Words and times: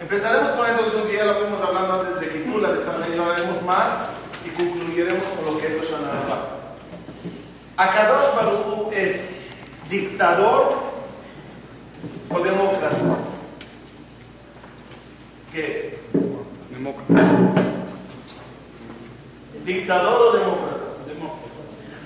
Empezaremos 0.00 0.50
con 0.50 0.68
introducción 0.68 1.08
que 1.08 1.16
ya 1.16 1.24
la 1.24 1.34
fuimos 1.34 1.60
hablando 1.60 2.00
antes 2.00 2.20
de 2.20 2.32
Kippur, 2.32 2.62
la 2.62 2.72
desarrollaremos 2.72 3.62
más 3.62 3.98
y 4.44 4.50
concluiremos 4.50 5.24
con 5.24 5.54
lo 5.54 5.60
que 5.60 5.66
es 5.66 5.90
Rabbah. 5.90 6.58
Akadosh 7.76 8.34
Baruch 8.36 8.92
es 8.92 9.40
dictador 9.88 10.74
o 12.30 12.40
demócrata. 12.40 12.96
¿Qué 15.52 15.70
es? 15.70 15.94
Demócrata. 16.70 17.22
Dictador 19.64 20.20
o 20.20 20.32
demócrata. 20.38 20.78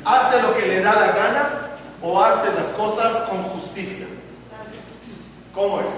¿Hace 0.05 0.43
lo 0.43 0.55
que 0.55 0.67
le 0.67 0.81
da 0.81 0.95
la 0.95 1.13
gana 1.13 1.49
o 2.03 2.21
hace 2.21 2.53
las 2.55 2.69
cosas 2.69 3.29
con 3.29 3.43
justicia? 3.45 4.07
¿Cómo 5.55 5.81
es? 5.81 5.91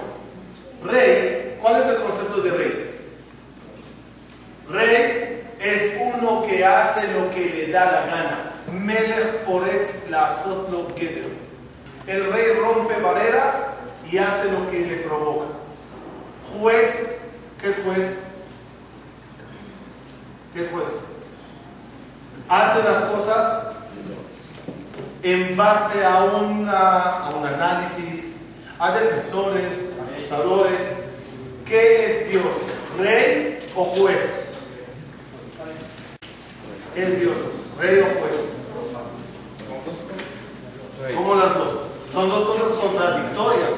Rey, 0.83 1.44
¿cuál 1.65 1.81
es 1.81 1.87
el 1.87 1.97
concepto 1.97 2.41
de 2.43 2.51
rey? 2.51 2.99
Rey 4.69 5.47
es 5.59 5.93
uno 5.99 6.45
que 6.45 6.63
hace 6.63 7.11
lo 7.13 7.31
que 7.31 7.43
le 7.43 7.71
da 7.71 7.85
la 7.91 8.05
gana. 8.05 8.51
Melech 8.71 9.43
poretz 9.45 10.07
la 10.11 10.29
lo. 10.69 10.93
El 12.05 12.31
rey 12.31 12.53
rompe 12.59 13.01
barreras 13.01 13.71
y 14.11 14.19
hace 14.19 14.51
lo 14.51 14.69
que 14.69 14.81
le 14.81 14.95
provoca. 14.97 15.47
Juez, 16.53 17.21
¿qué 17.59 17.69
es 17.69 17.79
juez? 17.83 18.19
¿Qué 20.53 20.61
es 20.61 20.69
juez? 20.69 20.89
Hace 22.47 22.83
las 22.83 22.99
cosas 23.05 23.63
en 25.23 25.57
base 25.57 26.05
a, 26.05 26.17
a 26.17 26.25
un 26.25 26.69
análisis, 27.47 28.33
a 28.77 28.91
defensores, 28.91 29.87
acusadores. 30.11 31.04
¿Qué 31.65 32.05
es 32.05 32.31
Dios? 32.31 32.45
¿Rey 32.99 33.57
o 33.75 33.83
juez? 33.85 34.29
¿Qué 36.93 37.03
es 37.03 37.19
Dios? 37.19 37.35
¿Rey 37.79 37.99
o 38.01 38.05
juez? 38.19 38.35
¿Cómo 41.15 41.35
las 41.35 41.55
dos? 41.55 41.71
Son 42.11 42.29
dos 42.29 42.49
cosas 42.49 42.77
contradictorias. 42.77 43.75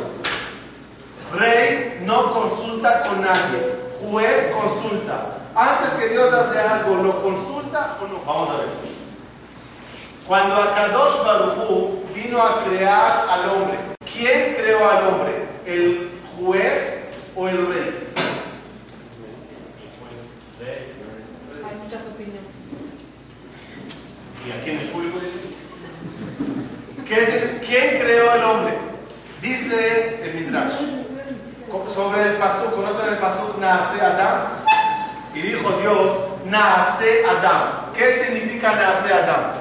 Rey 1.34 2.00
no 2.04 2.34
consulta 2.34 3.04
con 3.08 3.22
nadie. 3.22 3.78
Juez 4.02 4.52
consulta. 4.54 5.38
Antes 5.56 5.90
que 5.92 6.10
Dios 6.10 6.34
hace 6.34 6.60
algo, 6.60 6.98
¿lo 6.98 7.24
consulta 7.24 7.98
o 8.02 8.08
no? 8.08 8.20
Vamos 8.26 8.50
a 8.50 8.58
ver. 8.58 8.68
Cuando 10.28 10.56
Akadosh 10.56 11.24
Baruchu 11.24 12.04
vino 12.14 12.42
a 12.42 12.64
crear 12.66 13.28
al 13.30 13.50
hombre, 13.50 13.78
¿quién 14.14 14.56
creó 14.56 14.90
al 14.90 15.08
hombre? 15.08 15.48
¿El 15.66 16.12
juez 16.36 17.07
o 17.38 17.48
el 17.48 17.68
rey? 17.68 18.08
Hay 21.68 21.76
muchas 21.84 22.02
opiniones. 22.08 22.42
¿Y 24.46 24.52
aquí 24.52 24.70
en 24.72 24.80
el 24.80 24.90
público 24.90 25.20
dice 25.20 25.38
eso? 25.40 25.50
¿Qué 27.08 27.24
es 27.24 27.30
el- 27.34 27.60
¿Quién 27.62 28.02
creó 28.02 28.34
el 28.36 28.44
hombre? 28.44 28.74
Dice 29.42 30.20
el 30.24 30.34
Midrash. 30.36 30.74
Sobre 31.94 32.22
el 32.24 32.38
paso, 32.38 32.72
¿conocen 32.76 33.10
el 33.14 33.18
paso? 33.18 33.56
Nace 33.60 34.02
Adán. 34.02 34.48
Y 35.34 35.42
dijo 35.42 35.70
Dios, 35.82 36.12
nace 36.46 37.26
Adán. 37.26 37.92
¿Qué 37.96 38.12
significa 38.14 38.74
nace 38.76 39.14
Adán? 39.14 39.54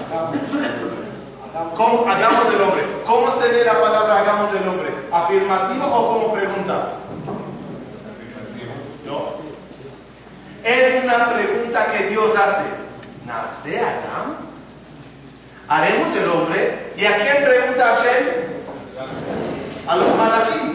¿Cómo 1.74 2.06
hagamos 2.08 2.48
el 2.54 2.60
hombre? 2.60 2.82
¿Cómo 3.04 3.30
se 3.30 3.52
lee 3.52 3.64
la 3.64 3.80
palabra 3.80 4.20
hagamos 4.20 4.50
el 4.54 4.68
hombre? 4.68 4.88
¿Afirmativo 5.12 5.84
o 5.86 6.06
como 6.12 6.32
pregunta? 6.32 6.92
No. 9.06 9.36
Es 10.66 11.04
una 11.04 11.30
pregunta 11.32 11.86
que 11.86 12.08
Dios 12.08 12.34
hace. 12.36 12.64
¿Nace 13.24 13.78
Adán? 13.78 14.36
¿Haremos 15.68 16.08
el 16.16 16.28
hombre? 16.28 16.92
¿Y 16.96 17.04
a 17.04 17.16
quién 17.18 17.44
pregunta 17.44 17.94
Hashem? 17.94 18.26
A 19.86 19.96
los 19.96 20.16
malachim. 20.16 20.74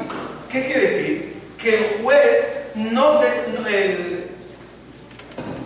¿Qué 0.49 0.65
quiere 0.65 0.81
decir? 0.81 1.41
Que 1.57 1.75
el 1.77 2.03
juez 2.03 2.57
no, 2.75 3.19
de- 3.19 3.45
el, 3.67 4.31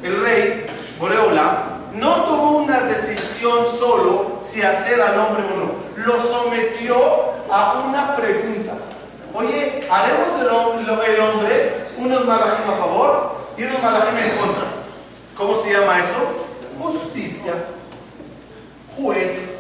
el 0.04 0.22
rey, 0.24 0.66
Boreola, 1.00 1.64
no 1.94 2.16
tomó 2.24 2.52
una 2.58 2.80
decisión 2.82 3.66
solo 3.68 4.40
si 4.42 4.64
hacer 4.64 5.00
al 5.02 5.20
hombre 5.20 5.44
o 5.54 5.58
no. 5.58 6.04
Lo 6.04 6.20
sometió 6.20 6.98
a 7.52 7.84
una 7.88 8.16
pregunta. 8.16 8.74
Oye, 9.36 9.88
¿haremos 9.90 10.30
el 10.42 11.20
hombre 11.20 11.76
unos 11.98 12.26
malachim 12.26 12.70
a 12.74 12.78
favor 12.78 13.35
y 13.58 13.64
unos 13.64 13.82
malachim 13.82 14.18
en 14.18 14.38
contra? 14.38 14.66
¿Cómo 15.38 15.56
se 15.56 15.74
llama 15.74 16.00
eso? 16.00 16.16
Justicia. 16.80 17.54
Juez. 18.96 19.56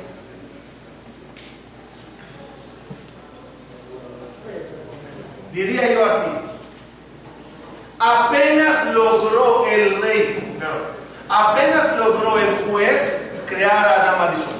Diría 5.51 5.93
yo 5.93 6.05
así. 6.05 6.31
Apenas 7.97 8.93
logró 8.93 9.65
el 9.67 10.01
rey, 10.01 10.57
apenas 11.29 11.97
logró 11.97 12.37
el 12.37 12.53
juez 12.69 13.31
crear 13.47 13.87
a 13.87 14.01
Adán 14.01 14.29
Arishon. 14.29 14.53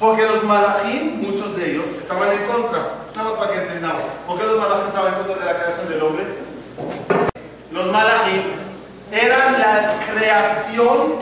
Porque 0.00 0.26
los 0.26 0.42
malachim, 0.42 1.20
muchos 1.22 1.56
de 1.56 1.72
ellos, 1.72 1.88
estaban 1.90 2.32
en 2.32 2.44
contra. 2.44 2.88
Nada 3.14 3.30
más 3.30 3.38
para 3.38 3.52
que 3.52 3.58
entendamos. 3.60 4.04
¿Por 4.26 4.38
qué 4.38 4.44
los 4.44 4.58
malachim 4.58 4.86
estaban 4.88 5.14
en 5.14 5.18
contra 5.20 5.46
de 5.46 5.52
la 5.52 5.58
creación 5.58 5.88
del 5.88 6.02
hombre? 6.02 7.27
Los 7.78 7.92
malachim 7.92 8.42
eran 9.12 9.52
la 9.52 9.94
creación 10.12 11.14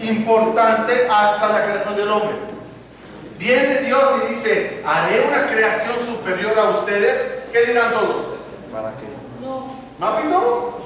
importante 0.00 1.06
hasta 1.08 1.48
la 1.48 1.62
creación 1.62 1.94
del 1.94 2.10
hombre. 2.10 2.34
Viene 3.38 3.78
Dios 3.78 4.02
y 4.24 4.30
dice, 4.30 4.82
haré 4.84 5.28
una 5.28 5.46
creación 5.46 5.94
superior 5.94 6.58
a 6.58 6.70
ustedes. 6.70 7.44
¿Qué 7.52 7.66
dirán 7.66 7.92
todos? 7.92 8.16
¿Para 8.72 8.90
qué? 8.96 9.06
No. 9.40 9.76
¿Mapito? 10.00 10.80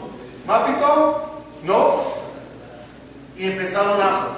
¿Mapito? 0.47 1.31
¿No? 1.63 2.03
Y 3.39 3.53
empezaron 3.53 3.99
a 4.03 4.29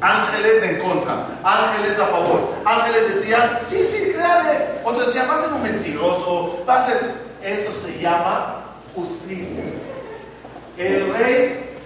ángeles 0.00 0.62
en 0.62 0.78
contra, 0.80 1.26
ángeles 1.44 1.98
a 1.98 2.06
favor. 2.06 2.54
Ángeles 2.64 3.08
decían, 3.08 3.60
sí, 3.62 3.84
sí, 3.84 4.12
créale. 4.14 4.80
Otros 4.82 5.08
decían, 5.08 5.28
va 5.28 5.34
a 5.34 5.42
ser 5.42 5.52
un 5.52 5.62
mentiroso, 5.62 6.64
va 6.66 6.76
a 6.76 6.86
ser... 6.86 7.22
Eso 7.42 7.70
se 7.70 7.98
llama 7.98 8.63
justicia. 8.94 9.64
El 10.76 11.12
rey, 11.12 11.78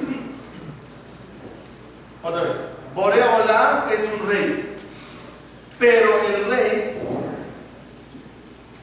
otra 2.23 2.43
vez, 2.43 2.55
Borea 2.95 3.37
Olam 3.37 3.91
es 3.91 4.01
un 4.19 4.29
rey, 4.29 4.77
pero 5.79 6.11
el 6.27 6.51
rey 6.51 6.99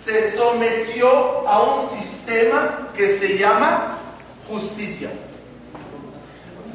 se 0.03 0.37
sometió 0.37 1.47
a 1.47 1.63
un 1.63 1.89
sistema 1.89 2.89
que 2.95 3.07
se 3.07 3.37
llama 3.37 3.97
justicia. 4.47 5.09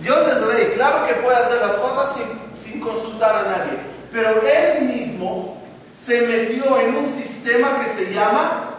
Dios 0.01 0.27
es 0.27 0.43
rey, 0.43 0.73
claro 0.75 1.07
que 1.07 1.15
puede 1.15 1.37
hacer 1.37 1.61
las 1.61 1.75
cosas 1.75 2.17
sin, 2.17 2.63
sin 2.73 2.81
consultar 2.81 3.37
a 3.37 3.43
nadie, 3.43 3.79
pero 4.11 4.43
él 4.43 4.83
mismo 4.87 5.61
se 5.95 6.23
metió 6.23 6.81
en 6.81 6.97
un 6.97 7.09
sistema 7.09 7.81
que 7.81 7.89
se 7.89 8.13
llama 8.13 8.71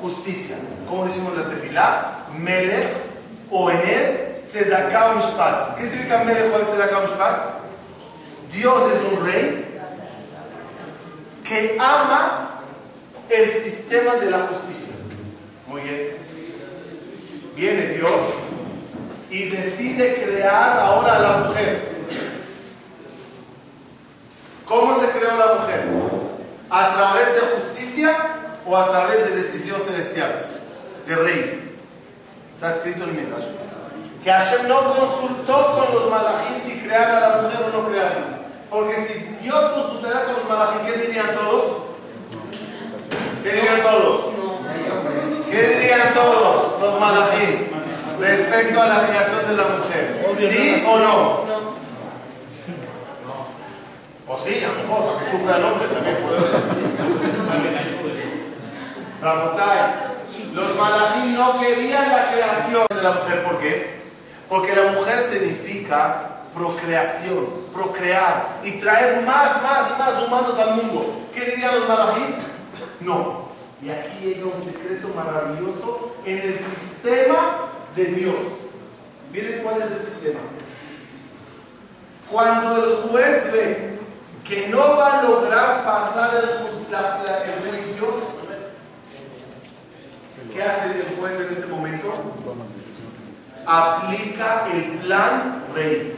justicia. 0.00 0.56
¿Cómo 0.88 1.04
decimos 1.04 1.36
la 1.36 1.46
tefilá? 1.46 2.26
Melech, 2.36 2.88
Oher, 3.50 4.44
Tzedakah 4.72 5.16
Mishpat. 5.16 5.76
¿Qué 5.76 5.86
significa 5.86 6.24
Melech, 6.24 6.52
Oher, 6.52 6.64
Tzedakah 6.64 7.02
Mishpat? 7.02 7.36
Dios 8.52 8.92
es 8.92 9.12
un 9.12 9.26
rey 9.26 9.80
que 11.44 11.76
ama 11.78 12.48
el 13.28 13.50
sistema 13.50 14.14
de 14.16 14.30
la 14.30 14.38
justicia. 14.40 14.94
Muy 15.66 15.82
bien. 15.82 16.16
Viene 17.54 17.86
Dios 17.88 18.10
y 19.30 19.50
decide 19.50 20.14
crear 20.14 20.78
ahora 20.80 21.16
a 21.16 21.18
la 21.18 21.36
mujer. 21.38 21.92
¿Cómo 24.66 24.98
se 24.98 25.08
creó 25.08 25.36
la 25.36 25.54
mujer? 25.54 25.84
¿A 26.70 26.94
través 26.94 27.34
de 27.34 27.40
justicia 27.40 28.16
o 28.64 28.76
a 28.76 28.88
través 28.88 29.18
de 29.28 29.36
decisión 29.36 29.78
celestial? 29.80 30.46
De 31.06 31.16
rey. 31.16 31.76
Está 32.50 32.70
escrito 32.70 33.04
en 33.04 33.10
el 33.10 33.16
Midrash. 33.16 33.71
Que 34.22 34.30
Hashem 34.30 34.68
no 34.68 34.94
consultó 34.94 35.74
con 35.74 35.94
los 35.94 36.10
malachim 36.10 36.60
si 36.62 36.78
crear 36.80 37.10
a 37.10 37.20
la 37.20 37.42
mujer 37.42 37.58
o 37.66 37.76
no 37.76 37.88
crearla. 37.88 38.38
Porque 38.70 38.96
si 38.96 39.36
Dios 39.42 39.64
consultara 39.72 40.26
con 40.26 40.34
los 40.36 40.48
malachim, 40.48 40.86
¿qué 40.86 40.92
dirían 41.06 41.26
todos? 41.34 41.64
¿Qué 43.42 43.52
dirían 43.52 43.82
todos? 43.82 44.26
¿Qué 45.50 45.62
dirían 45.66 46.14
todos 46.14 46.80
los 46.80 47.00
malachim 47.00 47.66
respecto 48.20 48.80
a 48.80 48.86
la 48.86 49.06
creación 49.08 49.48
de 49.48 49.56
la 49.56 49.64
mujer? 49.64 50.34
¿Sí 50.38 50.84
o 50.86 50.98
no? 51.00 51.42
O 54.28 54.38
sí, 54.38 54.64
a 54.64 54.68
lo 54.68 54.74
mejor, 54.82 55.04
para 55.04 55.18
que 55.18 55.30
sufra 55.30 55.56
el 55.56 55.64
hombre 55.64 55.88
también 55.88 56.16
puede 56.18 56.40
ser. 56.40 56.60
Rabotai, 59.20 60.12
los 60.52 60.76
malachim 60.76 61.34
no 61.34 61.60
querían 61.60 62.08
la 62.08 62.30
creación 62.30 62.86
de 62.88 63.02
la 63.02 63.10
mujer. 63.10 63.42
¿Por 63.42 63.58
qué? 63.58 64.01
Porque 64.52 64.76
la 64.76 64.92
mujer 64.92 65.22
significa 65.22 66.28
procreación, 66.52 67.46
procrear 67.72 68.48
y 68.62 68.72
traer 68.72 69.22
más, 69.24 69.62
más 69.62 69.98
más 69.98 70.22
humanos 70.26 70.58
al 70.58 70.74
mundo. 70.76 71.06
¿Qué 71.34 71.40
dirían 71.52 71.80
los 71.80 71.88
malachim? 71.88 72.34
No. 73.00 73.48
Y 73.80 73.88
aquí 73.88 74.18
llega 74.22 74.44
un 74.44 74.62
secreto 74.62 75.08
maravilloso 75.16 76.14
en 76.26 76.38
el 76.38 76.58
sistema 76.58 77.70
de 77.96 78.04
Dios. 78.04 78.34
Miren 79.32 79.62
cuál 79.62 79.80
es 79.80 79.90
el 79.90 79.98
sistema. 79.98 80.40
Cuando 82.30 82.76
el 82.76 83.08
juez 83.08 83.50
ve 83.52 83.98
que 84.46 84.68
no 84.68 84.96
va 84.98 85.20
a 85.20 85.22
lograr 85.22 85.82
pasar 85.84 86.30
el, 86.34 86.92
la- 86.92 87.42
el 87.44 87.70
juicio, 87.70 88.06
¿qué 90.52 90.62
hace 90.62 90.86
el 91.00 91.16
juez 91.18 91.40
en 91.40 91.52
ese 91.52 91.66
momento? 91.68 92.12
Aplica 93.66 94.64
el 94.72 94.82
plan 94.98 95.64
rey. 95.74 96.16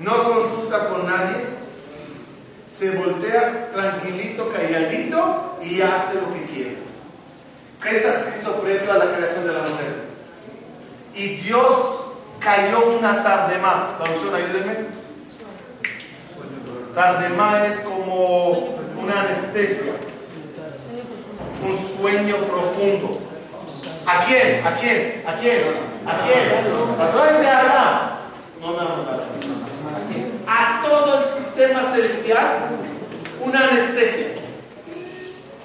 No 0.00 0.24
consulta 0.24 0.88
con 0.88 1.06
nadie, 1.06 1.44
se 2.68 2.90
voltea 2.90 3.70
tranquilito, 3.72 4.48
calladito 4.48 5.58
y 5.62 5.80
hace 5.80 6.14
lo 6.14 6.34
que 6.34 6.44
quiere. 6.44 6.76
¿Qué 7.82 7.96
está 7.96 8.10
escrito 8.10 8.60
previo 8.60 8.92
a 8.92 8.98
la 8.98 9.14
creación 9.14 9.46
de 9.46 9.52
la 9.52 9.62
mujer? 9.62 10.04
Y 11.14 11.28
Dios 11.36 12.06
cayó 12.40 12.96
una 12.98 13.22
tarde 13.22 13.58
más. 13.58 13.96
Traducción, 13.98 14.34
ayúdenme. 14.34 15.04
Tardema 16.94 17.66
es 17.66 17.80
como 17.80 18.76
una 19.00 19.20
anestesia, 19.20 19.92
un 21.62 21.78
sueño 21.78 22.36
profundo. 22.36 23.20
¿A 24.06 24.24
quién? 24.24 24.66
¿A 24.66 24.74
quién? 24.74 25.22
¿A 25.26 25.34
quién? 25.34 25.93
¿A 26.06 26.24
quién? 26.24 27.00
A 27.00 27.10
todo 27.10 27.26
ese 27.26 27.48
Adán. 27.48 28.10
No 28.60 28.70
me 28.72 28.76
vamos 28.76 29.08
a 30.46 30.82
todo 30.86 31.20
el 31.20 31.24
sistema 31.24 31.82
celestial, 31.82 32.68
una 33.40 33.68
anestesia. 33.68 34.26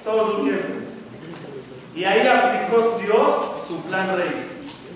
Todos 0.04 0.36
durmieron. 0.36 0.80
Y 1.94 2.04
ahí 2.04 2.26
aplicó 2.26 2.98
Dios 2.98 3.50
su 3.66 3.82
plan 3.82 4.16
rey. 4.16 4.46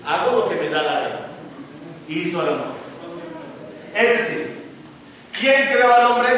Hago 0.05 0.39
lo 0.39 0.49
que 0.49 0.55
me 0.55 0.69
da 0.69 0.81
la 0.81 0.93
gana. 0.93 1.19
Y 2.07 2.19
hizo 2.19 2.41
a 2.41 2.45
la 2.45 2.51
mujer. 2.51 2.65
Es 3.95 4.19
decir, 4.19 4.71
¿quién 5.39 5.67
creó 5.67 5.93
al 5.93 6.11
hombre? 6.11 6.29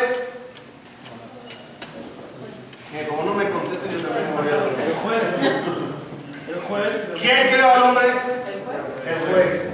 Que 2.91 3.07
como 3.07 3.23
no 3.23 3.33
me 3.33 3.49
contesten, 3.49 3.91
yo 3.91 4.07
también 4.07 4.29
me 4.29 4.41
voy 4.41 4.47
a 4.47 4.55
dormir. 4.55 4.77
El 6.47 6.61
juez. 6.61 7.07
¿Quién 7.19 7.47
creó 7.49 7.69
al 7.73 7.83
hombre? 7.83 8.07
El 9.07 9.19
juez. 9.33 9.69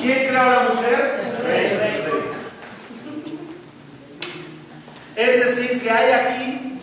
¿Quién 0.00 0.26
creó 0.26 0.40
a 0.40 0.46
la 0.46 0.62
mujer? 0.74 1.20
El 1.38 1.44
rey. 1.44 1.78
Es 5.14 5.44
decir, 5.44 5.80
que 5.80 5.90
hay 5.90 6.10
aquí 6.10 6.80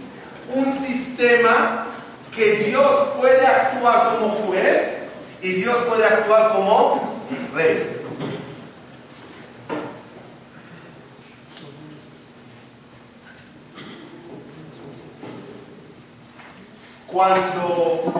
un 0.54 0.72
sistema 0.72 1.88
que 2.34 2.56
Dios 2.66 3.10
puede 3.18 3.46
actuar 3.46 4.15
como 4.15 4.30
juez 4.30 5.00
y 5.42 5.51
Dios 5.54 5.75
puede 5.89 6.06
actuar 6.06 6.54
como 6.54 7.20
rey. 7.54 7.98
Cuando 17.08 18.13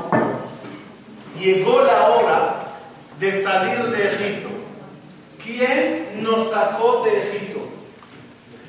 llegó 1.39 1.81
la 1.84 2.07
hora 2.10 2.61
de 3.21 3.43
salir 3.43 3.83
de 3.91 4.07
Egipto, 4.07 4.49
¿quién 5.43 6.23
nos 6.23 6.49
sacó 6.49 7.03
de 7.03 7.19
Egipto? 7.19 7.59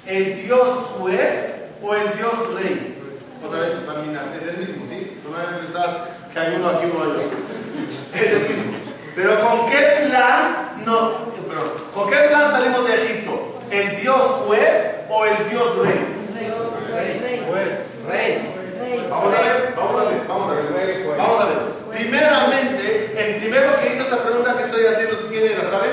¿El 0.04 0.42
Dios 0.44 0.68
juez 0.98 1.54
o 1.80 1.94
el 1.94 2.12
Dios 2.18 2.32
rey? 2.60 2.98
Otra 3.42 3.60
vez, 3.60 3.72
Pamina, 3.86 4.24
es 4.36 4.42
el 4.42 4.58
mismo, 4.58 4.84
¿sí? 4.86 5.18
No 5.24 5.30
me 5.30 5.42
van 5.42 5.54
a 5.54 5.58
pensar 5.58 6.08
que 6.30 6.38
hay 6.38 6.56
uno 6.56 6.68
aquí, 6.68 6.84
uno 6.94 7.02
allá. 7.02 7.22
Es 8.14 8.30
el 8.30 8.40
mismo. 8.42 8.72
Pero 9.16 9.40
¿con 9.40 9.70
qué 9.70 10.06
plan 10.10 10.72
no, 10.84 11.12
perdón, 11.48 11.72
¿con 11.94 12.10
qué 12.10 12.16
plan 12.28 12.50
salimos 12.50 12.86
de 12.86 12.94
Egipto? 12.94 13.58
¿El 13.70 14.00
Dios 14.02 14.20
juez 14.20 14.86
o 15.08 15.24
el 15.24 15.48
Dios? 15.48 15.78
Rey. 15.78 16.12
Rey. 16.34 17.46
Juez, 17.48 17.88
rey. 18.06 18.54
Rey. 18.78 19.06
Vamos 19.08 19.34
a 19.34 19.42
ver, 19.42 19.74
vamos 19.74 20.02
a 20.02 20.04
ver, 20.04 20.26
vamos 20.28 20.50
a 20.50 20.54
ver. 20.54 21.16
Vamos 21.16 21.40
a 21.40 21.44
ver. 21.46 21.72
Primeramente, 21.92 23.12
el 23.16 23.36
primero 23.36 23.78
que 23.78 23.94
hizo 23.94 24.02
esta 24.04 24.22
pregunta 24.22 24.56
que 24.56 24.64
estoy 24.64 24.86
haciendo, 24.86 25.14
si 25.14 25.24
quién 25.28 25.52
era, 25.52 25.64
¿sabe? 25.64 25.88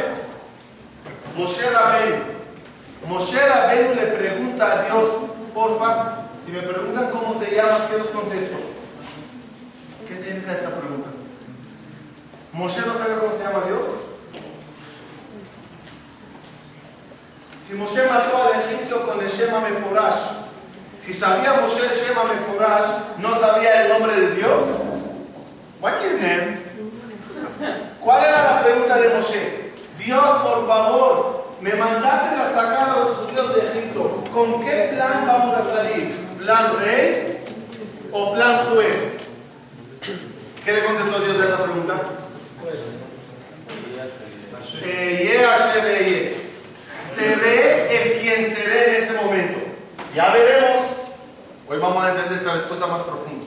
Moshe 1.40 1.72
Rabenu. 1.72 2.18
Moshe 3.08 3.40
Rabenu 3.40 3.96
le 3.96 4.08
pregunta 4.08 4.74
a 4.74 4.84
Dios, 4.84 5.10
porfa, 5.54 6.28
si 6.44 6.52
me 6.52 6.62
preguntan 6.62 7.10
cómo 7.12 7.40
te 7.40 7.56
llamas, 7.56 7.84
¿qué 7.90 7.98
los 7.98 8.08
contesto? 8.08 8.58
¿Qué 10.06 10.16
significa 10.18 10.52
esa 10.52 10.72
pregunta? 10.78 11.08
¿Moshe 12.52 12.82
no 12.86 12.94
sabe 12.94 13.16
cómo 13.22 13.32
se 13.32 13.44
llama 13.44 13.64
Dios? 13.68 13.86
Si 17.66 17.74
Moshe 17.76 18.06
mató 18.08 18.44
al 18.44 18.62
egipcio 18.62 19.08
con 19.08 19.22
el 19.22 19.30
Shema 19.30 19.62
Meforash, 19.62 20.20
si 21.00 21.14
sabía 21.14 21.54
Moshe 21.62 21.86
el 21.86 21.96
Shema 21.96 22.24
Meforash, 22.26 22.86
¿no 23.20 23.40
sabía 23.40 23.84
el 23.84 23.90
nombre 23.94 24.20
de 24.20 24.36
Dios? 24.36 24.66
¿Cuál 28.02 28.24
era 28.26 28.56
la 28.56 28.64
pregunta 28.64 28.98
de 28.98 29.10
Moshe? 29.16 29.59
Dios, 30.00 30.42
por 30.42 30.66
favor, 30.66 31.46
me 31.62 31.74
mandaste 31.74 32.36
a 32.36 32.54
sacar 32.54 32.90
a 32.90 33.00
los 33.00 33.18
judíos 33.18 33.56
de 33.56 33.62
Egipto. 33.68 34.24
¿Con 34.34 34.64
qué 34.66 34.92
plan 34.94 35.28
vamos 35.28 35.58
a 35.58 35.70
salir? 35.70 36.16
¿Plan 36.40 36.72
rey 36.80 37.44
o 38.12 38.34
plan 38.34 38.66
juez? 38.70 39.18
¿Qué 40.64 40.72
le 40.72 40.86
contestó 40.86 41.20
Dios 41.20 41.42
a 41.42 41.46
esa 41.46 41.64
pregunta? 41.64 42.02
Hashem 44.80 45.86
Eye. 45.86 46.36
Seré 46.98 48.14
el 48.14 48.20
quien 48.20 48.50
seré 48.50 48.90
en 48.90 49.04
ese 49.04 49.14
momento. 49.14 49.60
Ya 50.16 50.32
veremos. 50.32 50.86
Hoy 51.68 51.78
vamos 51.78 52.04
a 52.04 52.12
entender 52.12 52.38
esa 52.38 52.54
respuesta 52.54 52.88
más 52.88 53.02
profunda. 53.02 53.46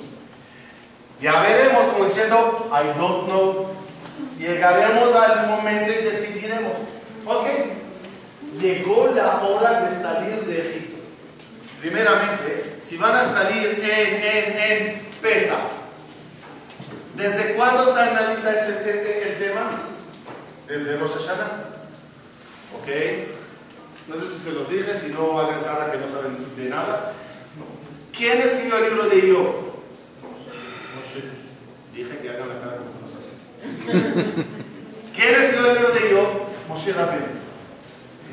Ya 1.21 1.41
veremos, 1.41 1.85
como 1.93 2.05
diciendo, 2.05 2.67
I 2.71 2.99
don't 2.99 3.27
know. 3.27 3.82
Llegaremos 4.39 5.15
al 5.15 5.49
momento 5.49 5.93
y 5.93 6.05
decidiremos. 6.05 6.73
Ok. 7.27 7.47
Llegó 8.61 9.13
la 9.15 9.43
hora 9.43 9.89
de 9.89 9.97
salir 9.97 10.41
de 10.43 10.61
Egipto. 10.61 10.99
Primeramente, 11.81 12.77
si 12.81 12.97
van 12.97 13.17
a 13.17 13.25
salir 13.25 13.81
en, 13.83 14.23
en, 14.23 14.59
en 14.59 15.03
pesa, 15.21 15.57
¿desde 17.15 17.55
cuándo 17.55 17.93
se 17.95 18.01
analiza 18.01 18.51
el 18.51 19.39
tema? 19.39 19.71
Desde 20.69 20.97
Rosh 20.97 21.13
Hashanah. 21.13 21.65
¿Ok? 22.79 22.89
No 24.09 24.17
sé 24.17 24.29
si 24.29 24.39
se 24.45 24.53
los 24.53 24.69
dije, 24.69 24.99
si 24.99 25.09
no 25.13 25.39
hagan 25.39 25.63
cara 25.63 25.91
que 25.91 25.99
no 25.99 26.09
saben 26.09 26.37
de 26.57 26.69
nada. 26.69 27.13
¿Quién 28.17 28.41
escribió 28.41 28.79
el 28.79 28.85
libro 28.85 29.09
de 29.09 29.33
Job? 29.33 29.73
Dije 31.95 32.19
que 32.19 32.31
hagan 32.31 32.49
la 32.49 32.59
cara 32.61 32.77
como 32.77 33.01
no 33.01 33.09
saben. 33.09 33.72
¿Quién 35.15 35.35
escribió 35.35 35.71
el 35.71 35.77
libro 35.77 35.93
de 35.93 36.15
Job? 36.15 36.29
Moshe 36.69 36.93
Rabbeinu. 36.93 37.27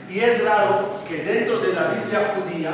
Y 0.10 0.20
es 0.20 0.44
raro 0.44 1.00
que 1.08 1.18
dentro 1.18 1.60
de 1.60 1.74
la 1.74 1.88
Biblia 1.88 2.34
judía, 2.36 2.72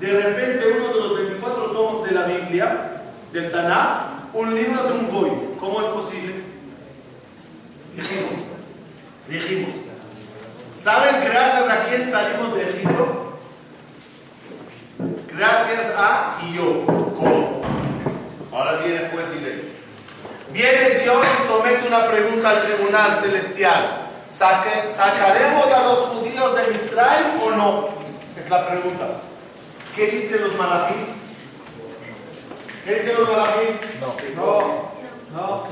de 0.00 0.22
repente 0.22 0.64
uno 0.78 0.88
de 0.88 0.94
los 0.94 1.16
24 1.16 1.70
tomos 1.72 2.08
de 2.08 2.14
la 2.14 2.24
Biblia, 2.24 3.02
del 3.32 3.50
Tanakh, 3.50 4.34
un 4.34 4.54
libro 4.54 4.82
de 4.84 4.92
un 4.92 5.10
goy. 5.10 5.30
¿Cómo 5.58 5.80
es 5.80 5.86
posible? 5.88 6.34
Dijimos, 7.94 8.32
dijimos. 9.28 9.74
¿Saben 10.74 11.16
gracias 11.24 11.68
a 11.68 11.84
quién 11.84 12.10
salimos 12.10 12.54
de 12.54 12.70
Egipto? 12.70 13.38
Gracias 15.36 15.92
a 15.96 16.36
Iob. 16.54 16.86
¿Cómo? 16.86 17.62
Ahora 18.52 18.78
viene 18.78 19.08
juez 19.12 19.34
y 19.36 19.44
ley. 19.44 19.67
Viene 20.52 20.90
Dios 21.02 21.26
y 21.26 21.48
somete 21.48 21.86
una 21.86 22.08
pregunta 22.08 22.50
al 22.50 22.62
tribunal 22.62 23.16
celestial. 23.16 23.98
¿Sacaremos 24.28 25.66
a 25.66 25.82
los 25.84 25.98
judíos 25.98 26.56
de 26.56 26.84
Israel 26.84 27.26
o 27.42 27.50
no? 27.50 27.88
Es 28.36 28.48
la 28.50 28.66
pregunta. 28.66 29.06
¿Qué 29.94 30.06
dicen 30.06 30.44
los 30.44 30.54
malají? 30.56 30.94
¿Qué 32.84 32.94
dicen 33.00 33.16
los 33.18 33.28
malají? 33.28 33.78
No. 34.36 34.88
No. 35.34 35.64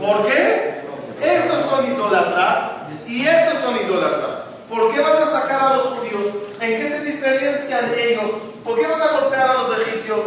¿Por 0.00 0.26
qué? 0.26 0.82
Estos 1.20 1.70
son 1.70 1.92
idólatras 1.92 2.58
y 3.06 3.26
estos 3.26 3.62
son 3.62 3.76
idólatras. 3.76 4.34
¿Por 4.68 4.92
qué 4.92 5.00
van 5.00 5.22
a 5.22 5.26
sacar 5.26 5.60
a 5.72 5.76
los 5.76 5.86
judíos? 5.86 6.22
¿En 6.60 6.80
qué 6.80 6.88
se 6.88 7.04
diferencian 7.04 7.92
ellos? 7.96 8.30
¿Por 8.64 8.80
qué 8.80 8.86
van 8.86 9.02
a 9.02 9.20
golpear 9.20 9.50
a 9.50 9.54
los 9.54 9.78
egipcios? 9.78 10.20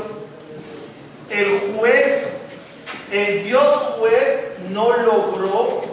El 1.30 1.76
juez, 1.76 2.38
el 3.12 3.44
Dios 3.44 3.74
juez, 4.00 4.46
no 4.70 4.98
logró 4.98 5.84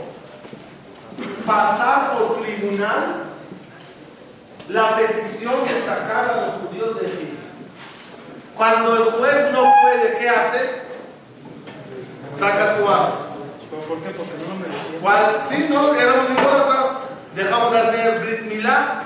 pasar 1.47 2.17
por 2.17 2.43
tribunal 2.43 3.25
la 4.69 4.97
petición 4.97 5.65
de 5.65 5.87
sacar 5.87 6.31
a 6.31 6.47
los 6.47 6.55
judíos 6.55 7.01
de 7.01 7.07
Egipto. 7.07 7.43
Cuando 8.57 8.97
el 8.97 9.05
juez 9.05 9.51
no 9.53 9.71
puede, 9.83 10.19
¿qué 10.19 10.29
hace? 10.29 10.83
Saca 12.31 12.77
su 12.77 12.89
as. 12.89 13.29
¿Por 13.71 13.99
qué? 14.03 14.11
Porque 14.11 14.33
no 14.39 14.55
lo 14.55 14.61
merecía. 14.61 15.01
¿Cuál? 15.01 15.43
Sí, 15.49 15.67
no, 15.69 15.95
éramos 15.95 16.31
idólatras. 16.31 16.91
Dejamos 17.35 17.73
de 17.73 17.79
hacer 17.79 18.21
Brit 18.21 18.43
Milá 18.43 19.03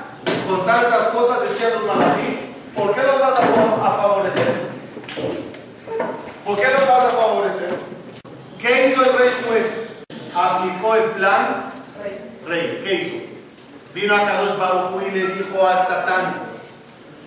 con 0.48 0.64
tantas 0.66 1.08
cosas, 1.08 1.42
decían 1.42 1.74
los 1.74 1.84
malají. 1.84 2.54
¿Por 2.74 2.94
qué 2.94 3.02
los 3.02 3.20
vas 3.20 3.40
a 3.40 3.90
favorecer? 3.92 4.66
¿Por 6.44 6.56
qué 6.56 6.68
los 6.68 6.88
vas 6.88 7.04
a 7.04 7.08
favorecer? 7.08 7.95
¿Qué 8.66 8.88
hizo 8.88 9.04
el 9.04 9.16
rey 9.16 9.30
juez? 9.46 10.04
Aplicó 10.34 10.96
el 10.96 11.10
plan 11.10 11.72
rey. 12.46 12.80
¿Qué 12.82 12.94
hizo? 12.94 13.16
Vino 13.94 14.16
a 14.16 14.24
Kadosh 14.24 14.58
Baruj 14.58 15.02
y 15.06 15.10
le 15.12 15.26
dijo 15.28 15.64
al 15.64 15.86
Satán, 15.86 16.34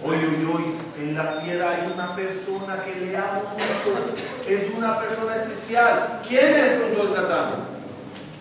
Uy, 0.03 0.15
uy, 0.15 0.45
uy, 0.45 0.75
en 0.97 1.15
la 1.15 1.39
tierra 1.41 1.71
hay 1.71 1.91
una 1.93 2.15
persona 2.15 2.81
que 2.83 2.95
le 2.95 3.17
amo 3.17 3.53
mucho. 3.53 4.15
Es 4.47 4.73
una 4.75 4.99
persona 4.99 5.35
especial. 5.37 6.21
¿Quién 6.27 6.55
es? 6.55 6.79
preguntó 6.79 7.03
el 7.03 7.13
Satán. 7.13 7.51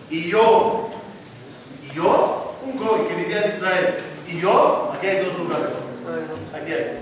Y 0.09 0.29
yo, 0.29 0.89
y 1.83 1.95
yo, 1.95 2.57
un 2.65 2.75
goy 2.75 3.07
que 3.07 3.15
vivía 3.15 3.43
en 3.43 3.49
Israel. 3.49 3.97
Y 4.27 4.39
yo, 4.39 4.91
aquí 4.93 5.07
hay 5.07 5.25
dos 5.25 5.37
lugares. 5.37 5.73
Aquí 6.53 6.71
hay. 6.73 6.99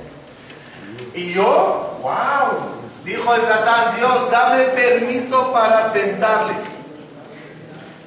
Y 1.13 1.33
yo, 1.33 1.99
wow, 2.01 2.77
dijo 3.07 3.33
el 3.33 3.41
Satán, 3.41 3.95
Dios, 3.95 4.29
dame 4.29 4.63
permiso 4.65 5.51
para 5.53 5.93
tentarle. 5.93 6.53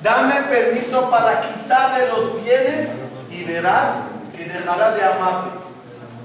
Dame 0.03 0.43
permiso 0.43 1.11
para 1.11 1.41
quitarle 1.41 2.07
los 2.09 2.45
bienes 2.45 2.89
y 3.31 3.45
verás 3.45 3.97
que 4.37 4.45
dejará 4.45 4.91
de 4.93 5.03
amarte. 5.03 5.51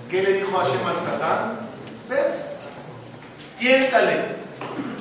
¿Qué 0.10 0.22
le 0.22 0.34
dijo 0.34 0.58
Hashem 0.58 0.86
al 0.86 0.96
Satán? 0.96 1.60
¿Ves? 2.10 2.46
Tiéntale. 3.58 4.36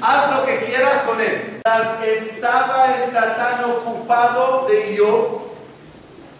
Haz 0.00 0.30
lo 0.30 0.46
que 0.46 0.58
quieras 0.66 1.00
con 1.00 1.20
él. 1.20 1.60
Estaba 2.04 2.94
el 2.94 3.10
Satán 3.10 3.64
ocupado 3.64 4.66
de 4.68 4.94
yo. 4.94 5.52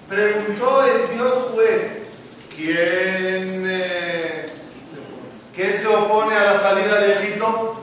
Preguntó 0.08 0.84
el 0.84 1.16
Dios 1.16 1.34
juez, 1.52 2.02
¿quién, 2.54 3.66
eh, 3.68 4.23
¿quién 5.54 5.72
se 5.72 5.86
opone 5.86 6.36
a 6.36 6.52
la 6.52 6.58
salida 6.58 7.00
de 7.00 7.14
Egipto? 7.14 7.80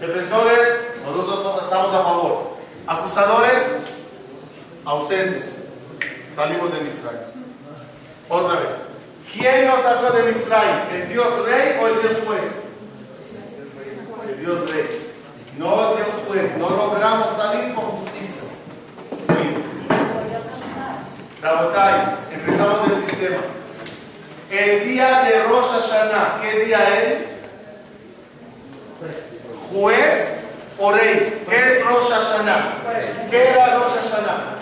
Defensores, 0.00 0.68
nosotros 1.04 1.62
estamos 1.62 1.94
a 1.94 2.02
favor. 2.02 2.56
Acusadores, 2.86 3.62
ausentes. 4.84 5.58
Salimos 6.34 6.72
de 6.72 6.80
Mitzrayim. 6.80 7.20
Otra 8.28 8.60
vez. 8.60 8.80
¿Quién 9.32 9.66
nos 9.66 9.82
sacó 9.82 10.10
de 10.10 10.32
Mitzrayim? 10.32 10.88
¿El 10.92 11.08
Dios 11.08 11.44
rey 11.44 11.78
o 11.80 11.86
el 11.86 12.02
Dios 12.02 12.12
juez? 12.26 12.42
El 14.28 14.40
Dios 14.40 14.70
rey. 14.70 14.88
No 15.58 15.94
Dios 15.94 16.08
juez. 16.26 16.56
No 16.58 16.70
logramos 16.70 17.30
salir 17.30 17.74
con 17.74 17.84
justicia. 17.84 18.42
Rabotai, 21.42 22.18
empezamos 22.32 22.88
el 22.88 23.04
sistema. 23.04 23.61
El 24.52 24.84
día 24.84 25.22
de 25.22 25.44
Rosh 25.44 25.64
Hashanah, 25.64 26.38
¿qué 26.42 26.64
día 26.66 26.78
es? 27.00 27.24
Juez 29.72 30.50
o 30.78 30.92
rey. 30.92 31.42
¿Qué 31.48 31.56
es 31.56 31.86
Rosh 31.86 32.10
Hashanah? 32.10 33.30
¿Qué 33.30 33.48
era 33.48 33.78
Rosh 33.78 33.94
Hashanah? 33.94 34.58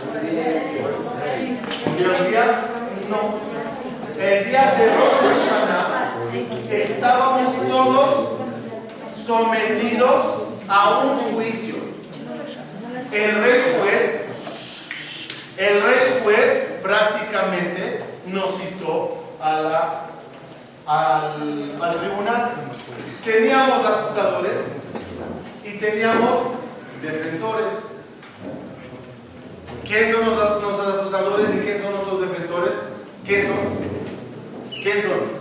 ¿El 1.98 2.30
día? 2.30 2.62
No. 3.08 3.40
El 4.16 4.48
día 4.48 4.74
de 4.78 4.94
Rosh 4.94 5.18
Hashanah 5.26 6.12
estábamos 6.70 7.68
todos 7.68 8.28
sometidos 9.26 10.24
a 10.68 11.00
un 11.00 11.18
juicio. 11.34 11.74
El 13.10 13.42
rey 13.42 13.60
juez, 13.80 14.20
el 15.56 15.82
rey 15.82 16.20
juez 16.22 16.64
prácticamente 16.80 18.04
nos 18.26 18.56
citó 18.56 19.29
al, 19.42 19.66
al 20.86 22.00
tribunal. 22.00 22.50
Teníamos 23.24 23.86
acusadores 23.86 24.58
y 25.64 25.78
teníamos 25.78 26.38
defensores. 27.02 27.72
¿Quién 29.86 30.12
son 30.12 30.26
los, 30.26 30.62
los 30.62 30.94
acusadores 30.94 31.54
y 31.56 31.58
quién 31.60 31.82
son 31.82 31.92
los 31.94 32.20
defensores? 32.20 32.74
¿Quién 33.26 33.46
son? 33.46 33.56
¿Quién 34.70 35.02
son? 35.02 35.40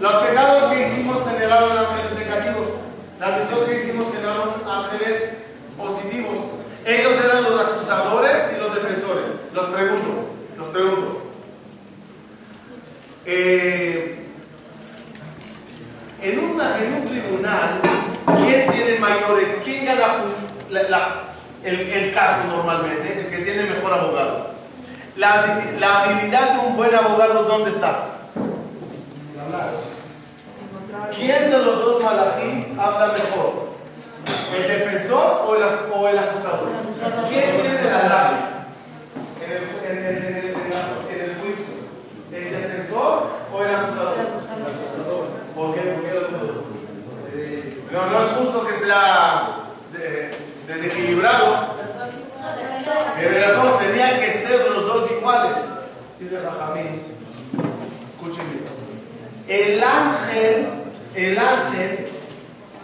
Los 0.00 0.12
pecados 0.14 0.72
que 0.72 0.88
hicimos 0.88 1.16
generaron 1.30 1.78
ángeles 1.78 2.18
negativos. 2.18 2.66
Las 3.20 3.38
virtudes 3.38 3.68
que 3.68 3.84
hicimos 3.84 4.06
generaron 4.12 4.50
ángeles 4.68 5.41
positivos. 5.76 6.38
Ellos 6.84 7.12
eran 7.24 7.44
los 7.44 7.60
acusadores 7.60 8.42
y 8.56 8.60
los 8.60 8.74
defensores. 8.74 9.26
Los 9.54 9.66
pregunto, 9.66 10.08
los 10.58 10.66
pregunto. 10.68 11.22
Eh, 13.24 14.26
en, 16.22 16.38
una- 16.38 16.78
en 16.82 16.94
un 16.94 17.08
tribunal, 17.08 17.80
¿quién 18.44 18.70
tiene 18.70 18.98
mayores? 18.98 19.48
¿Quién 19.64 19.84
gana 19.84 20.06
la- 20.70 20.82
la- 20.88 21.22
el, 21.64 21.78
el 21.80 22.12
caso 22.14 22.40
normalmente? 22.48 23.20
El 23.20 23.26
que 23.28 23.38
tiene 23.44 23.64
mejor 23.70 23.92
abogado. 23.92 24.50
La, 25.16 25.60
la 25.78 26.02
habilidad 26.04 26.52
de 26.54 26.58
un 26.66 26.76
buen 26.76 26.92
abogado, 26.94 27.44
¿dónde 27.44 27.70
está? 27.70 28.08
¿Quién 31.14 31.50
de 31.50 31.58
los 31.58 31.78
dos 31.84 32.02
malají 32.02 32.74
habla 32.78 33.12
mejor? 33.12 33.71
¿El 34.54 34.68
defensor 34.68 35.42
o 35.46 35.54
el, 35.56 35.62
o 35.94 36.08
el 36.08 36.18
acusador? 36.18 36.68
¿Quién 37.28 37.62
tiene 37.62 37.84
la 37.90 38.08
labia 38.08 38.48
en 39.44 39.52
el, 39.52 39.62
en 39.90 40.06
el- 40.06 40.16
en 40.16 40.36
el- 40.36 40.44
en 40.44 41.20
el 41.30 41.36
juicio? 41.40 41.74
¿El 42.32 42.50
defensor 42.50 43.28
o 43.52 43.62
el 43.62 43.74
acusador? 43.74 44.14
¿Por 45.54 45.74
qué? 45.74 45.80
¿Por 45.80 46.02
qué 46.04 46.10
el 46.10 46.24
acusador? 46.24 46.62
No, 47.92 48.06
no 48.06 48.22
es 48.24 48.32
justo 48.38 48.66
que 48.66 48.74
sea 48.74 49.58
de- 49.92 50.30
desequilibrado. 50.66 51.74
Tiene 53.18 53.38
razón, 53.46 53.78
tenían 53.78 54.16
que 54.20 54.32
ser 54.32 54.70
los 54.70 54.86
dos 54.86 55.10
iguales. 55.10 55.56
Dice 56.18 56.38
Jajamín. 56.38 57.02
Escuchen 58.14 58.44
bien. 58.50 58.62
El 59.48 59.82
ángel, 59.82 60.66
el 61.14 61.38
ángel 61.38 62.08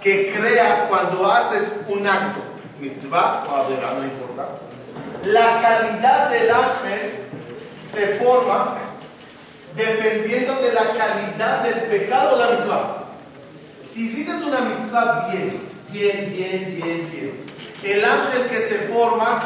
que 0.09 0.33
creas 0.33 0.85
cuando 0.88 1.31
haces 1.31 1.81
un 1.87 2.07
acto, 2.07 2.41
mitzvah 2.81 3.45
o 3.47 3.57
averá, 3.57 3.93
no 3.93 4.05
importa, 4.05 4.49
la 5.27 5.61
calidad 5.61 6.31
del 6.31 6.50
ángel 6.50 7.12
se 7.93 8.07
forma 8.15 8.79
dependiendo 9.77 10.62
de 10.62 10.73
la 10.73 10.95
calidad 10.95 11.62
del 11.62 11.83
pecado 11.91 12.38
de 12.38 12.45
la 12.45 12.50
mitzvah. 12.53 13.05
Si 13.87 14.07
hiciste 14.07 14.33
una 14.33 14.61
mitzvah 14.61 15.29
bien, 15.31 15.61
bien, 15.91 16.33
bien, 16.35 16.81
bien, 16.83 17.11
bien, 17.12 17.45
el 17.85 18.03
ángel 18.03 18.47
que 18.47 18.61
se 18.62 18.79
forma, 18.91 19.41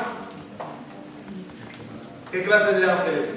¿qué 2.30 2.44
clase 2.44 2.78
de 2.78 2.88
ángel 2.88 3.18
es? 3.18 3.34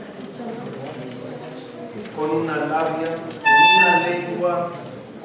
Con 2.16 2.30
una 2.30 2.56
labia, 2.56 3.16
con 3.16 3.84
una 3.84 4.08
lengua, 4.08 4.72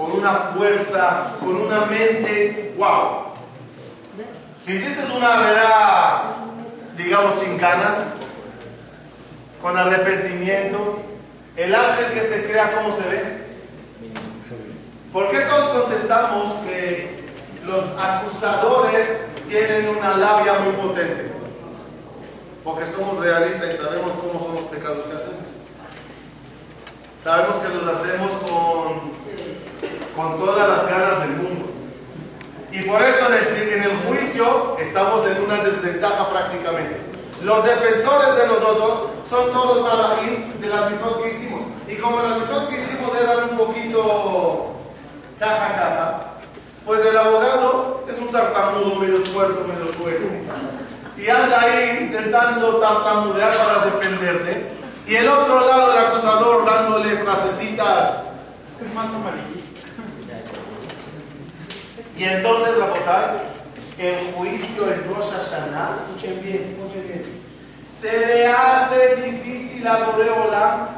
con 0.01 0.13
una 0.13 0.33
fuerza, 0.33 1.37
con 1.41 1.57
una 1.57 1.85
mente, 1.85 2.75
wow. 2.79 3.35
Si 4.57 4.73
hiciste 4.73 5.03
una 5.15 5.37
verdad, 5.37 6.23
digamos, 6.97 7.35
sin 7.35 7.59
ganas, 7.59 8.15
con 9.61 9.77
arrepentimiento, 9.77 11.01
el 11.55 11.75
ángel 11.75 12.15
que 12.15 12.23
se 12.23 12.47
crea, 12.47 12.73
¿cómo 12.77 12.97
se 12.97 13.03
ve? 13.03 13.45
¿Por 15.13 15.31
qué 15.31 15.41
todos 15.41 15.83
contestamos 15.83 16.55
que 16.65 17.21
los 17.67 17.85
acusadores 17.99 19.07
tienen 19.51 19.87
una 19.87 20.17
labia 20.17 20.61
muy 20.61 20.73
potente? 20.73 21.31
Porque 22.65 22.87
somos 22.87 23.19
realistas 23.19 23.75
y 23.75 23.77
sabemos 23.77 24.13
cómo 24.13 24.41
son 24.41 24.55
los 24.55 24.65
pecados 24.65 25.05
que 25.05 25.17
hacemos. 25.17 25.51
Sabemos 27.19 27.57
que 27.57 27.69
los 27.69 27.87
hacemos 27.87 28.31
con, 28.49 29.30
con 30.21 30.37
todas 30.37 30.69
las 30.69 30.89
ganas 30.89 31.21
del 31.21 31.31
mundo. 31.37 31.71
Y 32.73 32.83
por 32.83 33.03
eso 33.03 33.27
en 33.27 33.35
el, 33.35 33.73
en 33.73 33.83
el 33.85 33.97
juicio 34.07 34.77
estamos 34.79 35.27
en 35.27 35.43
una 35.43 35.57
desventaja 35.65 36.29
prácticamente. 36.29 37.01
Los 37.43 37.65
defensores 37.65 38.37
de 38.37 38.47
nosotros 38.47 39.09
son 39.29 39.51
todos 39.53 39.77
los 39.79 39.89
malajim 39.89 40.61
de 40.61 40.69
la 40.69 40.91
mitzvot 40.91 41.23
que 41.23 41.31
hicimos. 41.31 41.63
Y 41.89 41.97
como 41.97 42.21
las 42.21 42.39
mitzvot 42.39 42.69
que 42.69 42.81
hicimos 42.81 43.11
eran 43.21 43.51
un 43.51 43.57
poquito 43.57 44.77
caja 45.39 45.75
caja, 45.75 46.25
pues 46.85 47.05
el 47.07 47.17
abogado 47.17 48.05
es 48.09 48.19
un 48.19 48.29
tartamudo 48.29 48.97
medio 48.97 49.23
tuerto, 49.23 49.65
medio 49.67 49.91
tuerto. 49.93 50.27
Y 51.17 51.29
anda 51.29 51.61
ahí 51.63 51.99
intentando 52.03 52.77
tartamudear 52.77 53.57
para 53.57 53.85
defenderte. 53.87 54.71
Y 55.07 55.17
el 55.17 55.29
otro 55.29 55.67
lado 55.67 55.93
del 55.93 56.05
acusador 56.05 56.65
dándole 56.65 57.17
frasecitas. 57.17 58.17
Es 58.69 58.77
que 58.79 58.85
es 58.85 58.95
más 58.95 59.13
amarillista. 59.15 59.70
Y 62.21 62.25
entonces, 62.25 62.77
la 62.77 62.89
votar, 62.89 63.43
el 63.97 64.33
juicio 64.35 64.93
en 64.93 65.09
Rosh 65.09 65.31
Hashanah, 65.31 65.95
escuchen 65.97 66.43
bien, 66.43 66.57
escuchen 66.71 67.09
bien, 67.09 67.23
se 67.99 68.27
le 68.27 68.47
hace 68.47 69.17
difícil 69.25 69.87
a 69.87 70.05
Boreola 70.05 70.89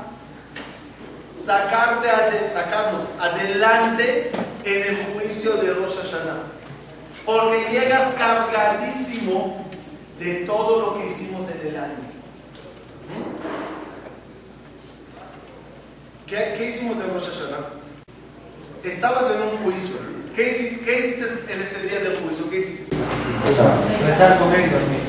sacarte 1.32 2.08
sacarnos 2.52 3.04
adelante 3.20 4.32
en 4.64 4.82
el 4.82 5.04
juicio 5.14 5.52
de 5.58 5.72
Rosh 5.74 5.94
Hashanah. 5.94 6.42
Porque 7.24 7.70
llegas 7.70 8.14
cargadísimo 8.18 9.64
de 10.18 10.44
todo 10.44 10.80
lo 10.80 10.98
que 10.98 11.06
hicimos 11.06 11.44
en 11.52 11.68
el 11.68 11.76
año. 11.76 12.02
¿Qué, 16.26 16.54
qué 16.58 16.64
hicimos 16.64 16.96
en 16.96 17.14
Rosh 17.14 17.26
Hashanah? 17.26 17.68
Estabas 18.82 19.30
en 19.30 19.42
un 19.42 19.56
juicio. 19.58 20.21
¿Qué 20.34 20.42
hici- 20.50 20.80
qué 20.84 20.98
hiciste 20.98 21.26
en 21.52 21.60
ese 21.60 21.82
día 21.86 22.00
del 22.00 22.16
juicio? 22.16 22.48
¿Qué 22.50 22.58
hiciste? 22.58 22.96
Rezar 24.06 24.38
con 24.38 24.52
él 24.54 24.62
y 24.66 24.70
dormir. 24.70 25.02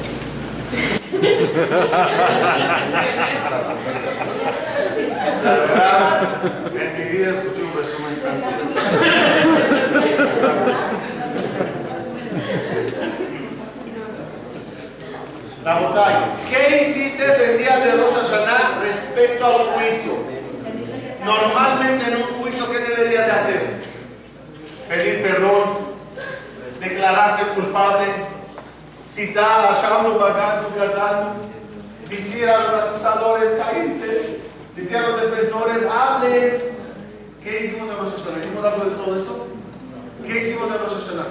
La 5.44 5.52
verdad, 5.52 6.42
en 6.74 6.98
mi 6.98 7.18
vida 7.18 7.32
escuché 7.32 7.64
un 7.64 7.74
resumen 7.76 8.16
tan 8.22 8.42
La 15.64 15.80
botella. 15.80 16.26
¿Qué 16.50 16.90
hiciste 16.90 17.24
el 17.52 17.58
día 17.58 17.78
de 17.80 17.92
Rosh 17.94 18.16
Hashanah 18.16 18.80
respecto 18.82 19.46
al 19.46 19.54
juicio? 19.74 20.14
Normalmente 21.24 22.06
en 22.10 22.18
un 22.18 22.24
juicio, 22.42 22.70
¿qué 22.70 22.80
deberías 22.80 23.26
de 23.28 23.32
hacer? 23.32 23.62
Pedir 24.90 25.22
perdón, 25.24 25.94
declararte 27.04 27.54
culpable, 27.54 28.06
citar 29.12 29.72
a 29.72 29.74
Shamu 29.74 30.18
Bagadu 30.18 30.74
Gazanu, 30.74 31.34
decir 32.10 32.50
a 32.50 32.60
los 32.60 32.68
acusadores, 32.68 33.52
cállense, 33.60 34.40
decir 34.74 34.98
a 34.98 35.10
los 35.10 35.22
defensores, 35.22 35.84
hablen. 35.86 36.74
¿Qué 37.44 37.66
hicimos 37.66 37.90
en 37.90 37.98
Rosh 37.98 38.12
Hashanah? 38.12 38.40
¿Hicimos 38.40 38.64
algo 38.64 38.86
de 38.86 38.96
todo 38.96 39.20
eso? 39.20 39.48
¿Qué 40.26 40.40
hicimos 40.40 40.72
en 40.72 40.80
Rosh 40.80 40.94
Hashanah? 40.94 41.28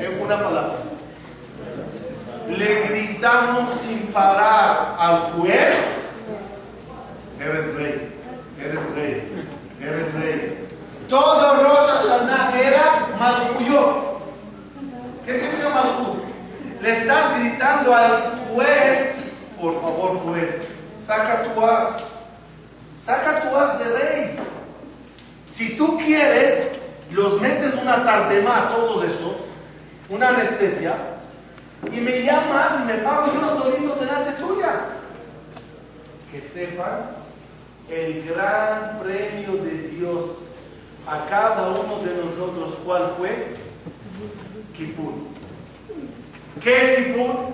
En 0.00 0.20
una 0.20 0.42
palabra. 0.42 0.74
Le 2.48 2.88
gritamos 2.88 3.70
sin 3.70 4.08
parar 4.08 4.96
al 4.98 5.16
juez, 5.30 5.74
eres 7.38 7.74
rey, 7.76 8.18
eres 8.60 8.94
rey, 8.96 9.46
eres 9.80 10.14
rey. 10.14 10.68
Todo 11.08 11.62
Rosh 11.62 11.88
Hashanah 11.88 12.60
era 12.60 13.06
Malhuyot. 13.16 14.09
¿Qué 15.24 15.32
significa 15.32 15.68
Malhut? 15.68 16.24
Le 16.80 16.92
estás 16.92 17.38
gritando 17.38 17.94
al 17.94 18.38
juez, 18.48 19.14
por 19.60 19.74
favor 19.80 20.18
juez, 20.20 20.62
saca 21.00 21.42
tu 21.44 21.64
as, 21.64 22.04
saca 22.98 23.42
tu 23.42 23.54
as 23.56 23.78
de 23.78 23.84
rey. 23.98 24.38
Si 25.48 25.76
tú 25.76 25.98
quieres, 25.98 26.72
los 27.10 27.40
metes 27.40 27.74
una 27.74 28.04
tardema 28.04 28.56
a 28.56 28.68
todos 28.70 29.04
estos, 29.04 29.36
una 30.08 30.28
anestesia, 30.28 30.94
y 31.92 32.00
me 32.00 32.22
llamas 32.22 32.80
y 32.82 32.86
me 32.86 32.94
paro 32.98 33.34
yo 33.34 33.62
solito 33.62 33.96
delante 33.96 34.32
tuya. 34.42 34.80
Que 36.30 36.40
sepan 36.40 37.10
el 37.90 38.24
gran 38.24 39.00
premio 39.00 39.62
de 39.64 39.88
Dios 39.88 40.24
a 41.06 41.26
cada 41.28 41.68
uno 41.68 41.98
de 42.04 42.22
nosotros, 42.22 42.78
¿cuál 42.84 43.14
fue? 43.18 43.56
Kippur. 44.80 45.12
¿Qué 46.62 46.76
es 46.82 47.06
Kippur? 47.06 47.50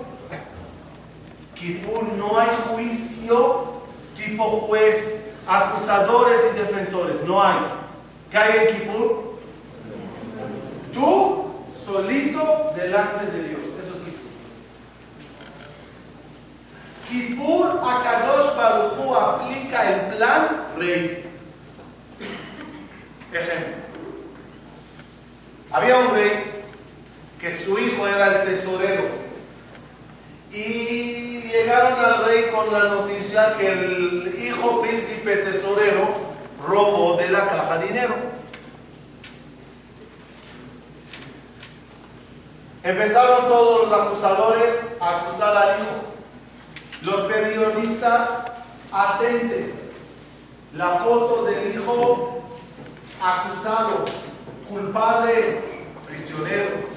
Kippur 1.55 2.03
no 2.13 2.39
hay 2.39 2.47
juicio 2.69 3.81
tipo 4.15 4.43
juez, 4.45 5.25
acusadores 5.45 6.39
y 6.53 6.57
defensores, 6.57 7.23
no 7.23 7.43
hay. 7.43 7.59
¿Qué 8.31 8.37
hay 8.37 8.59
en 8.59 8.75
Kippur? 8.75 9.39
Tú 10.93 11.47
solito 11.77 12.71
delante 12.77 13.25
de 13.25 13.49
Dios. 13.49 13.61
Eso 13.77 13.93
es 13.93 14.03
Kippur. 14.05 14.31
Kippur 17.09 17.81
a 17.83 18.03
Kadosh 18.03 18.55
Baruj 18.55 18.99
Hu 18.99 19.15
aplica 19.15 19.93
el 19.93 20.15
plan 20.15 20.65
rey. 20.77 21.25
Ejemplo. 23.33 23.75
Había 25.73 25.97
un 25.97 26.15
rey 26.15 26.56
que 27.47 27.57
su 27.57 27.79
hijo 27.79 28.05
era 28.05 28.41
el 28.41 28.49
tesorero. 28.49 29.03
Y 30.51 31.41
llegaron 31.41 31.93
al 32.03 32.25
rey 32.25 32.47
con 32.53 32.71
la 32.73 32.89
noticia 32.89 33.55
que 33.57 33.71
el 33.71 34.35
hijo 34.37 34.81
príncipe 34.81 35.37
tesorero 35.37 36.09
robó 36.65 37.15
de 37.15 37.29
la 37.29 37.47
caja 37.47 37.77
dinero. 37.79 38.15
Empezaron 42.83 43.47
todos 43.47 43.89
los 43.89 44.01
acusadores 44.01 44.73
a 44.99 45.19
acusar 45.19 45.55
al 45.55 45.81
hijo. 45.81 46.03
Los 47.03 47.31
periodistas 47.31 48.29
atentes. 48.91 49.83
La 50.73 50.89
foto 50.99 51.45
del 51.45 51.73
hijo 51.73 52.43
acusado, 53.21 54.03
culpable, 54.69 55.61
prisionero. 56.07 56.96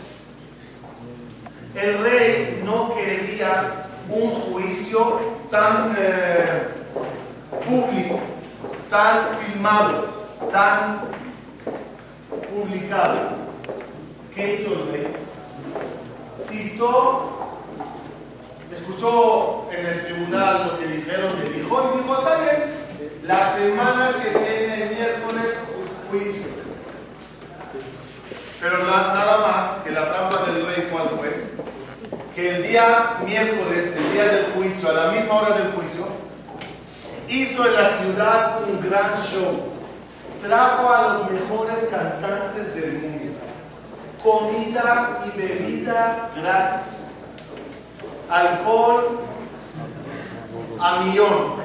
El 1.74 1.98
rey 2.02 2.62
no 2.64 2.94
quería 2.94 3.86
un 4.08 4.30
juicio 4.30 5.20
tan 5.50 5.94
eh, 5.98 6.68
público, 7.66 8.18
tan 8.88 9.20
filmado, 9.38 10.04
tan 10.50 11.00
publicado. 12.52 13.20
¿Qué 14.34 14.54
hizo 14.54 14.72
el 14.72 14.92
rey? 14.92 15.16
Citó, 16.48 17.38
escuchó 18.72 19.68
en 19.70 19.86
el 19.86 20.04
tribunal 20.06 20.66
lo 20.72 20.78
que 20.78 20.86
dijeron, 20.86 21.32
le 21.38 21.50
dijo, 21.50 21.92
y 21.94 21.98
dijo, 21.98 22.22
bien, 22.42 22.72
la 23.24 23.54
semana 23.54 24.12
que 24.22 24.38
viene, 24.38 24.82
el 24.82 24.90
miércoles, 24.90 25.54
juicio. 26.10 26.42
Pero 28.60 28.78
na- 28.84 29.14
nada 29.14 29.38
más 29.46 29.70
que 29.84 29.90
la 29.92 30.06
trampa 30.06 30.44
del 30.50 30.66
rey, 30.66 30.88
¿cuál 30.90 31.08
fue? 31.18 31.49
Que 32.34 32.56
el 32.56 32.62
día 32.62 33.18
miércoles, 33.24 33.94
el 33.96 34.12
día 34.12 34.26
del 34.26 34.44
juicio, 34.52 34.90
a 34.90 34.92
la 34.92 35.12
misma 35.12 35.34
hora 35.34 35.56
del 35.56 35.72
juicio, 35.72 36.06
hizo 37.28 37.66
en 37.66 37.74
la 37.74 37.84
ciudad 37.86 38.60
un 38.68 38.80
gran 38.80 39.14
show. 39.22 39.70
Trajo 40.42 40.90
a 40.90 41.02
los 41.02 41.30
mejores 41.30 41.80
cantantes 41.90 42.74
del 42.74 42.92
mundo. 42.92 43.32
Comida 44.22 45.20
y 45.26 45.38
bebida 45.38 46.30
gratis. 46.36 46.86
Alcohol 48.30 49.20
a 50.78 51.00
millón. 51.00 51.60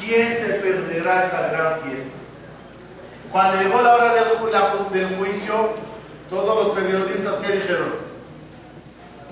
¿Quién 0.00 0.34
se 0.34 0.46
perderá 0.54 1.22
esa 1.22 1.50
gran 1.50 1.80
fiesta? 1.80 2.16
Cuando 3.30 3.62
llegó 3.62 3.80
la 3.82 3.94
hora 3.94 4.14
del, 4.14 4.24
del 4.92 5.18
juicio, 5.18 5.70
todos 6.28 6.66
los 6.66 6.76
periodistas 6.76 7.36
que 7.36 7.52
dijeron, 7.52 8.09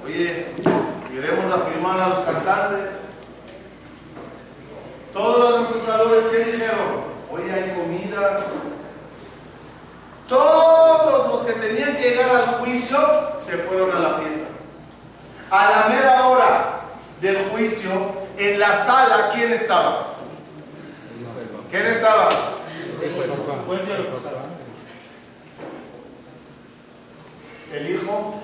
oye, 0.04 0.46
iremos 1.12 1.52
a 1.52 1.58
filmar 1.70 2.00
a 2.00 2.08
los 2.08 2.18
cantantes. 2.20 2.90
Todos 5.12 5.50
los 5.50 5.68
acusadores 5.68 6.24
que 6.26 6.38
dijeron, 6.52 7.04
oye, 7.30 7.52
hay 7.52 7.74
comida. 7.74 8.46
Todos 10.28 11.28
los 11.28 11.46
que 11.46 11.52
tenían 11.54 11.96
que 11.96 12.10
llegar 12.10 12.30
al 12.30 12.46
juicio 12.58 12.98
se 13.40 13.56
fueron 13.58 13.96
a 13.96 13.98
la 14.00 14.18
fiesta. 14.18 14.48
A 15.50 15.70
la 15.70 15.88
mera 15.88 16.28
hora 16.28 16.80
del 17.20 17.38
juicio, 17.50 17.90
en 18.36 18.60
la 18.60 18.74
sala, 18.74 19.30
¿quién 19.34 19.52
estaba? 19.52 20.08
¿Quién 21.70 21.86
estaba? 21.86 22.28
El 27.72 27.90
hijo 27.90 28.42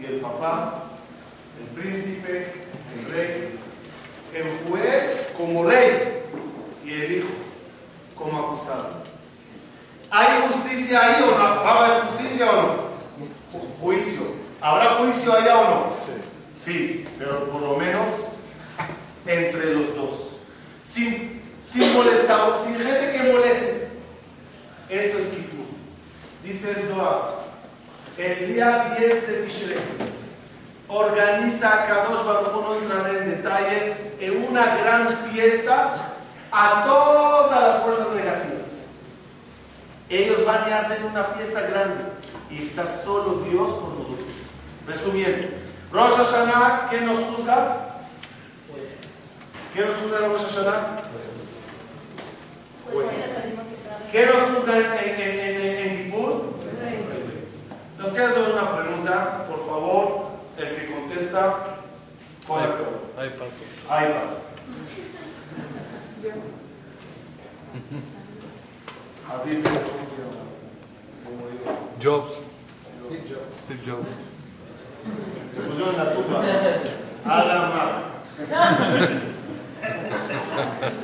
y 0.00 0.06
el 0.06 0.20
papá, 0.20 0.83
el 1.60 1.80
príncipe, 1.82 2.52
el 2.98 3.12
rey, 3.12 3.58
el 4.34 4.68
juez 4.70 5.28
como 5.36 5.64
rey 5.64 6.22
y 6.84 6.92
el 6.92 7.12
hijo 7.18 7.28
como 8.14 8.38
acusado. 8.40 9.02
¿Hay 10.10 10.26
justicia 10.48 11.00
ahí 11.04 11.22
o 11.22 11.30
no? 11.32 11.36
¿Va 11.38 11.70
a 11.70 11.84
haber 11.86 12.02
justicia 12.04 12.50
o 12.50 12.56
no? 12.56 12.72
Ju- 13.52 13.80
Juicio. 13.80 14.22
¿Habrá 14.60 14.94
juicio 14.94 15.32
allá 15.32 15.58
o 15.60 15.64
no? 15.70 15.86
Sí, 16.60 17.04
pero 17.18 17.48
por 17.50 17.60
lo 17.62 17.76
menos 17.76 18.08
entre 19.26 19.74
los 19.74 19.94
dos. 19.94 20.36
Sin, 20.84 21.42
sin 21.64 21.92
molestar, 21.92 22.52
sin 22.64 22.76
gente 22.76 23.12
que 23.12 23.32
moleste. 23.32 23.88
Eso 24.88 25.18
es 25.18 25.24
Kippur. 25.26 25.66
Dice 26.44 26.70
el 26.70 26.82
Zohar. 26.86 27.44
El 28.16 28.54
día 28.54 28.94
10 28.98 29.26
de 29.26 29.32
Tishrei 29.42 29.76
organiza 30.94 31.86
Kadosh 31.86 32.24
Baruj 32.24 32.52
no 32.52 32.74
entraré 32.76 33.18
en 33.18 33.30
detalles, 33.30 33.96
en 34.20 34.46
una 34.48 34.76
gran 34.76 35.08
fiesta 35.30 36.14
a 36.52 36.84
todas 36.84 37.60
las 37.60 37.82
fuerzas 37.82 38.08
negativas. 38.14 38.76
Ellos 40.08 40.44
van 40.46 40.68
y 40.68 40.72
hacen 40.72 41.04
una 41.04 41.24
fiesta 41.24 41.62
grande 41.62 42.04
y 42.50 42.62
está 42.62 42.88
solo 42.88 43.42
Dios 43.48 43.70
con 43.72 43.98
nosotros. 43.98 44.28
Resumiendo, 44.86 45.48
Rosh 45.90 46.12
Hashanah, 46.12 46.86
¿quién 46.90 47.06
nos 47.06 47.18
juzga? 47.18 47.78
¿Quién 49.72 49.88
nos 49.88 50.02
juzga 50.02 50.18
en 50.18 50.30
Rosh 50.30 50.42
Hashanah? 50.42 50.96
¿Quién 54.12 54.26
nos 54.26 54.58
juzga 54.58 54.78
en, 54.78 54.92
en, 54.92 55.20
en, 55.20 55.80
en? 55.80 56.14
Nos 57.98 58.12
queda 58.12 58.28
hacer 58.28 58.52
una 58.52 58.76
pregunta, 58.76 59.46
por 59.48 59.66
favor, 59.66 60.23
el 60.58 60.76
que 60.76 60.92
contesta, 60.92 61.40
con 62.46 62.60
la 62.62 62.68
pato. 62.68 62.86
Ahí 63.90 64.08
va. 64.08 64.22
Así 69.34 69.50
es, 69.50 69.56
¿cómo 69.56 70.04
se 70.04 70.16
llama? 70.16 70.44
Como 71.24 71.42
digo, 71.48 71.68
Jobs. 72.02 72.34
Steve 73.06 73.24
Jobs. 73.28 73.52
Steve 73.64 73.82
Jobs. 73.86 74.10
Le 75.54 75.60
pusieron 75.62 75.96
la 75.96 76.06
tumba. 76.14 76.38
A 77.24 77.44
la 77.44 77.58
mar. 77.68 77.92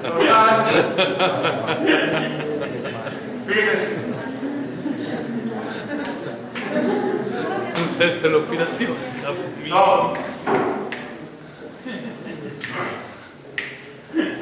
Total. 0.03 0.59
Fíjense. 3.47 4.10
Se 8.01 8.29
lo 8.31 8.47
pira 8.47 8.65
tío. 8.79 8.97
No. 9.69 10.15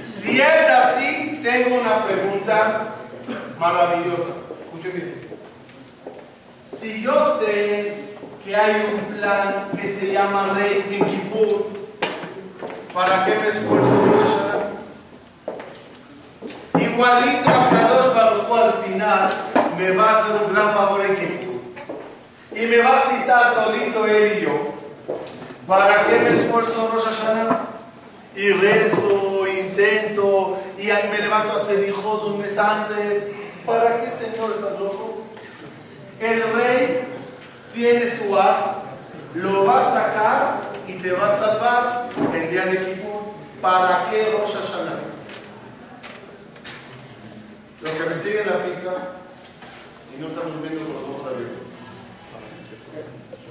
Si 0.05 0.41
es 0.41 0.71
así, 0.71 1.41
tengo 1.43 1.81
una 1.81 2.05
pregunta 2.05 2.95
maravillosa. 3.59 4.31
Escuchen 4.63 4.93
bien. 4.93 5.21
Si 6.71 7.03
yo 7.03 7.37
sé 7.41 7.97
que 8.45 8.55
hay 8.55 8.95
un 8.95 9.17
plan 9.17 9.71
que 9.77 9.89
se 9.89 10.13
llama 10.13 10.55
Rey 10.55 10.85
en 10.93 11.11
Kippur, 11.11 11.67
¿para 12.95 13.25
qué 13.25 13.35
me 13.41 13.49
esfuerzo? 13.49 13.91
Igualito 16.79 17.51
a 17.51 17.71
Kadosh 17.71 18.15
Baruj 18.15 18.57
al 18.57 18.73
final 18.85 19.31
me 19.77 19.91
va 19.97 20.11
a 20.11 20.13
hacer 20.13 20.47
un 20.47 20.55
gran 20.55 20.73
favor 20.73 21.05
en 21.05 21.17
Kippur. 21.17 21.48
Y 22.59 22.67
me 22.67 22.79
va 22.79 22.99
a 22.99 23.01
citar 23.01 23.55
solito 23.55 24.05
él 24.05 24.39
y 24.39 24.41
yo. 24.43 24.75
¿Para 25.65 26.05
qué 26.07 26.19
me 26.19 26.31
esfuerzo 26.31 26.91
Rosh 26.93 27.05
Hashanah? 27.05 27.67
Y 28.35 28.51
rezo, 28.51 29.47
intento, 29.47 30.59
y 30.77 30.91
ahí 30.91 31.09
me 31.09 31.19
levanto 31.19 31.53
a 31.53 31.57
hacer 31.57 31.89
hijo 31.89 32.27
un 32.27 32.41
mes 32.41 32.59
antes. 32.59 33.29
¿Para 33.65 33.99
qué, 33.99 34.11
Señor, 34.11 34.51
estás 34.51 34.73
loco? 34.73 35.23
El 36.19 36.53
rey 36.53 37.07
tiene 37.73 38.11
su 38.11 38.37
as, 38.37 38.87
lo 39.35 39.65
va 39.65 39.81
a 39.81 39.93
sacar 39.93 40.61
y 40.89 40.95
te 40.95 41.13
va 41.13 41.27
a 41.29 41.39
salvar 41.39 42.09
el 42.35 42.51
día 42.51 42.67
de 42.67 42.77
Kippur. 42.77 43.23
¿Para 43.63 44.05
qué 44.11 44.37
Rosh 44.37 44.55
Hashanah? 44.55 45.01
Los 47.83 47.93
que 47.93 48.05
me 48.05 48.15
siguen 48.15 48.47
la 48.47 48.65
pista 48.65 48.95
y 50.17 50.21
no 50.21 50.27
estamos 50.27 50.61
viendo 50.61 50.85
con 50.85 50.95
los 50.95 51.05
ojos 51.05 51.33
abiertos 51.33 51.68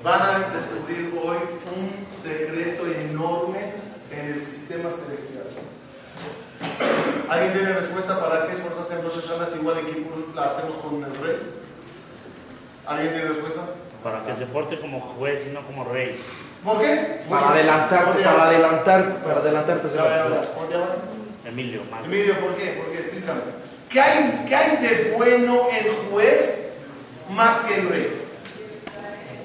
van 0.03 0.21
a 0.21 0.49
descubrir 0.53 1.13
hoy 1.23 1.37
un 1.75 2.07
secreto 2.11 2.85
enorme 2.85 3.73
en 4.11 4.33
el 4.33 4.39
sistema 4.39 4.89
celestial. 4.89 5.43
¿Alguien 7.29 7.53
tiene 7.53 7.73
respuesta 7.73 8.19
para 8.19 8.47
qué 8.47 8.53
esforzarse 8.53 8.93
en 8.93 9.03
Rosh 9.03 9.21
Hashanah 9.21 9.45
si 9.45 9.59
igual 9.59 9.79
en 9.79 9.85
Kippur 9.87 10.35
la 10.35 10.43
hacemos 10.43 10.77
con 10.77 11.03
el 11.03 11.15
rey? 11.17 11.37
¿Alguien 12.85 13.11
tiene 13.11 13.27
respuesta? 13.27 13.61
Para 14.03 14.25
que 14.25 14.35
se 14.35 14.45
porte 14.45 14.79
como 14.79 15.01
juez 15.01 15.43
y 15.47 15.51
no 15.51 15.61
como 15.61 15.83
rey. 15.85 16.21
¿Por 16.63 16.79
qué? 16.79 17.21
Para 17.29 17.49
adelantarte, 17.49 18.05
¿Cómo 18.05 18.17
te 18.17 18.23
para 18.23 18.43
adelantarte, 18.45 19.13
para 19.19 19.39
adelantarte. 19.39 19.87
Emilio, 21.45 21.81
más. 21.91 22.05
Emilio, 22.05 22.39
¿por 22.39 22.55
qué? 22.55 22.81
¿Por 22.81 22.91
qué? 22.91 22.99
Explícame. 22.99 23.41
¿Qué 23.89 24.01
hay, 24.01 24.45
¿Qué 24.47 24.55
hay 24.55 24.77
de 24.77 25.13
bueno 25.15 25.67
el 25.71 25.91
juez 26.11 26.69
más 27.29 27.59
que 27.59 27.75
el 27.75 27.89
rey? 27.89 28.26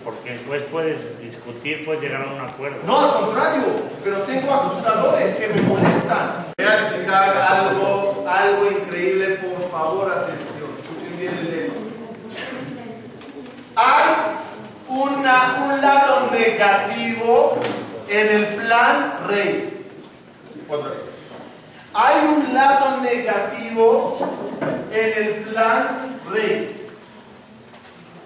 Porque 0.04 0.38
juez 0.46 0.62
puedes 0.70 1.20
discutir, 1.20 1.84
puedes 1.84 2.02
llegar 2.02 2.22
a 2.22 2.32
un 2.32 2.40
acuerdo. 2.40 2.78
No, 2.86 2.98
al 2.98 3.24
contrario, 3.24 3.62
pero 4.02 4.18
tengo 4.22 4.52
acusadores 4.52 5.36
que 5.36 5.48
me 5.48 5.62
molestan. 5.62 6.46
Voy 6.58 6.66
a 6.66 6.74
explicar 6.74 7.36
algo, 7.36 8.24
algo 8.28 8.70
increíble, 8.70 9.36
por 9.36 9.70
favor, 9.70 10.10
atención. 10.10 10.70
Escuchen 10.76 11.18
bien 11.18 11.38
el 11.38 11.48
tema. 11.48 11.74
Hay 13.76 14.14
una, 14.88 15.64
un 15.64 15.80
lado 15.80 16.30
negativo 16.32 17.58
en 18.08 18.28
el 18.28 18.46
plan 18.46 19.14
rey. 19.28 19.86
Otra 20.68 20.90
vez. 20.90 21.12
Hay 21.94 22.26
un 22.26 22.54
lado 22.54 23.00
negativo 23.02 24.18
en 24.90 25.24
el 25.24 25.34
plan 25.44 26.18
rey. 26.30 26.81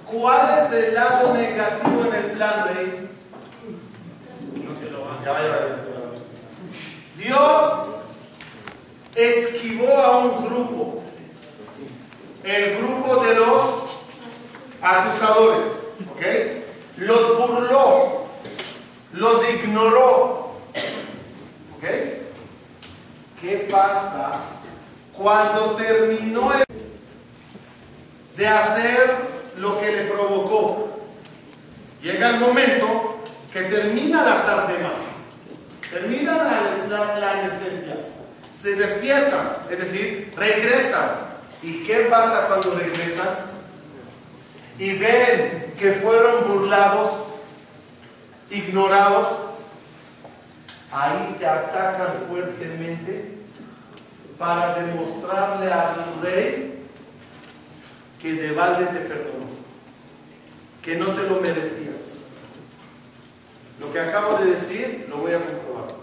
¿Cuál 0.06 0.66
es 0.66 0.72
el 0.72 0.94
lado 0.94 1.34
negativo 1.34 2.04
en 2.06 2.14
el 2.14 2.30
plan 2.32 2.68
rey? 2.68 3.08
Ya 5.24 5.32
vaya. 5.32 5.76
Dios 7.16 7.88
esquivó 9.16 9.92
a 9.92 10.18
un 10.18 10.44
grupo, 10.44 11.02
el 12.44 12.76
grupo 12.76 13.24
de 13.24 13.34
los 13.34 13.62
acusadores, 14.80 15.64
¿ok? 16.12 16.22
Los 16.98 17.38
burló, 17.38 18.26
los 19.14 19.50
ignoró, 19.50 20.52
¿ok? 21.76 21.84
¿Qué 23.40 23.68
pasa 23.70 24.34
cuando 25.16 25.74
terminó 25.74 26.52
de 28.36 28.46
hacer 28.46 29.35
lo 29.58 29.80
que 29.80 29.92
le 29.92 30.02
provocó? 30.04 30.98
Llega 32.02 32.30
el 32.30 32.40
momento 32.40 33.18
que 33.52 33.62
termina 33.62 34.22
la 34.22 34.44
tarde 34.44 34.74
mal. 34.82 34.92
Termina 35.90 36.32
la, 36.36 36.86
la- 36.88 37.18
la 37.18 37.30
anestesia. 37.32 37.96
Se 38.54 38.74
despiertan, 38.74 39.56
es 39.70 39.78
decir, 39.78 40.32
regresan. 40.36 41.10
¿Y 41.62 41.84
qué 41.84 42.06
pasa 42.10 42.46
cuando 42.48 42.74
regresan? 42.78 43.28
Y 44.78 44.98
ven 44.98 45.72
que 45.78 45.92
fueron 45.92 46.48
burlados, 46.48 47.10
ignorados. 48.50 49.28
Ahí 50.92 51.36
te 51.38 51.46
atacan 51.46 52.08
fuertemente 52.28 53.36
para 54.38 54.74
demostrarle 54.74 55.72
al 55.72 55.94
rey 56.22 56.86
que 58.20 58.32
de 58.34 58.52
balde 58.52 58.86
te 58.86 59.00
perdonó, 59.00 59.45
que 60.86 60.94
no 60.94 61.06
te 61.06 61.24
lo 61.24 61.40
merecías. 61.40 62.12
Lo 63.80 63.92
que 63.92 64.00
acabo 64.00 64.38
de 64.38 64.52
decir 64.52 65.06
lo 65.10 65.16
voy 65.16 65.32
a 65.32 65.40
comprobar. 65.40 65.96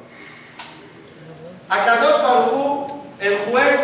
Akadosh 1.70 2.22
Baruj 2.22 2.92
el 3.22 3.38
juez 3.38 3.80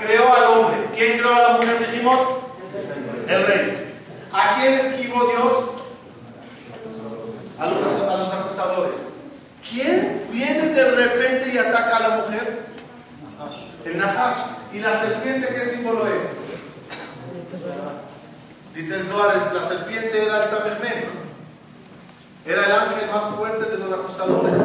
creó 0.00 0.32
al 0.32 0.44
hombre. 0.44 0.86
¿Quién 0.94 1.18
creó 1.18 1.34
a 1.34 1.40
la 1.40 1.48
mujer? 1.54 1.78
Dijimos 1.80 2.16
el 3.26 3.46
rey. 3.46 3.98
¿A 4.32 4.60
quién 4.60 4.74
esquivó 4.74 5.24
Dios? 5.26 5.70
A 7.58 7.66
los, 7.66 8.02
a 8.02 8.16
los 8.16 8.32
acusadores. 8.32 8.96
¿Quién 9.68 10.28
viene 10.30 10.68
de 10.68 10.90
repente 10.92 11.50
y 11.52 11.58
ataca 11.58 11.96
a 11.96 12.08
la 12.08 12.16
mujer? 12.18 12.62
El 13.84 13.98
Nahash. 13.98 14.36
¿Y 14.72 14.78
la 14.78 15.00
serpiente 15.00 15.48
qué 15.48 15.70
símbolo 15.70 16.06
es? 16.06 16.22
Dice 18.76 19.02
Suárez, 19.02 19.42
la 19.54 19.66
serpiente 19.66 20.22
era 20.22 20.42
el 20.42 20.48
Samermen. 20.50 21.06
Era 22.44 22.66
el 22.66 22.72
ángel 22.72 23.08
más 23.10 23.24
fuerte 23.34 23.70
de 23.70 23.78
los 23.78 23.90
acusadores. 23.90 24.60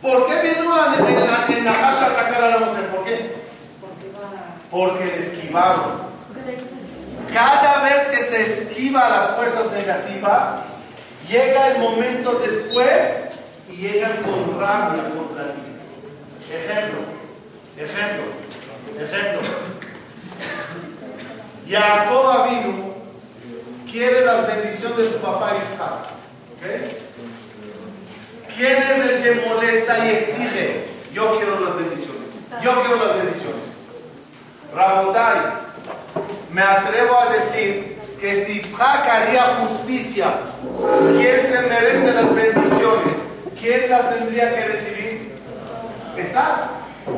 ¿Por 0.00 0.28
qué 0.28 0.42
vino 0.42 0.76
el, 0.94 1.64
Nahash 1.64 2.02
a 2.02 2.06
atacar 2.06 2.44
a 2.44 2.50
la 2.50 2.60
mujer? 2.60 2.86
¿Por 2.86 3.04
qué? 3.04 3.34
Porque 4.70 5.18
esquivaron. 5.18 6.06
Cada 7.34 7.82
vez 7.82 8.06
que 8.06 8.22
se 8.22 8.44
esquiva 8.44 9.08
las 9.08 9.30
fuerzas 9.30 9.72
negativas, 9.72 10.58
llega 11.28 11.72
el 11.72 11.80
momento 11.80 12.34
después 12.34 13.02
y 13.68 13.74
llegan 13.76 14.22
con 14.22 14.60
rabia 14.60 15.10
contra 15.10 15.50
ti. 15.50 15.62
Ejemplo, 16.54 17.00
ejemplo, 17.76 18.22
ejemplo. 19.00 19.40
Jacob 21.68 22.48
vino, 22.48 22.85
quiere 23.90 24.24
la 24.24 24.42
bendición 24.42 24.96
de 24.96 25.04
su 25.04 25.18
papá 25.18 25.52
Isaac. 25.54 26.14
¿okay? 26.56 26.82
¿Quién 28.56 28.82
es 28.82 29.10
el 29.10 29.22
que 29.22 29.48
molesta 29.48 30.06
y 30.06 30.10
exige? 30.10 30.84
Yo 31.12 31.36
quiero 31.38 31.60
las 31.60 31.76
bendiciones. 31.76 32.30
Yo 32.62 32.82
quiero 32.82 33.06
las 33.06 33.16
bendiciones. 33.16 33.66
Rabotai, 34.74 35.38
me 36.52 36.62
atrevo 36.62 37.18
a 37.18 37.32
decir 37.32 37.98
que 38.20 38.34
si 38.34 38.52
Isaac 38.58 39.06
haría 39.08 39.42
justicia, 39.60 40.26
¿quién 41.16 41.40
se 41.40 41.62
merece 41.62 42.14
las 42.14 42.34
bendiciones? 42.34 43.14
¿Quién 43.60 43.90
las 43.90 44.14
tendría 44.14 44.54
que 44.54 44.64
recibir? 44.68 44.96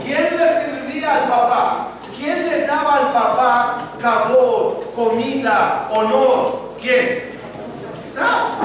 ¿Quién 0.04 0.36
le 0.36 0.38
servía 0.38 1.16
al 1.16 1.28
papá? 1.28 1.88
¿Quién 2.18 2.44
le 2.46 2.66
daba 2.66 2.96
al 2.96 3.12
papá 3.12 3.92
cabot, 4.00 4.92
comida, 4.94 5.88
honor? 5.92 6.74
¿Quién? 6.80 7.30
Isaac. 8.04 8.58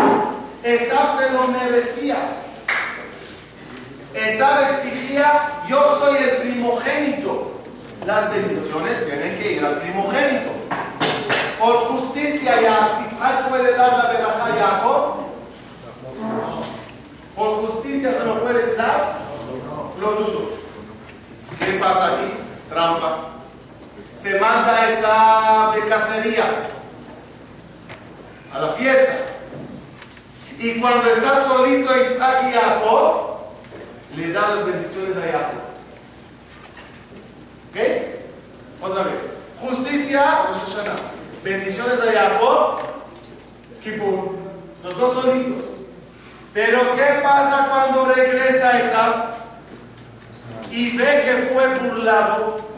Isaac 0.63 1.19
se 1.19 1.29
lo 1.31 1.47
merecía. 1.49 2.17
Isaac 4.15 4.71
exigía, 4.71 5.51
yo 5.67 5.99
soy 5.99 6.17
el 6.17 6.37
primogénito. 6.37 7.51
Las 8.07 8.31
bendiciones 8.31 9.05
tienen 9.05 9.37
que 9.37 9.53
ir 9.53 9.65
al 9.65 9.79
primogénito. 9.79 10.49
Por 11.59 11.75
justicia, 11.75 12.59
Isaac 12.59 13.49
puede 13.49 13.77
dar 13.77 13.97
la 13.97 14.09
veraja 14.11 14.45
a 14.45 14.67
Jacob. 14.67 15.15
Por 17.35 17.67
justicia 17.67 18.11
se 18.13 18.25
lo 18.25 18.41
puede 18.41 18.75
dar. 18.75 19.13
Lo 19.99 20.11
dudo. 20.13 20.49
¿Qué 21.59 21.73
pasa 21.73 22.07
aquí? 22.07 22.33
Trampa. 22.69 23.33
Se 24.23 24.39
manda 24.39 24.89
esa 24.89 25.73
de 25.75 25.85
cacería 25.85 26.45
a 28.53 28.59
la 28.59 28.69
fiesta. 28.69 29.17
Y 30.57 30.79
cuando 30.79 31.09
está 31.09 31.43
solito 31.43 31.91
Isaac 32.05 32.45
y 32.47 32.53
Jacob, 32.53 33.39
le 34.15 34.31
da 34.31 34.47
las 34.47 34.65
bendiciones 34.65 35.17
a 35.17 35.21
Jacob. 35.29 35.59
¿Ok? 37.69 38.89
Otra 38.89 39.03
vez. 39.03 39.19
Justicia, 39.59 40.45
Rosh 40.47 40.73
Hashanah. 40.73 40.99
Bendiciones 41.43 41.99
a 41.99 42.13
Jacob, 42.13 42.79
Kippur. 43.83 44.37
Los 44.85 44.97
dos 44.97 45.21
solitos. 45.21 45.65
Pero 46.53 46.95
¿qué 46.95 47.19
pasa 47.21 47.67
cuando 47.69 48.05
regresa 48.05 48.79
esa 48.79 49.31
y 50.71 50.95
ve 50.95 51.23
que 51.25 51.53
fue 51.53 51.67
burlado? 51.75 52.72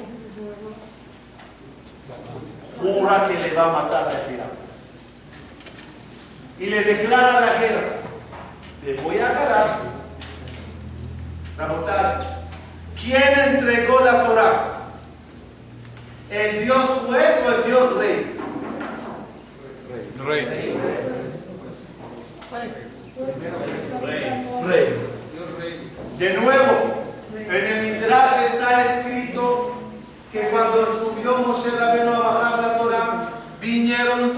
Jura 2.85 3.25
que 3.25 3.33
le 3.33 3.55
va 3.55 3.63
a 3.63 3.83
matar 3.83 4.07
a 4.07 4.11
ese. 4.11 4.37
Y 6.59 6.65
le 6.67 6.83
declara 6.83 7.41
la 7.41 7.59
guerra. 7.59 7.81
Te 8.83 8.93
voy 9.01 9.17
a 9.17 9.29
agarrar. 9.29 9.79
¿Quién 13.01 13.55
entregó 13.55 14.01
la 14.01 14.23
Torah? 14.23 14.65
¿El 16.29 16.65
Dios 16.65 16.85
juez 17.07 17.35
o 17.45 17.55
el 17.55 17.63
Dios 17.63 17.97
rey? 17.97 18.37
Rey. 20.25 20.45
Rey. 24.67 24.95
De 26.19 26.33
nuevo, 26.37 27.03
en 27.35 27.65
el 27.65 27.83
Midrash 27.83 28.43
está 28.45 28.85
escrito 28.85 29.75
que 30.31 30.49
cuando 30.49 30.85
subió 30.99 31.37
Moshe 31.37 31.71
Rabeno 31.71 32.13
a 32.13 32.19
bajar 32.19 32.59
la 32.59 32.77
Torah, 32.77 33.21
vinieron 33.61 34.35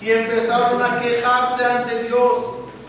y 0.00 0.10
empezaron 0.10 0.82
a 0.82 1.00
quejarse 1.00 1.64
ante 1.64 2.04
Dios. 2.04 2.32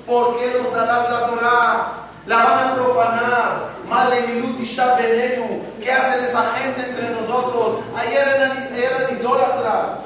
¿Por 0.06 0.38
qué 0.38 0.52
nos 0.62 0.74
darás 0.74 1.10
la 1.10 1.28
Torah? 1.28 1.94
La 2.28 2.38
van 2.44 2.68
a 2.68 2.76
profanar. 2.76 3.70
Y. 3.90 5.62
¿Qué 5.82 5.92
hacen 5.92 6.24
esa 6.24 6.44
gente 6.56 6.82
entre 6.90 7.10
nosotros? 7.12 7.80
Ayer 7.96 8.28
eran, 8.28 8.76
eran 8.76 9.20
idólatras. 9.20 10.00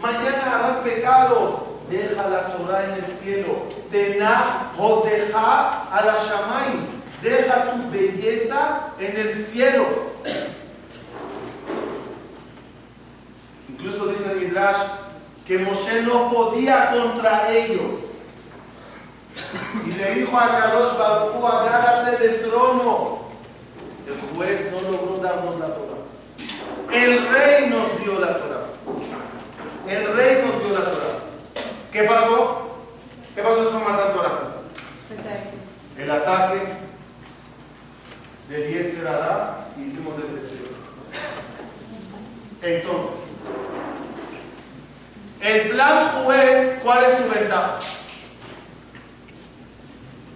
Mañana 0.00 0.56
harán 0.56 0.82
pecados. 0.82 1.60
Deja 1.88 2.28
la 2.28 2.48
Torah 2.48 2.84
en 2.84 2.92
el 2.94 3.04
cielo. 3.04 3.62
Tenah 3.92 4.72
o 4.78 5.04
deja 5.04 5.70
a 5.70 6.02
la. 6.04 6.16
Deja 7.22 7.70
tu 7.70 7.90
belleza 7.90 8.80
en 8.98 9.16
el 9.16 9.32
cielo. 9.32 9.84
Incluso 13.68 14.06
dice 14.06 14.32
el 14.32 14.40
Midrash 14.40 15.05
que 15.46 15.58
Moshe 15.58 16.02
no 16.02 16.30
podía 16.30 16.90
contra 16.90 17.50
ellos. 17.50 17.94
Y 19.86 19.92
le 19.92 20.14
dijo 20.14 20.36
a 20.36 20.48
Kadosh 20.48 20.98
Baruj 20.98 21.46
agárrate 21.46 22.16
del 22.26 22.48
trono. 22.48 23.26
El 24.06 24.36
juez 24.36 24.72
no 24.72 24.80
logró 24.90 25.18
darnos 25.22 25.58
la 25.58 25.66
Torah. 25.66 25.96
El 26.92 27.28
rey 27.28 27.68
nos 27.68 28.00
dio 28.00 28.18
la 28.18 28.38
Torah. 28.38 28.66
El 29.88 30.16
rey 30.16 30.44
nos 30.44 30.64
dio 30.64 30.78
la 30.78 30.84
Torah. 30.84 31.18
¿Qué 31.92 32.02
pasó? 32.02 32.66
¿Qué 33.34 33.42
pasó 33.42 33.70
con 33.70 33.84
matar 33.84 34.12
Torah? 34.12 34.56
El 35.98 36.10
ataque 36.10 36.60
del 38.48 38.72
Yetzer 38.72 39.06
Hará 39.06 39.68
y 39.76 39.82
hicimos 39.82 40.14
el 40.16 40.34
deseo. 40.34 40.66
Entonces, 42.62 43.26
el 45.46 45.68
plan 45.70 46.08
juez, 46.24 46.76
¿cuál 46.82 47.04
es 47.04 47.12
su 47.18 47.28
ventaja? 47.28 47.78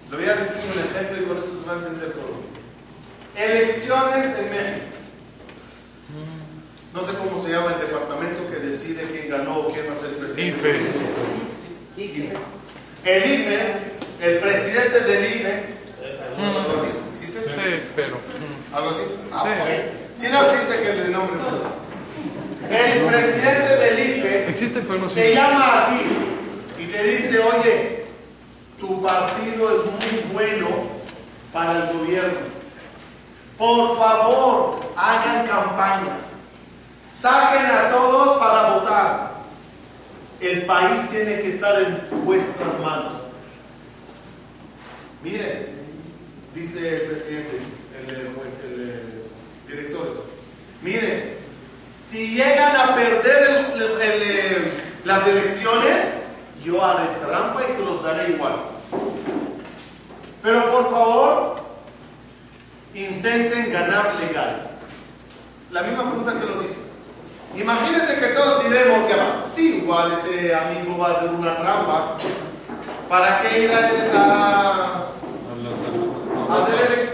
Le 0.09 0.17
voy 0.17 0.25
a 0.25 0.35
decir 0.35 0.61
un 0.73 0.79
ejemplo 0.79 1.21
y 1.21 1.25
con 1.27 1.37
esto 1.37 1.51
se 1.61 1.67
va 1.67 1.73
a 1.73 1.77
entender 1.77 2.11
todo. 2.13 2.41
Elecciones 3.35 4.25
en 4.37 4.49
México. 4.49 4.85
No 6.93 7.01
sé 7.01 7.17
cómo 7.17 7.41
se 7.41 7.51
llama 7.51 7.73
el 7.75 7.79
departamento 7.87 8.49
que 8.51 8.57
decide 8.57 9.03
quién 9.03 9.29
ganó 9.29 9.59
o 9.59 9.71
quién 9.71 9.85
va 9.87 9.93
a 9.93 9.95
ser 9.95 10.09
presidente. 10.17 10.81
IFE. 11.97 12.33
El 13.05 13.31
IFE, 13.33 13.75
el 14.21 14.39
presidente 14.39 14.99
del 14.99 15.25
IFE, 15.25 15.63
¿algo 16.37 16.75
así? 16.77 16.87
¿existe? 17.13 17.39
Sí, 17.43 17.83
pero. 17.95 18.17
¿Algo 18.73 18.89
así? 18.89 19.01
Ah, 19.31 19.43
Sí. 19.45 19.49
ok. 19.61 20.21
Si 20.21 20.27
no 20.27 20.43
existe, 20.45 20.81
que 20.83 20.93
le 20.93 21.07
nombre. 21.09 21.37
El 22.71 23.05
presidente 23.05 23.75
del 23.75 23.99
IFE 23.99 24.49
Existe, 24.49 24.81
pero 24.81 24.99
no 24.99 25.07
te 25.07 25.33
llama 25.35 25.83
a 25.83 25.89
ti 25.89 26.01
y 26.79 26.85
te 26.87 27.03
dice, 27.03 27.39
oye, 27.39 28.05
tu 28.79 29.01
partido 29.03 29.83
es 29.83 29.91
muy 29.91 30.33
bueno 30.33 30.67
para 31.53 31.89
el 31.89 31.97
gobierno. 31.97 32.39
Por 33.57 33.97
favor, 33.97 34.79
hagan 34.97 35.45
campañas. 35.45 36.21
Saquen 37.13 37.65
a 37.65 37.89
todos 37.91 38.37
para 38.39 38.71
votar. 38.73 39.31
El 40.39 40.63
país 40.65 41.07
tiene 41.11 41.39
que 41.39 41.49
estar 41.49 41.79
en 41.81 41.99
vuestras 42.25 42.79
manos. 42.79 43.13
Miren, 45.23 45.67
dice 46.55 46.95
el 46.95 47.01
presidente, 47.01 47.51
el, 48.07 48.15
el- 48.15 48.27
el, 48.65 49.21
director. 49.67 50.25
Miren, 50.81 51.35
si 52.11 52.35
llegan 52.35 52.75
a 52.75 52.93
perder 52.93 53.73
eh, 54.01 54.73
las 55.05 55.25
elecciones, 55.25 56.15
yo 56.63 56.83
haré 56.83 57.07
trampa 57.25 57.61
y 57.67 57.71
se 57.71 57.79
los 57.85 58.03
daré 58.03 58.29
igual. 58.33 58.55
Pero 60.43 60.71
por 60.71 60.91
favor, 60.91 61.55
intenten 62.93 63.71
ganar 63.71 64.15
legal. 64.19 64.67
La 65.71 65.83
misma 65.83 66.03
pregunta 66.09 66.33
que 66.39 66.45
los 66.45 66.63
hice. 66.65 66.81
Imagínense 67.55 68.15
que 68.19 68.27
todos 68.27 68.63
diremos 68.63 69.07
va, 69.13 69.45
sí, 69.49 69.77
igual 69.83 70.11
este 70.11 70.53
amigo 70.53 70.97
va 70.97 71.07
a 71.09 71.11
hacer 71.11 71.29
una 71.29 71.55
trampa. 71.57 72.17
¿Para 73.09 73.41
qué 73.41 73.63
ir 73.63 73.71
a, 73.73 73.77
a- 74.17 75.05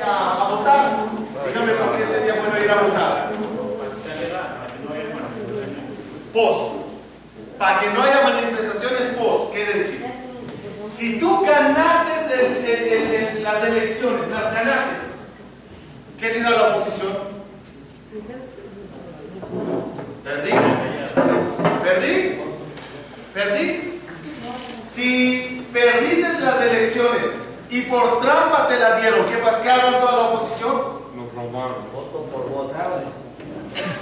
a- 0.03 0.43
a 0.43 0.49
votar? 0.49 0.91
Dígame 1.47 1.73
por 1.73 1.97
qué 1.97 2.05
sería 2.05 2.33
bueno 2.35 2.63
ir 2.63 2.69
a 2.71 2.75
votar. 2.81 3.36
Pos. 6.37 6.71
Para 7.57 7.79
que 7.79 7.89
no 7.89 8.03
haya 8.03 8.21
manifestaciones 8.21 9.07
pos, 9.17 9.49
¿qué 9.51 9.65
decir? 9.65 10.05
Si 10.87 11.19
tú 11.19 11.41
ganaste 11.43 12.33
el- 12.35 12.57
el- 12.63 12.93
el- 12.93 13.13
el- 13.15 13.43
las 13.43 13.63
elecciones, 13.63 14.29
las 14.29 14.53
ganaste, 14.53 15.01
¿qué 16.19 16.29
dirá 16.35 16.51
la 16.51 16.75
oposición? 16.75 17.13
Perdí. 20.23 20.51
Perdí. 21.83 22.41
Perdí. 23.33 23.99
Si 24.87 25.65
perdiste 25.73 26.39
las 26.39 26.61
elecciones 26.61 27.29
y 27.71 27.81
por 27.81 28.21
trampa 28.21 28.67
te 28.67 28.77
la 28.77 28.99
dieron, 28.99 29.25
¿qué, 29.25 29.41
qué 29.63 29.69
hará 29.71 29.99
toda 29.99 30.11
la 30.11 30.23
oposición? 30.29 30.81
Nos 31.15 31.33
robaron. 31.33 31.77
Voto 31.91 32.25
por 32.31 32.47
voto. 32.47 33.26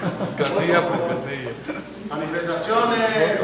Casilla 0.38 0.88
por 0.88 1.00
casilla. 1.08 1.52
Manifestaciones, 2.10 3.42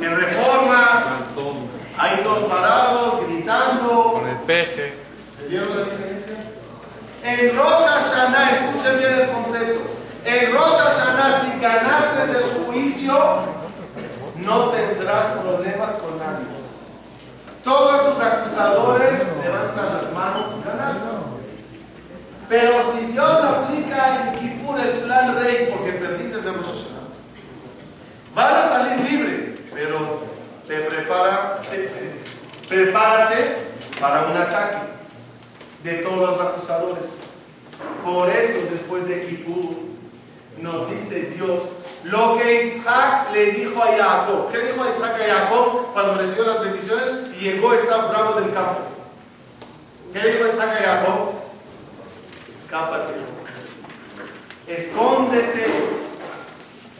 en 0.00 0.16
reforma, 0.16 1.18
ahí 1.98 2.20
todos 2.22 2.44
parados, 2.44 3.26
gritando. 3.26 4.12
Con 4.12 4.28
el 4.28 4.36
peje. 4.38 4.94
¿Entendieron 5.34 5.76
la 5.76 5.84
diferencia? 5.84 6.36
En 7.22 7.56
Rosh 7.56 7.86
Hashanah, 7.86 8.50
escuchen 8.50 8.98
bien 8.98 9.14
el 9.14 9.28
concepto. 9.30 9.80
En 10.26 10.52
Rosh 10.52 10.74
Hashanah, 10.74 11.40
si 11.40 11.60
ganaste 11.60 12.38
el 12.38 12.64
juicio, 12.66 13.14
no 14.36 14.68
tendrás 14.70 15.26
problemas 15.42 15.92
con 15.92 16.18
nadie. 16.18 16.46
Todos 17.62 18.14
tus 18.14 18.22
acusadores 18.22 19.20
levantan 19.42 19.94
las 19.94 20.12
manos 20.12 20.50
y 20.58 20.68
ganan. 20.68 20.98
Pero 22.46 22.92
si 22.92 23.06
Dios 23.06 23.42
aplica 23.42 24.32
en 24.34 24.38
El 24.82 25.00
plan 25.00 25.36
rey 25.36 25.68
porque 25.74 25.92
perdiste 25.92 26.36
de 26.40 26.52
Rosh 26.52 26.66
Hashanah, 26.66 27.08
vas 28.34 28.52
a 28.52 28.68
salir 28.68 29.10
libre, 29.10 29.54
pero 29.72 30.22
te 30.66 30.80
prepara, 30.80 31.60
te- 31.70 31.76
te- 31.78 32.14
prepárate 32.68 33.56
para 34.00 34.24
un 34.24 34.36
ataque 34.36 34.78
de 35.82 35.94
todos 35.98 36.30
los 36.30 36.40
acusadores. 36.40 37.04
Por 38.04 38.28
eso, 38.30 38.66
después 38.70 39.06
de 39.08 39.26
Kippur, 39.26 39.74
nos 40.58 40.90
dice 40.90 41.32
Dios 41.36 41.62
lo 42.04 42.36
que 42.36 42.64
Isaac 42.66 43.28
le 43.32 43.46
dijo 43.52 43.82
a 43.82 43.86
Jacob. 43.96 44.50
¿Qué 44.50 44.58
le 44.58 44.66
dijo 44.72 44.84
a 44.84 44.90
Isaac 44.90 45.14
a 45.20 45.34
Jacob 45.40 45.92
cuando 45.92 46.14
recibió 46.16 46.44
las 46.44 46.60
bendiciones 46.60 47.10
y 47.34 47.44
llegó 47.44 47.70
a 47.70 47.76
estar 47.76 48.08
bravo 48.08 48.40
del 48.40 48.52
campo? 48.52 48.80
¿Qué 50.12 50.18
le 50.20 50.32
dijo 50.32 50.48
Isaac 50.48 50.68
a 50.80 50.84
Jacob? 50.84 51.30
Escápate. 52.50 53.12
Escóndete. 54.66 55.66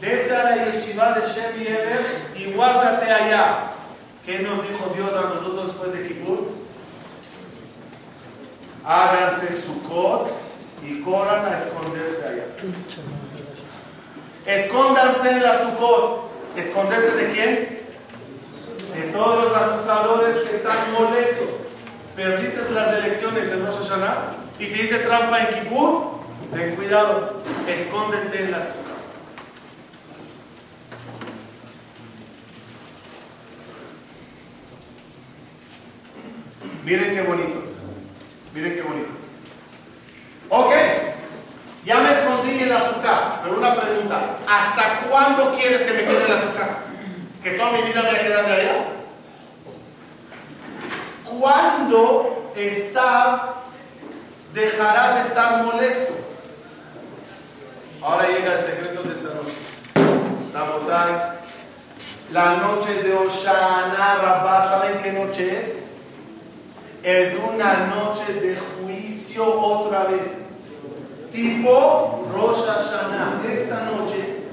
Vete 0.01 0.35
a 0.35 0.43
la 0.43 0.65
yeshiva 0.65 1.13
de 1.13 1.21
Shem 1.21 1.61
y 1.61 1.67
Eber 1.67 2.05
y 2.35 2.53
guárdate 2.53 3.11
allá. 3.11 3.71
¿Qué 4.25 4.39
nos 4.39 4.61
dijo 4.67 4.91
Dios 4.95 5.11
a 5.13 5.29
nosotros 5.29 5.67
después 5.67 5.93
de 5.93 6.07
Kippur? 6.07 6.49
Háganse 8.83 9.51
Sukkot 9.51 10.29
y 10.83 11.01
corran 11.01 11.45
a 11.45 11.57
esconderse 11.57 12.27
allá. 12.27 12.43
Escóndanse 14.45 15.29
en 15.31 15.41
la 15.41 15.57
Sukkot. 15.57 16.25
¿Esconderse 16.55 17.11
de 17.11 17.31
quién? 17.31 17.79
De 18.95 19.11
todos 19.11 19.45
los 19.45 19.57
acusadores 19.57 20.35
que 20.37 20.55
están 20.57 20.93
molestos. 20.93 21.49
Perdiste 22.15 22.69
las 22.71 22.95
elecciones 22.95 23.47
en 23.47 23.65
Rosh 23.65 23.75
Hashanah 23.75 24.31
y 24.59 24.67
te 24.67 24.83
dice 24.83 24.99
trampa 24.99 25.39
en 25.39 25.63
Kippur. 25.63 26.15
Ten 26.55 26.73
cuidado. 26.77 27.33
Escóndete 27.67 28.43
en 28.43 28.51
la 28.51 28.61
Sukkot. 28.61 28.95
Miren 36.85 37.13
qué 37.13 37.21
bonito. 37.23 37.63
Miren 38.53 38.73
qué 38.73 38.81
bonito. 38.83 39.09
Ok, 40.49 40.73
ya 41.83 41.97
me 41.97 42.11
escondí 42.11 42.63
el 42.63 42.71
azúcar, 42.71 43.41
pero 43.43 43.57
una 43.57 43.75
pregunta. 43.75 44.37
¿Hasta 44.47 44.99
cuándo 45.09 45.53
quieres 45.57 45.81
que 45.81 45.91
me 45.91 46.05
quede 46.05 46.25
el 46.25 46.31
azúcar? 46.31 46.77
¿Que 47.43 47.51
toda 47.51 47.71
mi 47.71 47.81
vida 47.81 48.01
me 48.01 48.09
voy 48.11 48.17
a 48.17 48.23
quedar 48.23 48.45
de 48.45 48.53
allá? 48.53 48.85
¿Cuándo 51.37 52.53
Esab 52.55 53.55
dejará 54.53 55.15
de 55.15 55.21
estar 55.21 55.63
molesto? 55.63 56.24
Ahora 58.05 58.27
llega 58.27 58.53
el 58.53 58.59
secreto 58.59 59.01
de 59.01 59.13
esta 59.13 59.29
noche. 59.29 59.51
La 62.31 62.57
noche 62.57 63.01
de 63.01 63.15
Oshana 63.15 64.17
Rabbah, 64.21 64.61
¿saben 64.61 65.01
qué 65.01 65.11
noche 65.11 65.59
es? 65.59 65.85
Es 67.01 67.35
una 67.51 67.87
noche 67.87 68.31
de 68.31 68.57
juicio 68.57 69.59
otra 69.59 70.03
vez. 70.03 70.45
Tipo 71.31 72.27
Rosh 72.31 72.65
Hashanah. 72.67 73.41
Esta 73.51 73.85
noche 73.85 74.43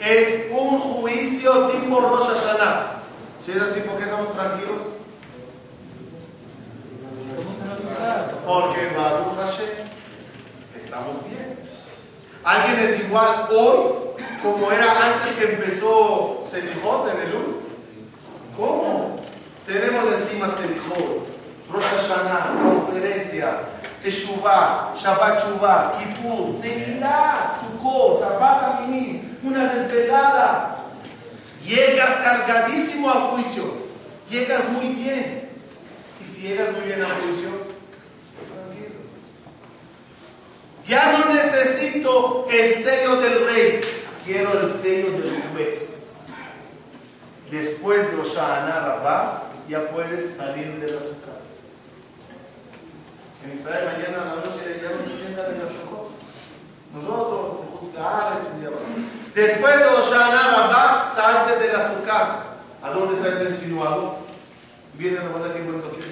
es 0.00 0.50
un 0.50 0.80
juicio 0.80 1.68
tipo 1.68 2.00
Rosh 2.00 2.26
Hashanah. 2.26 3.02
Si 3.40 3.52
es 3.52 3.62
así, 3.62 3.80
¿por 3.80 3.98
qué 3.98 4.04
estamos 4.04 4.34
tranquilos? 4.34 4.78
Porque 8.44 8.96
Baruch 8.96 9.36
Hashem 9.36 9.86
estamos 10.74 11.16
bien. 11.28 11.67
¿Alguien 12.48 12.78
es 12.78 13.00
igual 13.00 13.46
hoy 13.50 13.92
como 14.42 14.72
era 14.72 14.90
antes 15.04 15.32
que 15.32 15.52
empezó 15.52 16.42
Selijot 16.50 17.06
en 17.14 17.28
el 17.28 17.34
U? 17.34 17.60
¿Cómo? 18.56 19.16
Tenemos 19.66 20.10
encima 20.14 20.48
Selijot, 20.48 21.28
Rosh 21.70 21.84
conferencias, 22.62 23.58
Teshuvah, 24.02 24.94
Shabbat 24.96 25.38
Shuvah, 25.44 25.92
Kippur, 25.98 26.54
Neilá, 26.62 27.54
Sukkot, 27.60 28.22
Aminim, 28.40 29.20
una 29.42 29.70
desvelada. 29.74 30.78
Llegas 31.66 32.16
cargadísimo 32.16 33.10
al 33.10 33.20
juicio, 33.24 33.64
llegas 34.30 34.70
muy 34.70 34.94
bien. 34.94 35.50
Y 36.18 36.24
si 36.24 36.48
llegas 36.48 36.72
muy 36.72 36.86
bien 36.86 37.02
al 37.02 37.12
juicio, 37.12 37.48
estás 38.26 38.46
tranquilo. 38.48 39.00
Ya 40.88 41.12
no 41.12 41.34
necesito 41.34 42.46
el 42.50 42.74
sello 42.74 43.16
del 43.16 43.44
rey, 43.44 43.80
quiero 44.24 44.58
el 44.58 44.72
sello 44.72 45.10
del 45.12 45.30
juez. 45.52 45.90
Después 47.50 48.10
de 48.10 48.18
Oshana 48.18 48.80
Rabbah, 48.80 49.42
ya 49.68 49.86
puedes 49.90 50.36
salir 50.36 50.80
del 50.80 50.96
azúcar. 50.96 51.36
En 53.44 53.58
Israel 53.58 53.84
mañana 53.84 54.22
a 54.22 54.24
la 54.24 54.34
noche 54.36 54.80
ya 54.82 54.90
no 54.90 54.98
se 54.98 55.14
sientan 55.14 55.46
en 55.50 55.56
el 55.56 55.62
azúcar. 55.62 56.08
Nosotros. 56.94 57.68
Después 59.34 59.78
de 59.78 59.84
Oshana 59.84 60.56
Rabbah, 60.56 61.12
salte 61.14 61.66
del 61.66 61.76
azúcar. 61.76 62.44
¿A 62.82 62.90
dónde 62.90 63.14
está 63.14 63.28
eso 63.28 63.44
insinuado? 63.44 64.16
Miren, 64.96 65.22
recuerda 65.22 65.52
que 65.52 65.62
bonito 65.62 65.90
que 65.92 66.02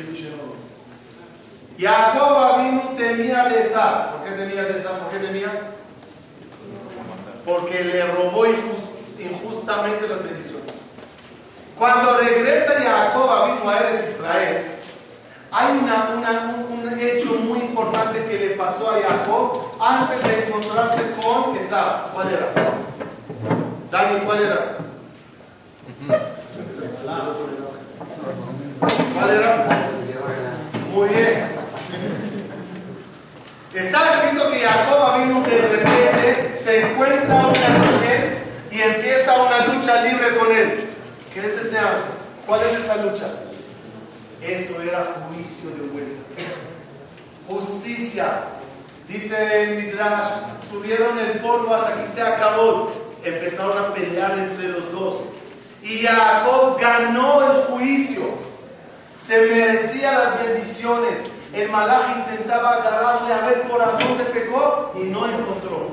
Jacob 1.78 2.36
Avinu 2.38 2.94
temía 2.96 3.44
de 3.48 3.60
Esab. 3.60 4.12
¿Por 4.12 4.24
qué 4.24 4.30
temía 4.36 4.62
de 4.64 4.78
Esab? 4.78 4.98
¿Por 5.00 5.08
qué 5.10 5.26
temía? 5.26 5.52
Porque 7.44 7.84
le 7.84 8.06
robó 8.06 8.46
injus- 8.46 8.90
injustamente 9.18 10.08
las 10.08 10.22
bendiciones. 10.22 10.74
Cuando 11.78 12.16
regresa 12.18 12.72
Jacob 12.82 13.30
Avinu 13.30 13.68
a 13.68 13.78
Eretz 13.78 14.08
Israel, 14.18 14.64
hay 15.52 15.72
un 15.72 16.98
hecho 16.98 17.34
muy 17.42 17.58
importante 17.60 18.24
que 18.24 18.38
le 18.38 18.48
pasó 18.56 18.90
a 18.90 18.94
Jacob 19.00 19.72
antes 19.80 20.22
de 20.22 20.46
encontrarse 20.46 21.02
con 21.22 21.56
Esau. 21.56 22.10
¿Cuál 22.14 22.28
era? 22.32 22.48
Dani, 23.90 24.20
¿cuál 24.24 24.42
era? 24.42 24.76
¿Cuál 29.14 29.30
era? 29.30 29.66
Muy 30.92 31.08
bien. 31.10 31.55
Está 33.76 34.10
escrito 34.14 34.50
que 34.50 34.60
Jacob 34.60 35.18
vino 35.18 35.42
de 35.42 35.60
repente, 35.60 36.58
se 36.64 36.80
encuentra 36.80 37.26
una 37.26 37.44
mujer 37.44 38.38
y 38.70 38.80
empieza 38.80 39.42
una 39.42 39.66
lucha 39.66 40.00
libre 40.00 40.34
con 40.38 40.50
él. 40.50 40.88
¿Qué 41.34 41.40
es 41.40 41.66
ese 41.66 41.78
ángel? 41.78 42.04
¿Cuál 42.46 42.62
es 42.62 42.80
esa 42.80 42.96
lucha? 42.96 43.26
Eso 44.40 44.80
era 44.80 45.04
juicio 45.28 45.68
de 45.72 45.88
vuelta. 45.90 46.22
Justicia. 47.46 48.44
Dice 49.08 49.62
el 49.62 49.84
Midrash, 49.84 50.26
subieron 50.70 51.18
el 51.18 51.32
polvo 51.40 51.74
hasta 51.74 52.00
que 52.00 52.08
se 52.08 52.22
acabó. 52.22 52.90
Empezaron 53.22 53.76
a 53.76 53.92
pelear 53.92 54.38
entre 54.38 54.68
los 54.68 54.90
dos. 54.90 55.16
Y 55.82 55.98
Jacob 55.98 56.78
ganó 56.80 57.42
el 57.42 57.62
juicio. 57.64 58.22
Se 59.18 59.38
merecía 59.42 60.12
las 60.12 60.42
bendiciones. 60.46 61.35
El 61.56 61.70
malaj 61.70 62.18
intentaba 62.18 62.74
agarrarle 62.74 63.32
a 63.32 63.46
ver 63.46 63.62
por 63.62 63.78
dónde 63.78 64.24
pecó 64.24 64.92
y 64.94 65.04
no 65.04 65.24
encontró. 65.26 65.88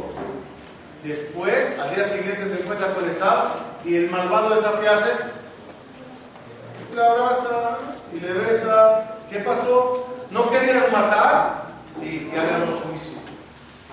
Después, 1.02 1.80
al 1.80 1.96
día 1.96 2.04
siguiente 2.04 2.46
se 2.46 2.62
encuentra 2.62 2.94
con 2.94 3.10
Esau 3.10 3.44
y 3.86 3.96
el 3.96 4.10
malvado 4.10 4.50
de 4.50 4.60
Esau 4.60 4.82
¿qué 4.82 4.90
hace? 4.90 5.10
Le 6.94 7.02
abraza 7.02 7.78
y 8.14 8.20
le 8.20 8.34
besa. 8.34 9.16
¿Qué 9.30 9.40
pasó? 9.40 10.06
¿No 10.32 10.50
querías 10.50 10.92
matar? 10.92 11.68
Sí, 11.98 12.30
ya 12.36 12.44
ganó 12.44 12.76
el 12.76 12.82
juicio. 12.82 13.20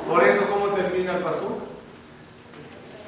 Por 0.09 0.25
eso, 0.25 0.43
¿cómo 0.51 0.75
termina 0.75 1.19
el 1.19 1.23
paso? 1.23 1.57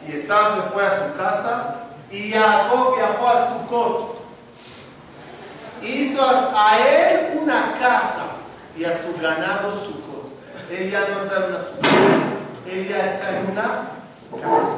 Y 0.07 0.13
Esau 0.13 0.55
se 0.55 0.71
fue 0.73 0.87
a 0.87 0.91
su 0.91 1.17
casa 1.17 1.81
y 2.13 2.31
Jacob 2.31 2.95
viajó 2.95 3.29
a 3.29 3.49
Sucot. 3.49 4.23
Hizo 5.83 6.23
a 6.25 6.79
él 6.79 7.41
una 7.43 7.75
casa 7.81 8.32
y 8.77 8.85
a 8.85 8.93
su 8.93 9.15
ganado 9.21 9.75
Sucot. 9.75 10.33
Él 10.71 10.91
ya 10.91 11.09
no 11.09 11.23
está 11.23 11.37
en 11.37 11.45
una 11.45 11.61
Sucot, 11.61 12.71
él 12.71 12.89
ya 12.89 13.07
está 13.07 13.39
en 13.39 13.53
una 13.53 13.63
casa, 13.63 14.69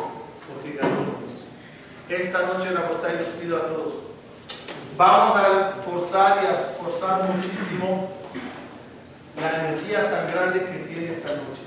porque 0.49 0.77
ganó 0.77 0.97
juicio. 1.21 1.47
Esta 2.09 2.43
noche 2.47 2.69
en 2.69 2.75
la 2.75 2.83
botella 2.83 3.21
les 3.21 3.29
pido 3.29 3.57
a 3.57 3.67
todos, 3.67 3.95
vamos 4.97 5.37
a 5.37 5.73
forzar 5.83 6.43
y 6.43 6.47
a 6.47 6.61
esforzar 6.61 7.29
muchísimo 7.29 8.11
la 9.41 9.67
energía 9.67 10.11
tan 10.11 10.33
grande 10.33 10.61
que 10.61 10.93
tiene 10.93 11.13
esta 11.13 11.29
noche. 11.31 11.63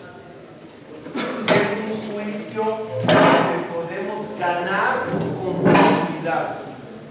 Es 1.47 1.91
un 1.91 2.13
juicio 2.13 2.63
que 3.01 3.73
podemos 3.73 4.39
ganar 4.39 5.03
con 5.43 5.63
facilidad. 5.63 6.55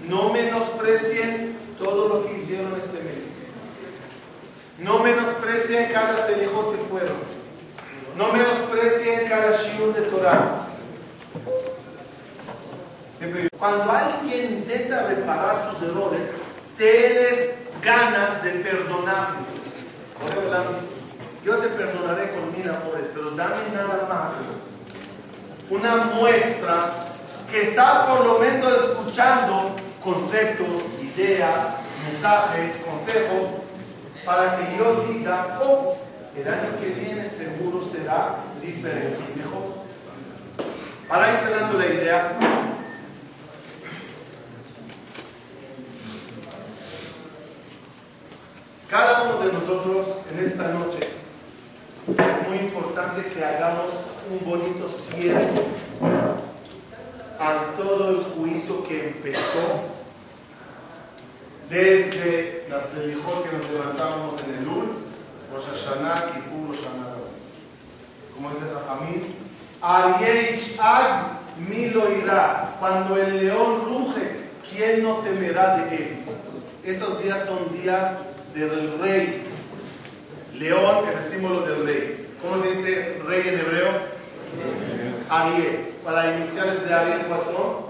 No 0.07 0.29
menosprecien 0.29 1.57
todo 1.77 2.07
lo 2.07 2.25
que 2.25 2.37
hicieron 2.37 2.73
este 2.75 3.03
mes. 3.03 3.17
No 4.87 4.99
menosprecien 4.99 5.91
cada 5.91 6.15
selijot 6.15 6.71
que 6.71 6.81
fueron. 6.89 7.17
No 8.15 8.31
menosprecien 8.31 9.27
cada 9.27 9.51
shiur 9.57 9.93
de 9.93 10.01
Torah. 10.03 10.63
Cuando 13.59 13.91
alguien 13.91 14.53
intenta 14.53 15.07
reparar 15.07 15.57
sus 15.57 15.89
errores, 15.89 16.35
tienes 16.77 17.49
ganas 17.83 18.41
de 18.41 18.51
perdonarlo. 18.51 19.45
Por 20.21 20.37
yo 21.43 21.57
te 21.57 21.67
perdonaré 21.67 22.31
con 22.31 22.57
mil 22.57 22.69
amores, 22.69 23.07
pero 23.13 23.31
dame 23.31 23.55
nada 23.73 24.07
más 24.07 24.33
una 25.69 25.95
muestra 26.15 26.91
que 27.51 27.61
estás 27.61 28.05
por 28.05 28.25
lo 28.25 28.39
menos 28.39 28.73
escuchando 28.73 29.75
conceptos, 30.01 30.83
ideas, 31.01 31.67
mensajes, 32.05 32.75
consejos, 32.85 33.66
para 34.27 34.57
que 34.57 34.77
yo 34.77 35.05
diga, 35.07 35.57
oh, 35.63 35.95
el 36.35 36.45
año 36.45 36.77
que 36.81 36.89
viene 36.89 37.29
seguro 37.29 37.81
será 37.81 38.35
diferente. 38.61 39.15
Para 41.07 41.31
ir 41.31 41.37
cerrando 41.37 41.79
la 41.79 41.85
idea, 41.85 42.37
cada 48.89 49.23
uno 49.23 49.47
de 49.47 49.53
nosotros 49.53 50.07
en 50.33 50.45
esta 50.45 50.67
noche 50.73 50.99
es 52.09 52.49
muy 52.49 52.57
importante 52.57 53.29
que 53.29 53.45
hagamos 53.45 53.93
un 54.29 54.45
bonito 54.45 54.89
cierre 54.89 55.47
a 57.39 57.73
todo 57.77 58.09
el 58.09 58.17
juicio 58.17 58.85
que 58.85 59.07
empezó 59.07 59.96
desde 61.69 62.65
la 62.69 62.79
selijot 62.79 63.49
que 63.49 63.57
nos 63.57 63.69
levantamos 63.69 64.41
en 64.43 64.55
el 64.55 64.67
Ul, 64.67 64.89
Rosh 65.53 65.65
Hashanah, 65.67 66.13
Kippur, 66.33 66.69
Rosh. 66.69 66.81
Como 68.33 68.49
dice 68.51 68.65
Jajamín, 68.73 69.35
Arieish 69.81 70.77
Ag 70.79 71.37
Milo 71.67 72.11
irá. 72.11 72.75
Cuando 72.79 73.17
el 73.17 73.43
león 73.43 73.85
ruge, 73.85 74.41
¿quién 74.69 75.03
no 75.03 75.17
temerá 75.17 75.77
de 75.77 75.95
él? 75.95 76.17
Estos 76.83 77.23
días 77.23 77.45
son 77.45 77.71
días 77.71 78.17
del 78.53 78.99
rey. 78.99 79.43
León 80.53 81.05
es 81.09 81.15
el 81.15 81.23
símbolo 81.23 81.61
del 81.61 81.85
rey. 81.85 82.29
¿Cómo 82.41 82.61
se 82.61 82.69
dice 82.69 83.21
rey 83.27 83.41
en 83.47 83.59
hebreo? 83.59 83.89
Ariel. 85.29 85.93
Para 86.03 86.37
iniciales 86.37 86.87
de 86.87 86.93
Ariel, 86.93 87.25
¿cuáles 87.25 87.45
son? 87.45 87.87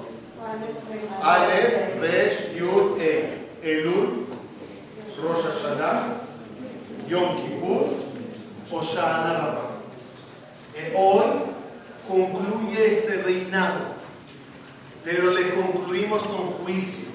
Aleph, 1.21 2.01
Resh, 2.01 2.55
Yud, 2.55 2.99
E. 3.01 3.46
Elul, 3.67 4.25
Rosh 5.21 5.43
Hashanah, 5.43 6.23
Yom 7.09 7.35
Kippur, 7.35 7.89
Hoshana 8.71 9.33
Rabbah. 9.33 9.67
Eh, 10.75 10.93
hoy 10.95 11.25
concluye 12.07 12.93
ese 12.93 13.23
reinado, 13.23 13.79
pero 15.03 15.31
le 15.31 15.49
concluimos 15.53 16.23
con 16.23 16.47
juicio. 16.63 17.09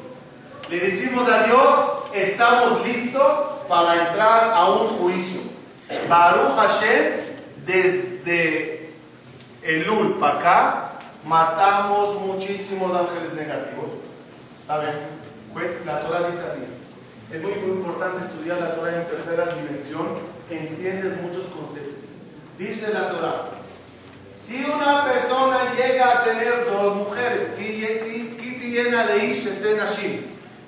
Le 0.68 0.78
decimos 0.78 1.26
a 1.28 1.44
Dios, 1.44 1.74
estamos 2.12 2.86
listos 2.86 3.32
para 3.68 4.08
entrar 4.08 4.52
a 4.52 4.68
un 4.68 4.88
juicio. 4.88 5.40
Baruch 6.08 6.56
Hashem, 6.56 7.14
desde 7.64 8.92
Elul 9.62 10.18
para 10.18 10.38
acá, 10.38 10.92
matamos 11.24 12.20
muchísimos 12.20 12.94
ángeles 12.94 13.32
negativos. 13.34 13.90
¿Saben? 14.66 15.21
La 15.84 16.00
Torah 16.00 16.28
dice 16.28 16.42
así. 16.50 16.64
Es 17.32 17.42
muy, 17.42 17.54
muy 17.54 17.76
importante 17.78 18.24
estudiar 18.24 18.60
la 18.60 18.74
Torah 18.74 18.96
en 18.96 19.06
tercera 19.06 19.46
dimensión. 19.54 20.06
Entiendes 20.50 21.20
muchos 21.20 21.46
conceptos. 21.46 22.10
Dice 22.58 22.92
la 22.92 23.10
Torah. 23.10 23.44
Si 24.34 24.64
una 24.64 25.04
persona 25.04 25.72
llega 25.76 26.20
a 26.20 26.24
tener 26.24 26.66
dos 26.66 26.96
mujeres, 26.96 27.52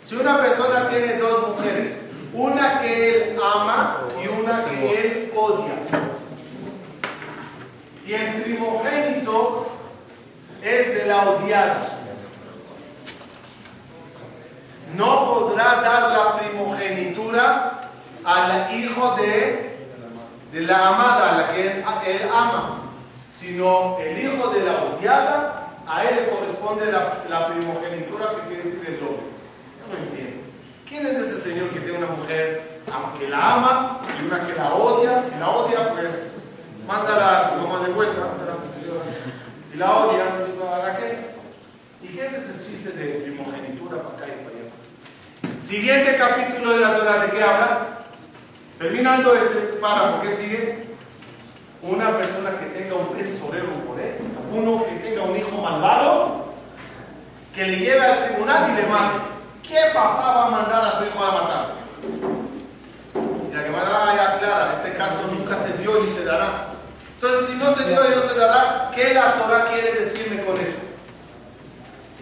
si 0.06 0.14
una 0.16 0.40
persona 0.40 0.88
tiene 0.88 1.18
dos 1.18 1.48
mujeres, 1.48 1.96
una 2.32 2.80
que 2.80 3.30
él 3.32 3.38
ama 3.42 4.04
y 4.22 4.28
una 4.28 4.64
que 4.64 5.00
él 5.00 5.32
odia, 5.34 5.74
y 8.06 8.12
el 8.12 8.42
primogénito 8.42 9.66
es 10.62 10.94
de 10.94 11.06
la 11.06 11.30
odiada, 11.30 11.93
no 14.96 15.34
podrá 15.34 15.80
dar 15.80 16.10
la 16.10 16.36
primogenitura 16.36 17.80
al 18.24 18.74
hijo 18.74 19.14
de, 19.16 19.76
de 20.52 20.60
la 20.62 20.88
amada, 20.88 21.32
a 21.32 21.36
la 21.36 21.52
que 21.52 21.66
él, 21.66 22.28
ama, 22.32 22.80
sino 23.36 23.98
el 23.98 24.18
hijo 24.18 24.48
de 24.48 24.64
la 24.64 24.72
odiada, 24.72 25.68
a 25.86 26.04
él 26.04 26.16
le 26.16 26.30
corresponde 26.30 26.90
la, 26.90 27.48
primogenitura 27.48 28.30
que 28.30 28.48
quiere 28.48 28.62
decir 28.62 28.84
el 28.86 29.00
doble. 29.00 29.18
Yo 29.80 29.92
no 29.92 30.04
entiendo. 30.04 30.42
¿Quién 30.88 31.06
es 31.06 31.12
ese 31.14 31.40
señor 31.40 31.68
que 31.70 31.80
tiene 31.80 31.98
una 31.98 32.06
mujer 32.06 32.80
que 33.18 33.28
la 33.28 33.54
ama 33.54 34.00
y 34.20 34.26
una 34.26 34.46
que 34.46 34.54
la 34.54 34.72
odia? 34.74 35.22
Si 35.22 35.38
la 35.38 35.50
odia, 35.50 35.92
pues 35.92 36.32
mándala 36.86 37.38
a 37.38 37.50
su 37.50 37.56
mamá 37.56 37.86
de 37.86 37.92
vuelta. 37.92 38.22
Y 39.74 39.76
la 39.76 39.96
odia, 39.96 40.24
pues, 40.38 40.70
¿para 40.70 40.96
qué? 40.96 41.34
¿Y 42.02 42.08
qué 42.08 42.26
es 42.26 42.32
ese 42.32 42.64
chiste 42.64 42.92
de 42.92 43.20
primogenitura 43.20 44.02
para 44.02 44.16
acá 44.16 44.26
y 44.28 44.44
para? 44.44 44.53
Siguiente 45.64 46.16
capítulo 46.18 46.72
de 46.72 46.80
la 46.80 46.98
Torah, 46.98 47.18
¿de 47.20 47.30
qué 47.30 47.42
habla? 47.42 47.78
Terminando 48.78 49.34
este 49.34 49.78
párrafo, 49.80 50.20
¿qué 50.20 50.30
sigue? 50.30 50.88
Una 51.80 52.14
persona 52.18 52.50
que 52.58 52.66
tenga 52.66 52.96
un 52.96 53.08
pensorero 53.16 53.68
por 53.86 53.98
él, 53.98 54.16
uno 54.52 54.84
que 54.84 54.96
tenga 54.96 55.22
un 55.22 55.34
hijo 55.34 55.62
malvado, 55.62 56.52
que 57.54 57.66
le 57.66 57.78
lleve 57.78 58.00
al 58.02 58.26
tribunal 58.26 58.70
y 58.70 58.74
le 58.74 58.86
mate. 58.88 59.18
¿Qué 59.66 59.80
papá 59.94 60.34
va 60.34 60.46
a 60.46 60.50
mandar 60.50 60.84
a 60.84 60.98
su 60.98 61.04
hijo 61.06 61.24
a 61.24 61.32
matar? 61.32 61.66
Y 63.50 63.54
la 63.54 63.64
que 63.64 63.70
va 63.70 63.80
a 63.80 64.34
aclarar 64.34 64.74
dio 65.78 66.04
y 66.04 66.08
se 66.08 66.24
dará. 66.26 66.66
Entonces, 67.14 67.48
si 67.48 67.56
no 67.56 67.74
se 67.74 67.88
dio 67.88 68.10
y 68.10 68.14
no 68.14 68.22
se 68.22 68.38
dará, 68.38 68.90
¿qué 68.94 69.14
la 69.14 69.34
Torah 69.34 69.70
quiere 69.72 70.00
decirme 70.00 70.44
con 70.44 70.54
eso? 70.58 70.76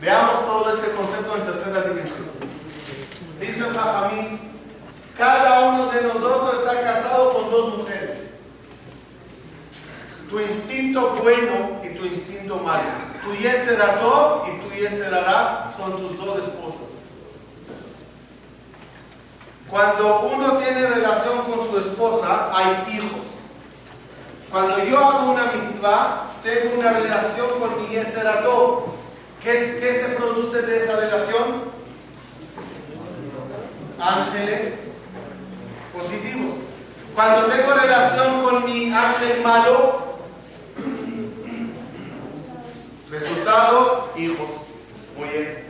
Veamos 0.01 0.47
todo 0.47 0.75
este 0.75 0.93
concepto 0.93 1.37
en 1.37 1.43
tercera 1.43 1.81
dimensión. 1.83 2.52
El 3.83 3.89
Jajamín, 3.89 4.39
cada 5.19 5.61
uno 5.71 5.87
de 5.87 6.03
nosotros 6.03 6.61
está 6.61 6.81
casado 6.83 7.33
con 7.33 7.51
dos 7.51 7.79
mujeres. 7.79 8.13
Tu 10.31 10.41
instinto 10.41 11.17
bueno 11.21 11.81
y 11.83 11.89
tu 11.99 12.05
instinto 12.05 12.59
malo. 12.59 12.83
Tu 13.25 13.35
Yetzeratov 13.35 14.49
y 14.49 14.61
tu 14.61 14.75
Yetzerará 14.75 15.71
son 15.77 15.97
tus 15.97 16.17
dos 16.17 16.39
esposas. 16.39 16.93
Cuando 19.69 20.21
uno 20.21 20.59
tiene 20.59 20.87
relación 20.87 21.43
con 21.43 21.67
su 21.67 21.79
esposa, 21.79 22.51
hay 22.55 22.95
hijos. 22.95 23.23
Cuando 24.51 24.85
yo 24.85 24.99
hago 24.99 25.33
una 25.33 25.53
mitzvah, 25.53 26.31
tengo 26.43 26.79
una 26.79 26.93
relación 26.93 27.49
con 27.59 27.83
mi 27.83 27.89
Yetzeratov. 27.89 28.85
¿Qué, 29.43 29.79
¿Qué 29.81 30.05
se 30.07 30.15
produce 30.15 30.63
de 30.63 30.85
esa 30.85 30.97
relación? 30.97 31.72
Ángeles 34.03 34.89
positivos. 35.97 36.57
Cuando 37.15 37.47
tengo 37.47 37.73
relación 37.73 38.43
con 38.43 38.65
mi 38.65 38.93
ángel 38.93 39.41
malo, 39.43 40.17
resultados, 43.11 44.11
hijos. 44.17 44.51
Muy 45.17 45.29
bien. 45.29 45.63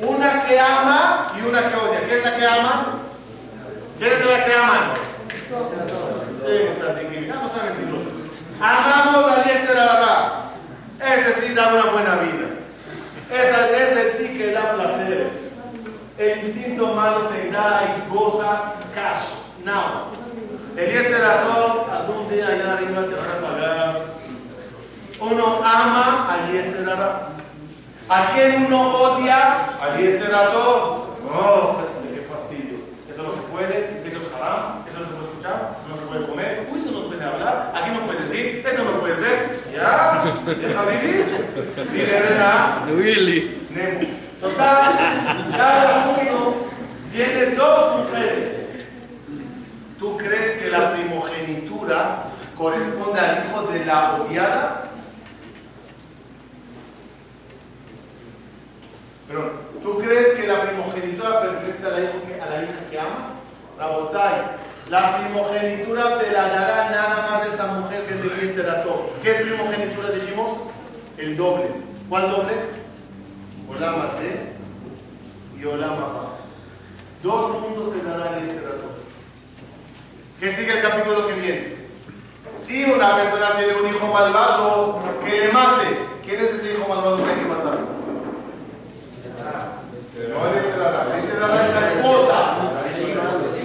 Una 0.00 0.42
que 0.42 0.58
ama 0.58 1.26
y 1.36 1.46
una 1.46 1.60
que 1.60 1.76
odia. 1.76 2.06
¿Qué 2.06 2.18
es 2.18 2.24
la 2.24 2.36
que 2.36 2.46
ama? 2.46 2.98
¿Quién 3.98 4.12
es 4.12 4.26
la 4.26 4.44
que 4.44 4.54
aman? 4.54 4.90
Sí, 6.40 6.68
tzadikim. 6.76 7.26
Ya 7.26 7.34
no 7.34 7.48
saben 7.48 7.76
mentirosos. 7.76 8.12
Amamos 8.60 9.32
a 9.32 9.44
Yetzerara. 9.44 10.44
Ese 11.00 11.32
sí 11.32 11.54
da 11.54 11.74
una 11.74 11.90
buena 11.92 12.16
vida. 12.16 12.63
Esa, 13.30 13.70
ese 13.76 14.18
sí 14.18 14.38
que 14.38 14.52
da 14.52 14.74
placeres. 14.74 15.32
El 16.18 16.38
instinto 16.44 16.94
malo 16.94 17.22
te 17.22 17.50
da 17.50 17.82
y 17.82 18.14
gozas 18.14 18.74
cash, 18.94 19.34
now. 19.64 20.12
El 20.76 20.92
Yetzerator, 20.92 21.86
algún 21.90 22.28
día 22.28 22.48
allá 22.48 22.72
arriba 22.74 23.02
te 23.04 23.14
van 23.14 23.30
a 23.30 23.48
pagar. 23.48 24.00
Uno 25.20 25.60
ama 25.64 26.28
al 26.32 26.52
Yetzerara. 26.52 27.28
¿A 28.08 28.26
quién 28.32 28.66
uno 28.66 28.90
odia? 28.90 29.68
Al 29.80 29.98
Yetzerator. 29.98 31.04
Oh, 31.32 31.80
este, 31.84 32.14
qué 32.14 32.20
fastidio. 32.22 32.78
Eso 33.10 33.22
no 33.22 33.32
se 33.32 33.40
puede, 33.50 34.02
eso 34.04 34.18
es 34.18 34.34
haram, 34.34 34.84
eso 34.86 35.00
no 35.00 35.06
se 35.06 35.12
puede 35.12 35.30
escuchar, 35.30 35.76
no 35.88 35.96
se 35.96 36.02
puede 36.02 36.26
comer, 36.26 36.68
uy, 36.70 36.78
eso 36.78 36.90
no 36.90 37.02
se 37.02 37.06
puede 37.06 37.24
hablar, 37.24 37.72
aquí 37.74 37.90
no 37.90 38.06
puedes 38.06 38.30
decir, 38.30 38.64
eso 38.66 38.84
no 38.84 39.00
puedes 39.00 39.20
ver. 39.20 39.53
Ya, 39.74 40.24
deja 40.46 40.82
vivir. 40.84 41.26
Dile, 41.92 42.20
¿verdad? 42.20 42.88
Willy. 42.96 43.66
Nemo. 43.70 44.08
Total, 44.40 44.92
cada 45.56 46.06
uno 46.20 46.54
tiene 47.12 47.46
dos 47.56 47.98
mujeres. 47.98 48.48
¿Tú 49.98 50.16
crees 50.18 50.50
que 50.62 50.70
la 50.70 50.92
primogenitura 50.92 52.24
corresponde 52.56 53.18
al 53.20 53.44
hijo 53.44 53.62
de 53.62 53.84
la 53.84 54.14
odiada? 54.14 54.82
Perdón, 59.26 59.52
¿tú 59.82 59.98
crees 59.98 60.28
que 60.34 60.46
la 60.46 60.60
primogenitura 60.62 61.40
pertenece 61.40 61.86
a 61.86 61.90
la, 61.90 62.00
hijo 62.00 62.22
que- 62.28 62.40
a 62.40 62.46
la 62.46 62.62
hija 62.62 62.78
que 62.90 63.00
ama? 63.00 63.28
Rabotai, 63.78 64.34
la 64.90 65.18
primogenitura 65.18 66.18
te 66.18 66.30
la 66.30 66.48
dará 66.48 66.90
nada 66.90 67.30
más 67.30 67.48
esa 67.48 67.66
mujer 67.66 68.02
que 68.02 68.14
es 68.14 68.20
el 68.20 68.40
Yetzerato. 68.40 69.14
¿Qué 69.22 69.32
primogenitura 69.34 70.10
dijimos? 70.10 70.58
El 71.18 71.36
doble. 71.36 71.70
¿Cuál 72.08 72.30
doble? 72.30 72.52
Olama 73.68 74.08
C 74.08 74.52
y 75.58 75.64
Olama. 75.64 76.28
Dos 77.22 77.60
mundos 77.60 77.92
te 77.94 78.02
dará 78.06 78.38
el 78.38 78.46
Yetzerato. 78.46 78.94
¿Qué 80.38 80.50
sigue 80.50 80.72
el 80.72 80.82
capítulo 80.82 81.26
que 81.26 81.34
viene? 81.34 81.74
Si 82.58 82.84
una 82.84 83.16
persona 83.16 83.56
tiene 83.56 83.74
un 83.74 83.88
hijo 83.88 84.06
malvado, 84.12 85.00
que 85.24 85.40
le 85.40 85.52
mate. 85.52 85.98
¿Quién 86.24 86.40
es 86.40 86.52
ese 86.52 86.72
hijo 86.72 86.88
malvado 86.88 87.16
que 87.16 87.30
hay 87.30 87.38
que 87.38 87.44
matar? 87.46 87.78
No 90.30 90.48
el. 90.48 90.56
El 90.56 90.64
Yetzerara 91.22 91.66
es 91.66 91.74
la 91.74 91.92
esposa. 91.92 92.56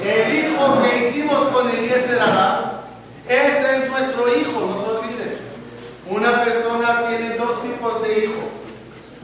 El 0.03 0.35
hijo 0.35 0.81
que 0.81 1.07
hicimos 1.07 1.37
con 1.49 1.69
el 1.69 1.87
Yetzerara, 1.87 2.81
ese 3.27 3.77
es 3.77 3.89
nuestro 3.89 4.35
hijo, 4.35 4.59
no 4.61 4.75
se 4.75 4.89
olviden. 4.89 5.37
Una 6.09 6.43
persona 6.43 7.07
tiene 7.07 7.35
dos 7.35 7.61
tipos 7.61 8.01
de 8.01 8.23
hijos. 8.23 8.45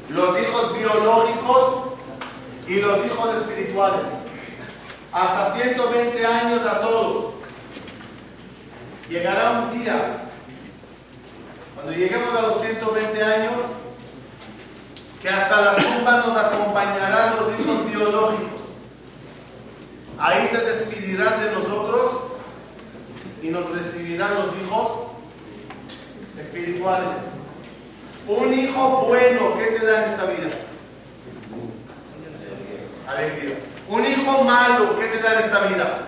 Los 0.09 0.39
hijos 0.39 0.73
biológicos 0.95 1.83
y 2.67 2.81
los 2.81 3.05
hijos 3.05 3.35
espirituales. 3.37 4.05
Hasta 5.11 5.53
120 5.53 6.25
años 6.25 6.61
a 6.65 6.81
todos. 6.81 7.33
Llegará 9.09 9.51
un 9.61 9.79
día, 9.79 10.29
cuando 11.75 11.91
lleguemos 11.93 12.35
a 12.35 12.41
los 12.41 12.61
120 12.61 13.23
años, 13.23 13.63
que 15.21 15.29
hasta 15.29 15.61
la 15.61 15.75
tumba 15.75 16.17
nos 16.25 16.35
acompañarán 16.37 17.35
los 17.37 17.59
hijos 17.59 17.85
biológicos. 17.87 18.61
Ahí 20.17 20.47
se 20.47 20.57
despedirán 20.57 21.39
de 21.39 21.51
nosotros 21.51 22.11
y 23.41 23.49
nos 23.49 23.69
recibirán 23.69 24.35
los 24.35 24.47
hijos 24.61 24.91
espirituales. 26.39 27.11
Un 28.27 28.53
hijo 28.53 29.05
bueno, 29.07 29.55
¿qué 29.57 29.77
te 29.79 29.85
da 29.85 30.03
en 30.05 30.11
esta 30.11 30.25
vida? 30.25 30.49
Alegría. 33.07 33.55
Un 33.87 34.05
hijo 34.05 34.43
malo, 34.43 34.95
¿qué 34.97 35.05
te 35.07 35.19
da 35.19 35.33
en 35.33 35.39
esta 35.39 35.59
vida? 35.61 35.99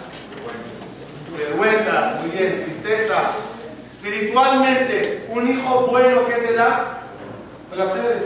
Vergüenza, 1.38 2.18
muy 2.22 2.32
bien, 2.32 2.64
tristeza. 2.64 3.32
Espiritualmente, 3.88 5.26
un 5.30 5.52
hijo 5.52 5.88
bueno, 5.92 6.26
¿qué 6.26 6.34
te 6.34 6.54
da? 6.54 7.04
Placeres. 7.74 8.24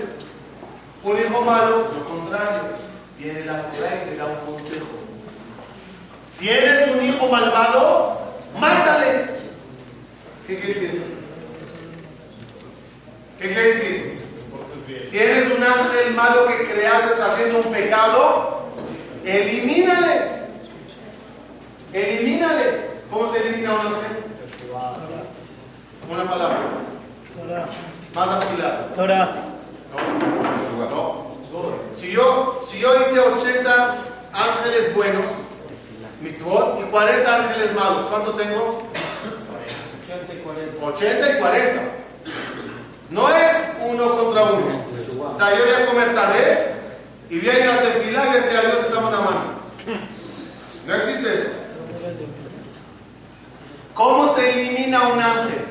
Un 1.03 1.17
hijo 1.17 1.41
malo, 1.41 1.91
lo 1.93 2.05
contrario, 2.05 2.61
viene 3.17 3.45
la 3.45 3.63
Torah 3.63 4.03
y 4.05 4.09
te 4.09 4.15
da 4.15 4.25
un 4.27 4.53
consejo. 4.53 4.87
¿Tienes 6.39 6.87
un 6.95 7.03
hijo 7.03 7.27
malvado? 7.27 8.21
¡Mátale! 8.59 9.25
¿Qué 10.47 10.55
quiere 10.55 10.73
decir 10.73 10.89
eso? 10.89 11.21
¿Qué 13.39 13.53
quiere 13.53 13.73
decir? 13.73 14.21
¿Tienes 15.09 15.45
un 15.57 15.63
ángel 15.63 16.13
malo 16.15 16.47
que 16.47 16.71
creaste 16.71 17.21
haciendo 17.21 17.59
un 17.59 17.71
pecado? 17.71 18.60
Elimínale. 19.31 20.41
Elimínale. 21.93 22.81
¿Cómo 23.09 23.31
se 23.31 23.39
elimina 23.39 23.73
un 23.73 23.79
ángel? 23.79 24.25
Una 26.09 26.29
palabra. 26.29 26.57
Manda 28.13 28.41
filar. 28.41 28.89
Torah. 28.93 29.35
No. 29.93 30.89
No. 30.89 31.31
Si 31.93 32.11
yo, 32.11 32.59
si 32.65 32.79
yo 32.79 32.89
hice 33.01 33.19
80 33.19 33.97
ángeles 34.33 34.93
buenos, 34.95 35.25
mitzvot, 36.21 36.81
y 36.81 36.83
40 36.89 37.35
ángeles 37.35 37.73
malos, 37.73 38.05
¿cuánto 38.07 38.33
tengo? 38.33 38.83
80 40.81 41.31
y 41.31 41.39
40. 41.39 41.81
No 43.11 43.29
es 43.29 43.57
uno 43.79 44.17
contra 44.17 44.43
uno. 44.43 44.85
O 45.33 45.37
sea, 45.37 45.57
yo 45.57 45.65
voy 45.65 45.73
a 45.73 45.85
comer 45.85 46.15
taré 46.15 46.70
y 47.31 47.39
voy 47.39 47.49
a 47.49 47.59
ir 47.59 47.69
a 47.69 47.81
tefilar 47.81 48.27
y 48.27 48.33
decir 48.33 48.57
a 48.57 48.61
Dios 48.61 48.79
estamos 48.81 49.13
amando. 49.13 49.61
No 50.85 50.95
existe 50.95 51.33
eso. 51.33 51.49
¿Cómo 53.93 54.35
se 54.35 54.51
elimina 54.51 55.07
un 55.07 55.19
ángel? 55.21 55.65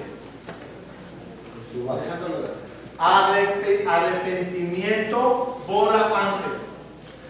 Arrep- 2.98 3.86
arrepentimiento 3.88 5.56
borra 5.68 6.00
ángel. 6.00 6.52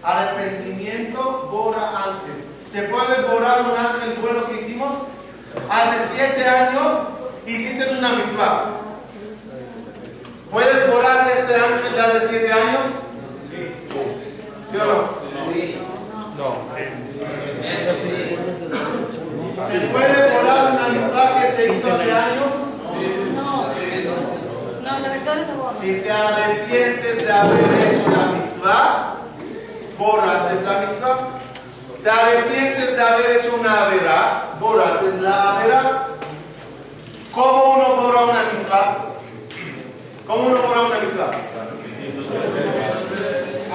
Arrepentimiento 0.03 1.49
borra 1.51 1.89
ángel. 1.89 2.45
¿Se 2.73 2.83
puede 2.83 3.23
borrar 3.23 3.63
un 3.63 3.77
ángel 3.77 4.15
bueno 4.21 4.47
que 4.47 4.61
hicimos? 4.61 4.93
Hace 5.69 6.15
siete 6.17 6.45
años 6.47 6.99
hiciste 7.47 7.91
una 7.99 8.13
mitzvah. 8.13 8.67
¿Puedes 10.51 10.89
borrar 10.93 11.29
ese 11.31 11.55
ángel 11.57 11.93
de 11.93 12.01
hace 12.01 12.29
siete 12.29 12.53
años? 12.53 12.81
¿Sí 14.81 14.87
o 14.87 14.87
no? 14.87 15.21
¿Se 19.71 19.79
puede 19.89 20.19
borrar 20.33 20.73
una 20.73 20.89
mitzvah 20.89 21.41
que 21.41 21.47
se 21.53 21.63
hizo 21.73 21.93
hace 21.93 22.13
años? 22.13 22.51
No. 23.35 23.67
No, 24.83 24.99
la 24.99 25.09
victoria 25.13 25.45
se 25.45 25.53
borra. 25.55 25.75
Si 25.81 26.01
te 26.01 26.11
arrepientes 26.11 27.27
de 27.27 27.33
haber 27.33 27.61
hecho 27.61 28.11
la 28.11 28.27
mitzvah, 28.33 29.17
borra 29.99 30.31
antes 30.41 30.63
la 30.63 30.81
mitzvah. 30.81 31.19
te 32.03 32.11
arrepientes 32.11 32.97
de 32.97 33.03
haber 33.03 33.37
hecho 33.37 33.57
una 33.61 33.85
avera, 33.85 34.43
borates 34.59 35.21
la 35.21 35.59
avera. 35.59 36.07
¿Cómo 37.35 37.75
uno 37.75 37.97
borra 37.97 38.25
una 38.25 38.43
mitzvah? 38.55 38.97
¿Cómo 40.27 40.47
uno 40.47 40.57
borra 40.63 40.81
una 40.83 41.01
mitzvah? 41.01 41.31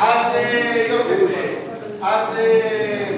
Hace, 0.06 0.88
yo 0.90 1.08
qué 1.08 1.18
sé, 1.18 1.58
hace, 2.02 3.18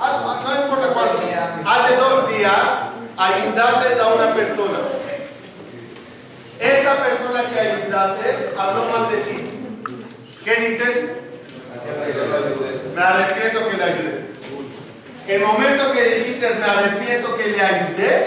haz- 0.00 0.44
no 0.44 0.62
importa 0.62 0.94
cuánto, 0.94 1.22
hace 1.68 1.96
dos 1.96 2.28
días 2.30 2.68
ayudaste 3.18 4.00
a 4.00 4.06
una 4.14 4.32
persona. 4.34 4.78
Esa 6.58 6.94
persona 7.04 7.42
que 7.52 7.60
ayudaste 7.60 8.54
habló 8.58 8.84
mal 8.86 9.10
de 9.10 9.16
ti. 9.18 9.50
¿Qué 10.44 10.54
dices? 10.56 11.10
Me 12.94 13.02
arrepiento 13.02 13.68
que 13.68 13.76
le 13.76 13.84
ayudé. 13.84 14.24
El 15.28 15.42
momento 15.44 15.92
que 15.92 16.02
dijiste 16.02 16.48
me 16.54 16.64
arrepiento 16.64 17.36
que 17.36 17.46
le 17.48 17.60
ayudé, 17.62 18.24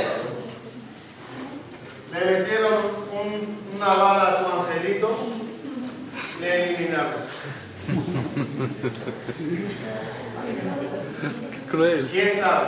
le 2.14 2.40
metieron 2.40 2.74
un- 3.12 3.60
una 3.76 3.88
bala 3.88 4.24
a 4.30 4.40
tu 4.40 4.62
angelito, 4.62 5.18
le 6.40 6.64
eliminaron. 6.76 7.23
Cruel. 11.72 12.08
¿Quién 12.12 12.40
sabe? 12.40 12.68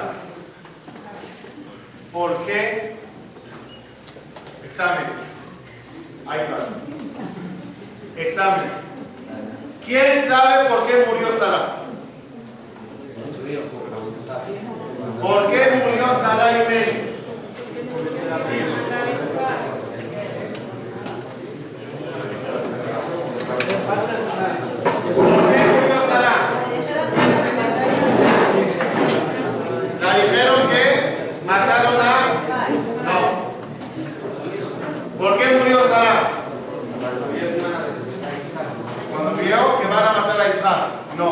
¿Por 2.11 2.45
qué? 2.45 2.95
Examen. 4.63 5.05
Va. 6.27 6.33
Examen. 8.17 8.69
¿Quién 9.85 10.27
sabe 10.27 10.69
por 10.69 10.87
qué 10.87 11.05
murió 11.07 11.31
Sara? 11.37 11.75
¿Por 15.21 15.51
qué 15.51 15.81
murió 15.83 16.07
Sara 16.19 16.51
y 16.51 16.53
Mary? 16.65 16.93
¿Por 25.15 25.43
qué 25.51 25.61
murió 25.71 25.97
Sara? 26.09 26.35
¿La 30.01 30.09
dijeron 30.15 30.61
que 30.69 30.83
mataron 31.45 31.97
a? 32.01 32.03
No. 33.05 33.19
¿Por 35.19 35.31
qué 35.37 35.45
murió 35.57 35.79
Sara? 35.87 36.15
Cuando 39.11 39.31
vio 39.41 39.59
que 39.79 39.87
van 39.87 40.03
a 40.03 40.05
matar 40.13 40.39
a 40.41 40.43
Isaac. 40.49 40.79
No. 41.17 41.29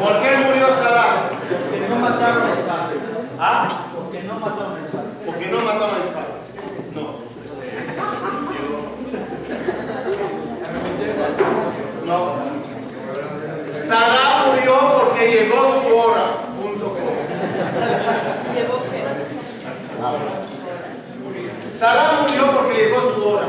¿Por 0.00 0.14
qué 0.22 0.30
murió 0.46 0.66
Sara? 0.68 1.06
Porque 1.48 1.88
no 1.88 1.96
mataron 1.96 2.42
a 2.42 2.44
Isaac. 2.46 2.90
¿Ah? 3.40 3.68
Porque 3.96 4.22
no 4.22 4.34
mataron 4.34 4.74
a 4.76 4.78
Isaac. 4.86 5.04
¿Por 5.26 5.34
qué 5.38 5.46
no 5.48 5.58
mataron 5.58 5.94
a 5.94 6.04
Isaac? 6.04 6.28
No. 6.94 7.04
No. 12.06 12.18
Sara 13.86 14.44
murió 14.46 14.74
porque 14.98 15.22
llegó 15.30 15.60
su 15.82 15.88
hora. 15.96 16.24
Punto 16.60 16.86
com. 16.88 17.16
Llevó 18.54 18.76
que. 18.84 18.98
Sara 21.78 22.06
murió 22.22 22.42
porque 22.56 22.74
llegó 22.76 22.98
su 23.14 23.20
hora. 23.28 23.48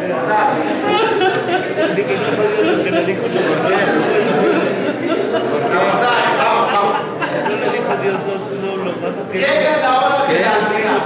Llega 9.33 9.77
la 9.81 9.99
hora 9.99 10.25
de 10.27 10.39
la 10.39 10.55
quedad. 10.69 11.01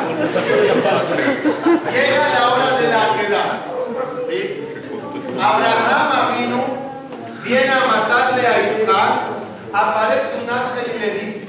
Llega 1.91 2.23
la 2.33 2.41
hora 2.49 2.69
de 2.79 2.87
la 2.87 3.03
quedad. 3.17 3.51
¿Sí? 4.27 4.39
Abraham 5.39 6.37
vino, 6.37 6.59
viene 7.43 7.69
a 7.69 7.85
matarle 7.85 8.47
a 8.47 8.71
Isaac, 8.71 9.13
aparece 9.73 10.37
un 10.43 10.49
ángel 10.49 10.95
y 10.95 10.99
le 10.99 11.09
dice, 11.11 11.47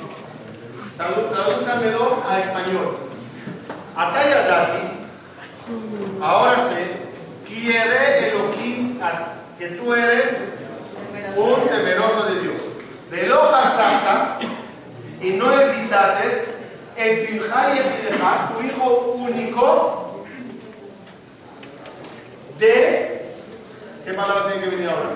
tradúzcamelo 0.96 2.22
a 2.28 2.38
español. 2.38 2.98
Atayadati, 3.96 4.82
ahora 6.22 6.54
sé, 6.54 7.07
quiere 7.48 8.28
Elohim, 8.28 8.98
que 9.58 9.68
tú 9.68 9.94
eres 9.94 10.38
un 11.36 11.68
temeroso 11.68 12.24
de 12.24 12.40
Dios. 12.40 12.62
Veloja 13.10 13.62
santa, 13.62 14.38
y 15.20 15.30
no 15.30 15.60
evitates 15.60 16.50
el 16.96 17.26
Binjai 17.26 17.74
Yehideja, 17.74 18.50
tu 18.52 18.66
hijo 18.66 19.14
único, 19.16 20.24
de. 22.58 23.34
¿Qué 24.04 24.14
palabra 24.14 24.46
tiene 24.46 24.62
que 24.62 24.70
venir 24.76 24.90
ahora? 24.90 25.10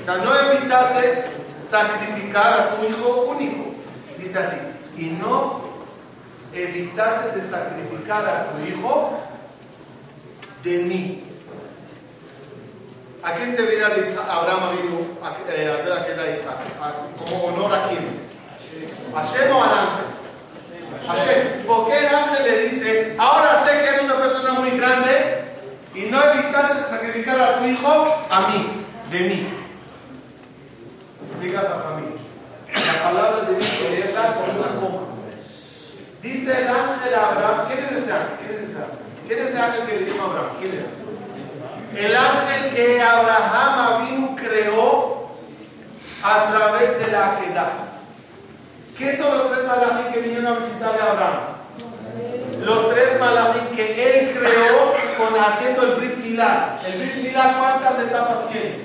O 0.00 0.04
sea, 0.04 0.16
no 0.18 0.52
evitates 0.52 1.30
sacrificar 1.64 2.52
a 2.52 2.70
tu 2.70 2.86
hijo 2.86 3.26
único. 3.28 3.74
Dice 4.18 4.38
así, 4.38 4.56
y 4.96 5.06
no 5.20 5.66
evitates 6.52 7.34
de 7.34 7.42
sacrificar 7.42 8.24
a 8.28 8.50
tu 8.50 8.64
hijo 8.64 9.25
de 10.66 10.78
mí. 10.78 11.22
¿A 13.22 13.32
quién 13.34 13.56
debería 13.56 13.86
Abraham 13.86 14.76
vino 14.76 14.98
a 15.22 15.36
eh, 15.52 15.72
hacer 15.72 15.92
aquella 15.92 16.32
Isaac? 16.32 16.58
Como 17.18 17.44
honor 17.44 17.74
a 17.74 17.88
quién? 17.88 18.04
¿A 19.14 19.22
Hashem 19.22 19.56
o 19.56 19.62
al 19.62 19.70
ángel? 19.70 20.06
Hashem. 21.06 21.66
Porque 21.66 21.98
el 21.98 22.14
ángel 22.14 22.44
le 22.44 22.58
dice, 22.68 23.16
ahora 23.18 23.64
sé 23.64 23.72
que 23.78 23.88
eres 23.88 24.02
una 24.02 24.18
persona 24.18 24.52
muy 24.54 24.70
grande 24.70 25.44
y 25.94 26.02
no 26.10 26.22
evitaste 26.22 26.78
de 26.78 26.84
sacrificar 26.84 27.40
a 27.40 27.58
tu 27.58 27.64
hijo 27.64 28.26
a 28.30 28.40
mí, 28.48 28.84
de 29.10 29.20
mí. 29.20 29.48
Explica 31.24 31.60
a 31.60 31.82
familia. 31.82 32.20
La 32.86 33.02
palabra 33.02 33.40
de 33.42 33.54
Dios 33.54 33.64
es 33.64 34.14
con 34.14 34.56
una 34.56 34.80
coma. 34.80 35.06
Dice 36.22 36.60
el 36.60 36.68
ángel 36.68 37.14
a 37.14 37.28
Abraham, 37.28 37.66
¿quién 37.68 37.78
es 37.78 37.92
ese 37.92 38.12
ángel? 38.12 38.28
¿Quién 38.38 38.50
es 38.50 38.70
ese 38.70 38.78
ángel? 38.78 39.06
¿Quién 39.26 39.40
es 39.40 39.45
ese 39.56 39.64
ángel 39.64 39.86
que 39.86 39.96
le 39.96 40.04
dijo 40.04 40.22
a 40.22 40.26
Abraham? 40.26 40.46
El 41.96 42.16
ángel 42.16 42.74
que 42.74 43.00
Abraham 43.00 43.78
Avinu 43.78 44.36
creó 44.36 45.30
a 46.22 46.44
través 46.44 46.98
de 46.98 47.12
la 47.12 47.40
quedad. 47.40 47.72
¿Qué 48.98 49.16
son 49.16 49.38
los 49.38 49.50
tres 49.50 49.66
malachim 49.66 50.12
que 50.12 50.20
vinieron 50.20 50.46
a 50.46 50.58
visitarle 50.58 51.00
a 51.00 51.10
Abraham? 51.12 51.40
Los 52.64 52.90
tres 52.92 53.18
malachim 53.18 53.66
que 53.74 54.20
él 54.20 54.38
creó 54.38 54.94
con 55.16 55.40
haciendo 55.40 55.82
el 55.84 55.94
Brit 55.96 56.16
Milá. 56.18 56.78
El 56.84 56.98
Brit 56.98 57.32
¿cuántas 57.32 57.98
etapas 58.00 58.48
tiene? 58.50 58.84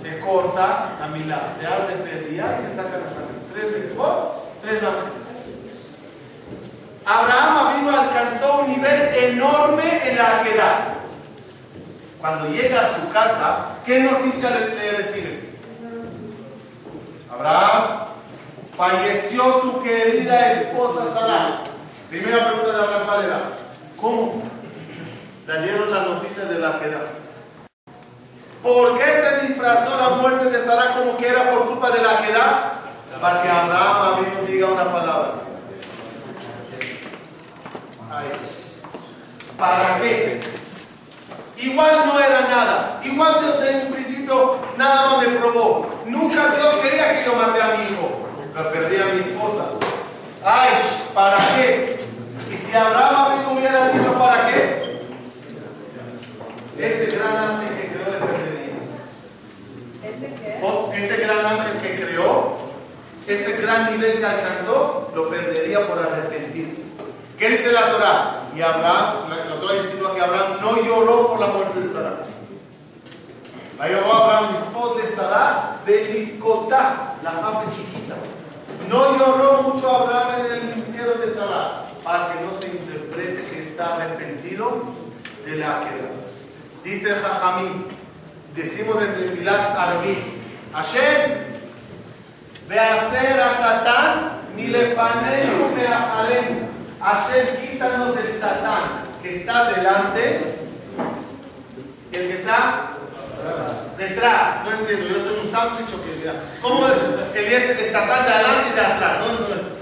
Se 0.00 0.20
corta 0.20 0.90
la 1.00 1.06
Milá, 1.08 1.48
se 1.58 1.66
hace 1.66 1.94
pedía 1.94 2.56
y 2.58 2.62
se 2.62 2.76
saca 2.76 2.98
la 2.98 3.08
sangre. 3.08 3.42
Tres 3.52 3.66
mitzvot, 3.76 4.60
tres 4.62 4.82
ángeles. 4.82 5.33
Abraham 7.06 7.66
Avinu 7.66 7.90
alcanzó 7.90 8.60
un 8.60 8.68
nivel 8.68 9.14
enorme 9.14 10.10
en 10.10 10.16
la 10.16 10.42
quedad. 10.42 10.94
Cuando 12.20 12.48
llega 12.48 12.80
a 12.80 12.86
su 12.86 13.08
casa, 13.12 13.58
¿qué 13.84 14.00
noticia 14.00 14.50
le, 14.50 14.74
le 14.74 14.90
recibe? 14.92 15.50
Abraham, 17.30 17.84
falleció 18.76 19.44
tu 19.56 19.82
querida 19.82 20.52
esposa 20.52 21.12
Sara. 21.12 21.60
Primera 22.08 22.46
pregunta 22.46 22.72
de 22.72 22.84
Abraham, 22.84 23.02
¿cuál 23.06 23.24
era? 23.24 23.40
¿Cómo? 24.00 24.42
Le 25.46 25.62
dieron 25.62 25.90
la 25.90 26.02
noticia 26.04 26.44
de 26.44 26.58
la 26.58 26.78
queda. 26.78 27.00
¿Por 28.62 28.98
qué 28.98 29.04
se 29.04 29.46
disfrazó 29.46 29.94
la 29.98 30.16
muerte 30.16 30.48
de 30.48 30.58
Sara 30.58 30.94
como 30.94 31.18
que 31.18 31.28
era 31.28 31.50
por 31.50 31.66
culpa 31.66 31.90
de 31.90 32.02
la 32.02 32.18
queda? 32.22 32.72
Para 33.20 33.42
que 33.42 33.48
Abraham 33.50 34.20
mismo 34.20 34.40
diga 34.46 34.68
una 34.68 34.90
palabra. 34.90 35.32
Ay. 38.16 38.30
¿Para 39.58 39.98
qué? 40.00 40.38
Igual 41.56 42.06
no 42.06 42.20
era 42.20 42.42
nada. 42.42 43.00
Igual 43.04 43.34
desde 43.40 43.86
un 43.86 43.92
principio 43.92 44.58
nada 44.76 45.10
más 45.10 45.26
me 45.26 45.34
probó. 45.36 45.88
Nunca 46.06 46.54
Dios 46.54 46.74
quería 46.76 47.18
que 47.18 47.24
yo 47.26 47.34
mate 47.34 47.60
a 47.60 47.68
mi 47.68 47.92
hijo. 47.92 48.28
Pero 48.54 48.72
perdí 48.72 48.96
a 48.96 49.06
mi 49.06 49.20
esposa. 49.20 49.64
Ay, 50.44 50.70
¿para 51.12 51.36
qué? 51.56 51.96
Y 52.52 52.56
si 52.56 52.76
Abraham 52.76 53.36
mismo 53.36 53.52
hubiera 53.54 53.88
dicho 53.88 54.12
para 54.16 54.48
qué, 54.48 55.00
ese 56.78 57.16
gran 57.16 57.36
ángel 57.36 57.76
que 57.76 57.88
creó 57.88 58.12
le 58.12 58.26
perdería. 58.26 58.74
¿Ese 60.04 60.34
qué? 60.40 60.60
O 60.62 60.92
ese 60.92 61.16
gran 61.16 61.46
ángel 61.46 61.78
que 61.82 62.00
creó, 62.00 62.58
ese 63.26 63.56
gran 63.56 63.90
nivel 63.90 64.18
que 64.20 64.26
alcanzó, 64.26 65.10
lo 65.14 65.30
perdería 65.30 65.86
por 65.88 65.98
arrepentirse. 65.98 66.93
¿Qué 67.44 67.50
dice 67.50 67.72
la 67.72 67.90
Torah? 67.90 68.40
Y 68.56 68.62
Abraham, 68.62 69.28
la 69.28 69.60
Torah 69.60 69.76
insinúa 69.76 70.14
que 70.14 70.20
Abraham 70.22 70.56
no 70.62 70.82
lloró 70.82 71.28
por 71.28 71.40
la 71.40 71.48
muerte 71.48 71.78
de 71.80 71.86
Sara. 71.86 72.24
Ahí 73.78 73.92
va 73.92 74.16
Abraham, 74.16 74.54
esposa 74.54 75.02
de 75.02 75.14
Sara, 75.14 75.76
Benifkotá, 75.84 77.16
la 77.22 77.30
jafe 77.30 77.70
chiquita. 77.70 78.14
No 78.88 79.18
lloró 79.18 79.60
mucho 79.60 79.94
Abraham 79.94 80.40
en 80.40 80.52
el 80.52 80.72
entierro 80.72 81.16
de 81.16 81.34
Sara, 81.34 81.84
para 82.02 82.32
que 82.32 82.46
no 82.46 82.52
se 82.58 82.68
interprete 82.68 83.44
que 83.44 83.60
está 83.60 83.96
arrepentido 83.96 84.80
de 85.44 85.56
la 85.56 85.80
queda. 85.80 86.12
Dice 86.82 87.10
el 87.10 87.16
Jajamín, 87.16 87.88
decimos 88.54 89.02
en 89.02 89.14
Tefilat 89.16 89.78
Arabit, 89.78 90.18
Hashem, 90.72 91.44
ve 92.70 92.80
hacer 92.80 93.38
a 93.38 93.54
Satán, 93.54 94.40
ni 94.56 94.68
le 94.68 94.94
fanenu 94.94 95.74
me. 95.76 96.73
Hashem, 97.04 97.46
quítanos 97.60 98.16
del 98.16 98.32
Satán 98.32 99.04
que 99.22 99.36
está 99.36 99.70
delante, 99.70 100.56
y 102.10 102.16
el 102.16 102.28
que 102.28 102.34
está 102.34 102.94
detrás. 103.98 104.64
No 104.64 104.72
entiendo, 104.72 105.06
yo 105.06 105.22
soy 105.22 105.38
un 105.44 105.50
sándwich 105.50 105.92
o 105.92 106.02
que. 106.02 106.32
¿Cómo 106.62 106.86
el, 106.86 106.94
el, 107.36 107.78
el 107.78 107.92
Satán 107.92 108.24
de 108.24 108.32
adelante 108.32 108.70
y 108.70 108.74
de 108.74 108.80
atrás? 108.80 109.18
No, 109.20 109.32
no. 109.32 109.74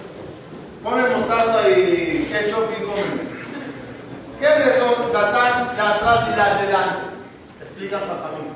Pone 0.82 1.14
mostaza 1.14 1.68
y 1.68 2.28
ketchup 2.32 2.72
y 2.76 2.82
come. 2.82 3.32
¿Qué 4.40 4.46
es 4.46 4.66
eso? 4.74 5.08
Satán 5.12 5.76
de 5.76 5.80
atrás 5.80 6.24
y 6.28 6.34
de 6.34 6.40
adelante. 6.40 7.02
Explica 7.60 8.00
para 8.00 8.36
mí. 8.36 8.50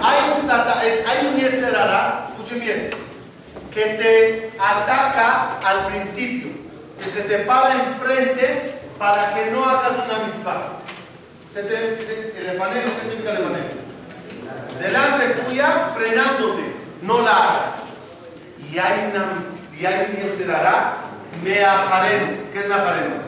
Hay 0.00 0.18
un 0.30 0.48
Satán, 0.48 0.78
hay 0.78 1.26
un 1.26 1.36
Yetzerara, 1.36 2.28
escuchen 2.30 2.60
bien, 2.60 2.90
que 3.78 3.84
te 3.94 4.50
ataca 4.58 5.56
al 5.64 5.86
principio, 5.86 6.50
que 6.98 7.04
se 7.04 7.22
te 7.22 7.38
para 7.40 7.74
enfrente 7.74 8.74
para 8.98 9.32
que 9.32 9.52
no 9.52 9.64
hagas 9.64 10.04
una 10.04 10.26
mitzvah. 10.26 10.72
Se 11.52 11.62
te, 11.62 11.96
se, 12.00 12.40
el 12.40 12.56
efanero, 12.56 12.86
¿qué 12.86 13.00
significa 13.02 13.30
el 13.30 13.36
efanero? 13.36 13.68
Delante 14.80 15.26
tuya, 15.42 15.90
frenándote, 15.96 16.62
no 17.02 17.22
la 17.22 17.30
hagas. 17.30 17.82
Y 18.68 18.78
hay 18.80 19.12
una 19.12 19.26
y 19.78 19.86
hay 19.86 20.08
un 20.10 20.22
Yetzerara, 20.22 20.96
me 21.44 21.64
ajaremos. 21.64 22.34
¿Qué 22.52 22.58
es 22.58 22.68
me 22.68 22.74
ajaremos? 22.74 23.18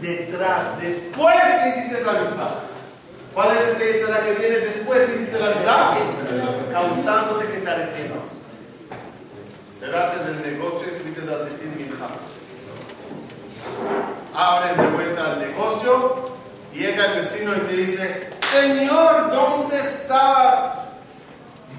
Detrás, 0.00 0.80
después 0.80 1.34
que 1.34 1.68
hiciste 1.70 2.04
la 2.04 2.12
mitzvah. 2.12 2.54
¿Cuál 3.34 3.48
es 3.56 3.74
ese 3.74 3.94
Yetzerara 3.94 4.24
que 4.24 4.32
viene 4.32 4.58
después 4.58 5.06
que 5.06 5.16
hiciste 5.16 5.40
la 5.40 5.48
mitzvah? 5.48 5.96
Causándote 6.70 7.46
que 7.46 7.58
te 7.58 7.68
arrepientas. 7.68 8.39
Cerraste 9.80 10.30
el 10.30 10.52
negocio 10.52 10.88
y 10.88 11.00
fuiste 11.00 11.22
a 11.22 11.38
decir 11.38 11.68
minja. 11.68 12.06
Abres 14.36 14.76
de 14.76 14.86
vuelta 14.88 15.32
al 15.32 15.40
negocio, 15.40 16.36
llega 16.74 17.06
el 17.06 17.14
vecino 17.14 17.56
y 17.56 17.60
te 17.60 17.76
dice, 17.76 18.28
Señor, 18.52 19.30
¿dónde 19.30 19.80
estás? 19.80 20.74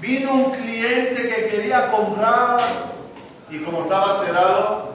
Vino 0.00 0.32
un 0.32 0.50
cliente 0.50 1.28
que 1.28 1.46
quería 1.46 1.92
comprar 1.92 2.58
y 3.48 3.58
como 3.60 3.82
estaba 3.82 4.24
cerrado, 4.26 4.94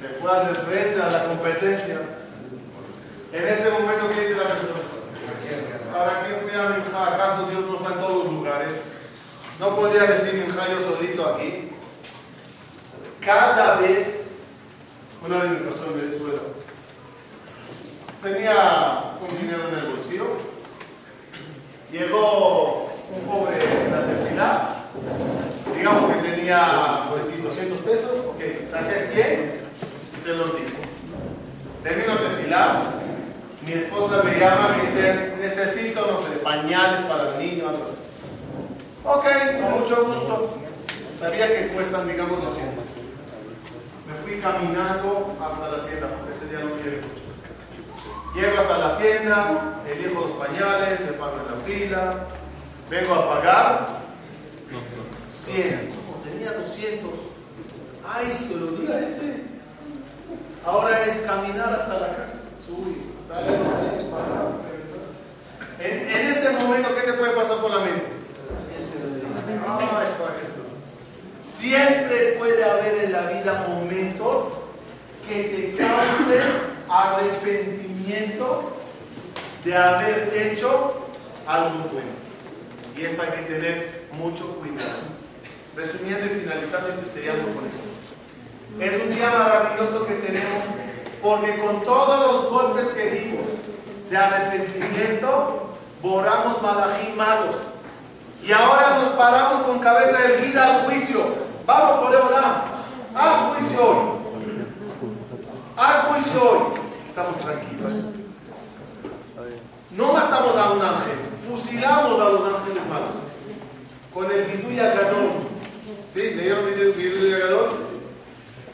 se 0.00 0.08
fue 0.20 0.36
al 0.36 0.56
frente 0.56 1.00
a 1.00 1.10
la 1.10 1.22
competencia. 1.22 2.00
En 3.32 3.46
ese 3.46 3.70
momento, 3.70 4.08
¿qué 4.08 4.22
dice 4.22 4.34
la 4.34 4.48
persona? 4.48 4.80
¿Para 5.92 6.26
qué 6.26 6.34
fui 6.34 6.50
a 6.50 6.68
Minja? 6.70 7.14
¿Acaso 7.14 7.46
Dios 7.48 7.64
no 7.64 7.76
está 7.76 7.92
en 7.92 8.00
todos 8.00 8.24
los 8.24 8.32
lugares? 8.32 8.74
No 9.60 9.76
podía 9.76 10.02
decir 10.02 10.34
Minja 10.34 10.66
yo 10.68 10.80
solito 10.80 11.24
aquí. 11.24 11.67
Cada 13.28 13.76
vez, 13.76 14.28
una 15.22 15.36
vez 15.36 15.50
me 15.50 15.56
pasó 15.58 15.84
en 15.84 16.00
Venezuela, 16.00 16.40
tenía 18.22 19.16
un 19.20 19.38
dinero 19.38 19.68
en 19.68 19.78
el 19.80 19.92
bolsillo, 19.92 20.24
llegó 21.92 22.90
un 23.14 23.30
pobre 23.30 23.60
fila, 24.30 24.86
digamos 25.76 26.10
que 26.10 26.30
tenía 26.30 27.04
pues, 27.10 27.42
200 27.42 27.78
pesos, 27.80 28.12
ok, 28.28 28.40
saqué 28.66 28.98
100 28.98 29.52
y 30.14 30.16
se 30.16 30.32
los 30.34 30.56
di. 30.56 30.62
Termino 31.82 32.14
de 32.16 32.42
filar, 32.42 32.76
mi 33.60 33.72
esposa 33.72 34.22
me 34.22 34.40
llama 34.40 34.74
y 34.74 34.78
me 34.78 34.86
dice, 34.86 35.34
necesito, 35.38 36.10
no 36.10 36.16
sé, 36.16 36.30
pañales 36.42 37.02
para 37.02 37.34
el 37.34 37.46
niño, 37.46 37.68
algo 37.68 37.84
así. 37.84 37.94
Ok, 39.04 39.60
con 39.60 39.80
mucho 39.80 40.06
gusto. 40.06 40.54
Sabía 41.20 41.46
que 41.46 41.74
cuestan, 41.74 42.08
digamos, 42.08 42.42
200. 42.42 42.87
Me 44.08 44.14
fui 44.14 44.40
caminando 44.40 45.36
hasta 45.38 45.68
la 45.68 45.86
tienda, 45.86 46.08
porque 46.08 46.34
ese 46.34 46.46
día 46.46 46.60
no 46.60 46.70
mucho. 46.70 47.28
Llego 48.34 48.60
hasta 48.60 48.78
la 48.78 48.96
tienda, 48.96 49.80
elijo 49.86 50.20
los 50.20 50.32
pañales, 50.32 51.00
me 51.00 51.12
paro 51.12 51.40
en 51.40 51.46
la 51.46 51.64
fila, 51.66 52.14
vengo 52.88 53.14
a 53.14 53.28
pagar 53.28 53.88
100. 55.26 55.90
No, 55.90 56.30
tenía 56.30 56.52
200. 56.52 57.10
Ay, 58.06 58.32
se 58.32 58.56
lo 58.56 58.66
di 58.72 58.90
a 58.90 59.00
ese. 59.00 59.44
Ahora 60.64 61.04
es 61.04 61.18
caminar 61.18 61.72
hasta 61.74 62.00
la 62.00 62.16
casa. 62.16 62.40
Subir, 62.64 63.12
dale 63.28 63.46
los 63.46 63.58
100, 63.58 64.10
pagar, 64.10 64.46
regresar. 64.70 65.04
En, 65.80 66.08
en 66.08 66.32
ese 66.32 66.50
momento, 66.52 66.94
¿qué 66.94 67.12
te 67.12 67.12
puede 67.14 67.32
pasar 67.32 67.58
por 67.58 67.70
la 67.70 67.84
mente? 67.84 68.06
Ah, 69.66 70.02
es 70.02 70.10
para 70.10 70.34
que 70.34 70.44
se 70.44 70.57
Siempre 71.56 72.34
puede 72.38 72.64
haber 72.64 73.04
en 73.04 73.12
la 73.12 73.22
vida 73.22 73.66
momentos 73.68 74.52
que 75.28 75.42
te 75.44 75.76
causen 75.76 76.42
arrepentimiento 76.88 78.76
de 79.64 79.76
haber 79.76 80.30
hecho 80.34 80.94
algo 81.46 81.88
bueno. 81.92 82.10
Y 82.96 83.04
eso 83.04 83.22
hay 83.22 83.30
que 83.30 83.52
tener 83.52 84.04
mucho 84.12 84.56
cuidado. 84.56 85.18
Resumiendo 85.76 86.26
y 86.26 86.40
finalizando 86.40 86.88
y 87.04 87.08
sellando 87.08 87.54
con 87.54 87.66
eso. 87.66 87.78
Es 88.80 89.02
un 89.02 89.14
día 89.14 89.30
maravilloso 89.30 90.06
que 90.06 90.14
tenemos 90.14 90.64
porque 91.22 91.58
con 91.58 91.82
todos 91.84 92.32
los 92.32 92.50
golpes 92.50 92.88
que 92.88 93.10
dimos 93.10 93.46
de 94.10 94.16
arrepentimiento, 94.16 95.76
borramos 96.02 96.62
malají 96.62 97.12
malos. 97.16 97.56
Y 98.42 98.52
ahora 98.52 98.98
nos 99.00 99.14
paramos 99.14 99.62
con 99.62 99.78
cabeza 99.78 100.24
erguida 100.24 100.64
al 100.64 100.84
juicio. 100.84 101.20
Vamos 101.66 101.98
por 101.98 102.14
Eolam. 102.14 102.54
Haz 103.14 103.56
juicio 103.56 103.84
hoy. 103.84 103.96
Haz 105.76 106.00
juicio 106.06 106.42
hoy. 106.42 106.58
Estamos 107.06 107.38
tranquilos. 107.38 107.92
No 109.90 110.12
matamos 110.12 110.56
a 110.56 110.70
un 110.70 110.82
ángel, 110.82 111.18
fusilamos 111.48 112.20
a 112.20 112.28
los 112.28 112.54
ángeles 112.54 112.86
malos. 112.88 113.10
Con 114.14 114.30
el 114.30 114.44
Biduy 114.44 114.78
Agadol. 114.78 115.30
¿Sí? 116.14 116.34
¿Leyeron 116.34 116.66
Biduy 116.66 117.34
Agadol? 117.34 117.70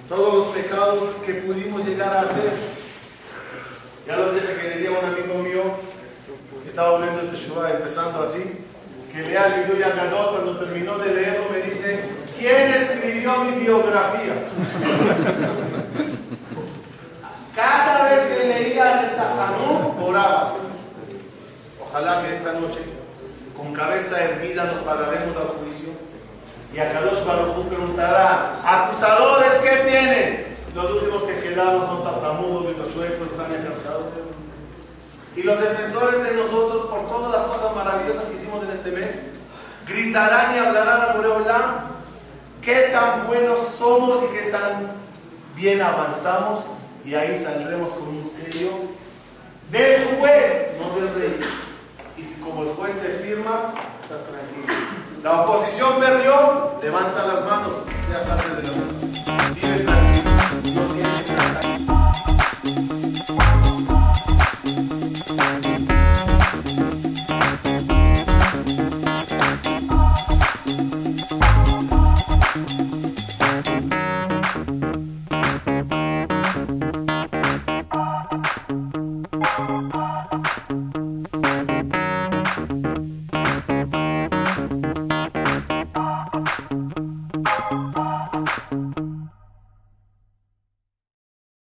Todos 0.08 0.34
los 0.34 0.54
pecados 0.54 1.08
que 1.24 1.34
pudimos 1.34 1.84
llegar 1.86 2.16
a 2.16 2.22
hacer. 2.22 2.52
Ya 4.06 4.16
los 4.16 4.34
dije 4.34 4.54
que 4.54 4.68
le 4.68 4.78
di 4.78 4.86
a 4.86 4.90
un 4.90 5.04
amigo 5.04 5.34
mío 5.42 5.62
que 6.62 6.68
estaba 6.68 6.90
volviendo 6.90 7.22
el 7.22 7.30
Teshuvah, 7.30 7.70
empezando 7.70 8.22
así, 8.22 8.63
que 9.14 9.22
lea 9.22 9.46
el 9.46 9.62
Biduy 9.62 9.82
Agadol. 9.82 10.34
Cuando 10.34 10.58
terminó 10.58 10.98
de 10.98 11.14
leerlo, 11.14 11.44
me 11.50 11.58
dice: 11.58 12.00
¿Quién 12.36 12.74
escribió 12.74 13.44
mi 13.44 13.60
biografía? 13.60 14.34
Cada 17.54 18.10
vez 18.10 18.20
que 18.24 18.48
leía 18.48 19.02
el 19.02 19.14
Tajanú, 19.14 19.94
orabas. 20.04 20.54
esta 22.32 22.52
noche, 22.54 22.80
con 23.56 23.72
cabeza 23.72 24.24
erguida 24.24 24.64
nos 24.64 24.82
pararemos 24.84 25.36
al 25.36 25.48
juicio 25.58 25.90
y 26.74 26.78
a 26.80 26.88
Kadosh 26.88 27.24
Baruj 27.24 27.68
preguntará, 27.68 28.56
acusadores, 28.64 29.52
¿qué 29.62 29.88
tienen? 29.88 30.56
Los 30.74 30.90
últimos 30.90 31.22
que 31.22 31.36
quedamos 31.36 31.86
son 31.86 32.02
tartamudos 32.02 32.74
y 32.74 32.78
los 32.78 32.88
suecos 32.88 33.28
están 33.30 33.52
ya 33.52 33.62
cansados. 33.68 34.23
Y 35.36 35.42
los 35.42 35.60
defensores 35.60 36.22
de 36.22 36.32
nosotros 36.34 36.86
por 36.86 37.08
todas 37.08 37.32
las 37.32 37.44
cosas 37.50 37.74
maravillosas 37.74 38.24
que 38.24 38.36
hicimos 38.36 38.62
en 38.62 38.70
este 38.70 38.90
mes, 38.90 39.14
gritarán 39.86 40.54
y 40.54 40.58
hablarán 40.58 41.00
a 41.00 41.12
Boreolam 41.14 41.94
qué 42.62 42.90
tan 42.92 43.26
buenos 43.26 43.60
somos 43.68 44.22
y 44.24 44.34
qué 44.34 44.50
tan 44.50 44.92
bien 45.56 45.82
avanzamos 45.82 46.64
y 47.04 47.14
ahí 47.14 47.36
saldremos 47.36 47.90
con 47.90 48.08
un 48.08 48.30
sello 48.30 48.70
del 49.70 50.18
juez, 50.18 50.72
no 50.78 50.96
del 50.96 51.14
rey. 51.14 51.40
Y 52.16 52.22
si 52.22 52.40
como 52.40 52.62
el 52.62 52.70
juez 52.70 52.92
te 53.00 53.08
firma, 53.24 53.74
estás 54.02 54.22
tranquilo. 54.22 54.66
La 55.22 55.42
oposición 55.42 56.00
perdió, 56.00 56.78
levanta 56.82 57.26
las 57.26 57.44
manos, 57.44 57.72
ya 58.10 58.20
sabes 58.20 58.56
de 58.56 58.62
las 58.62 59.73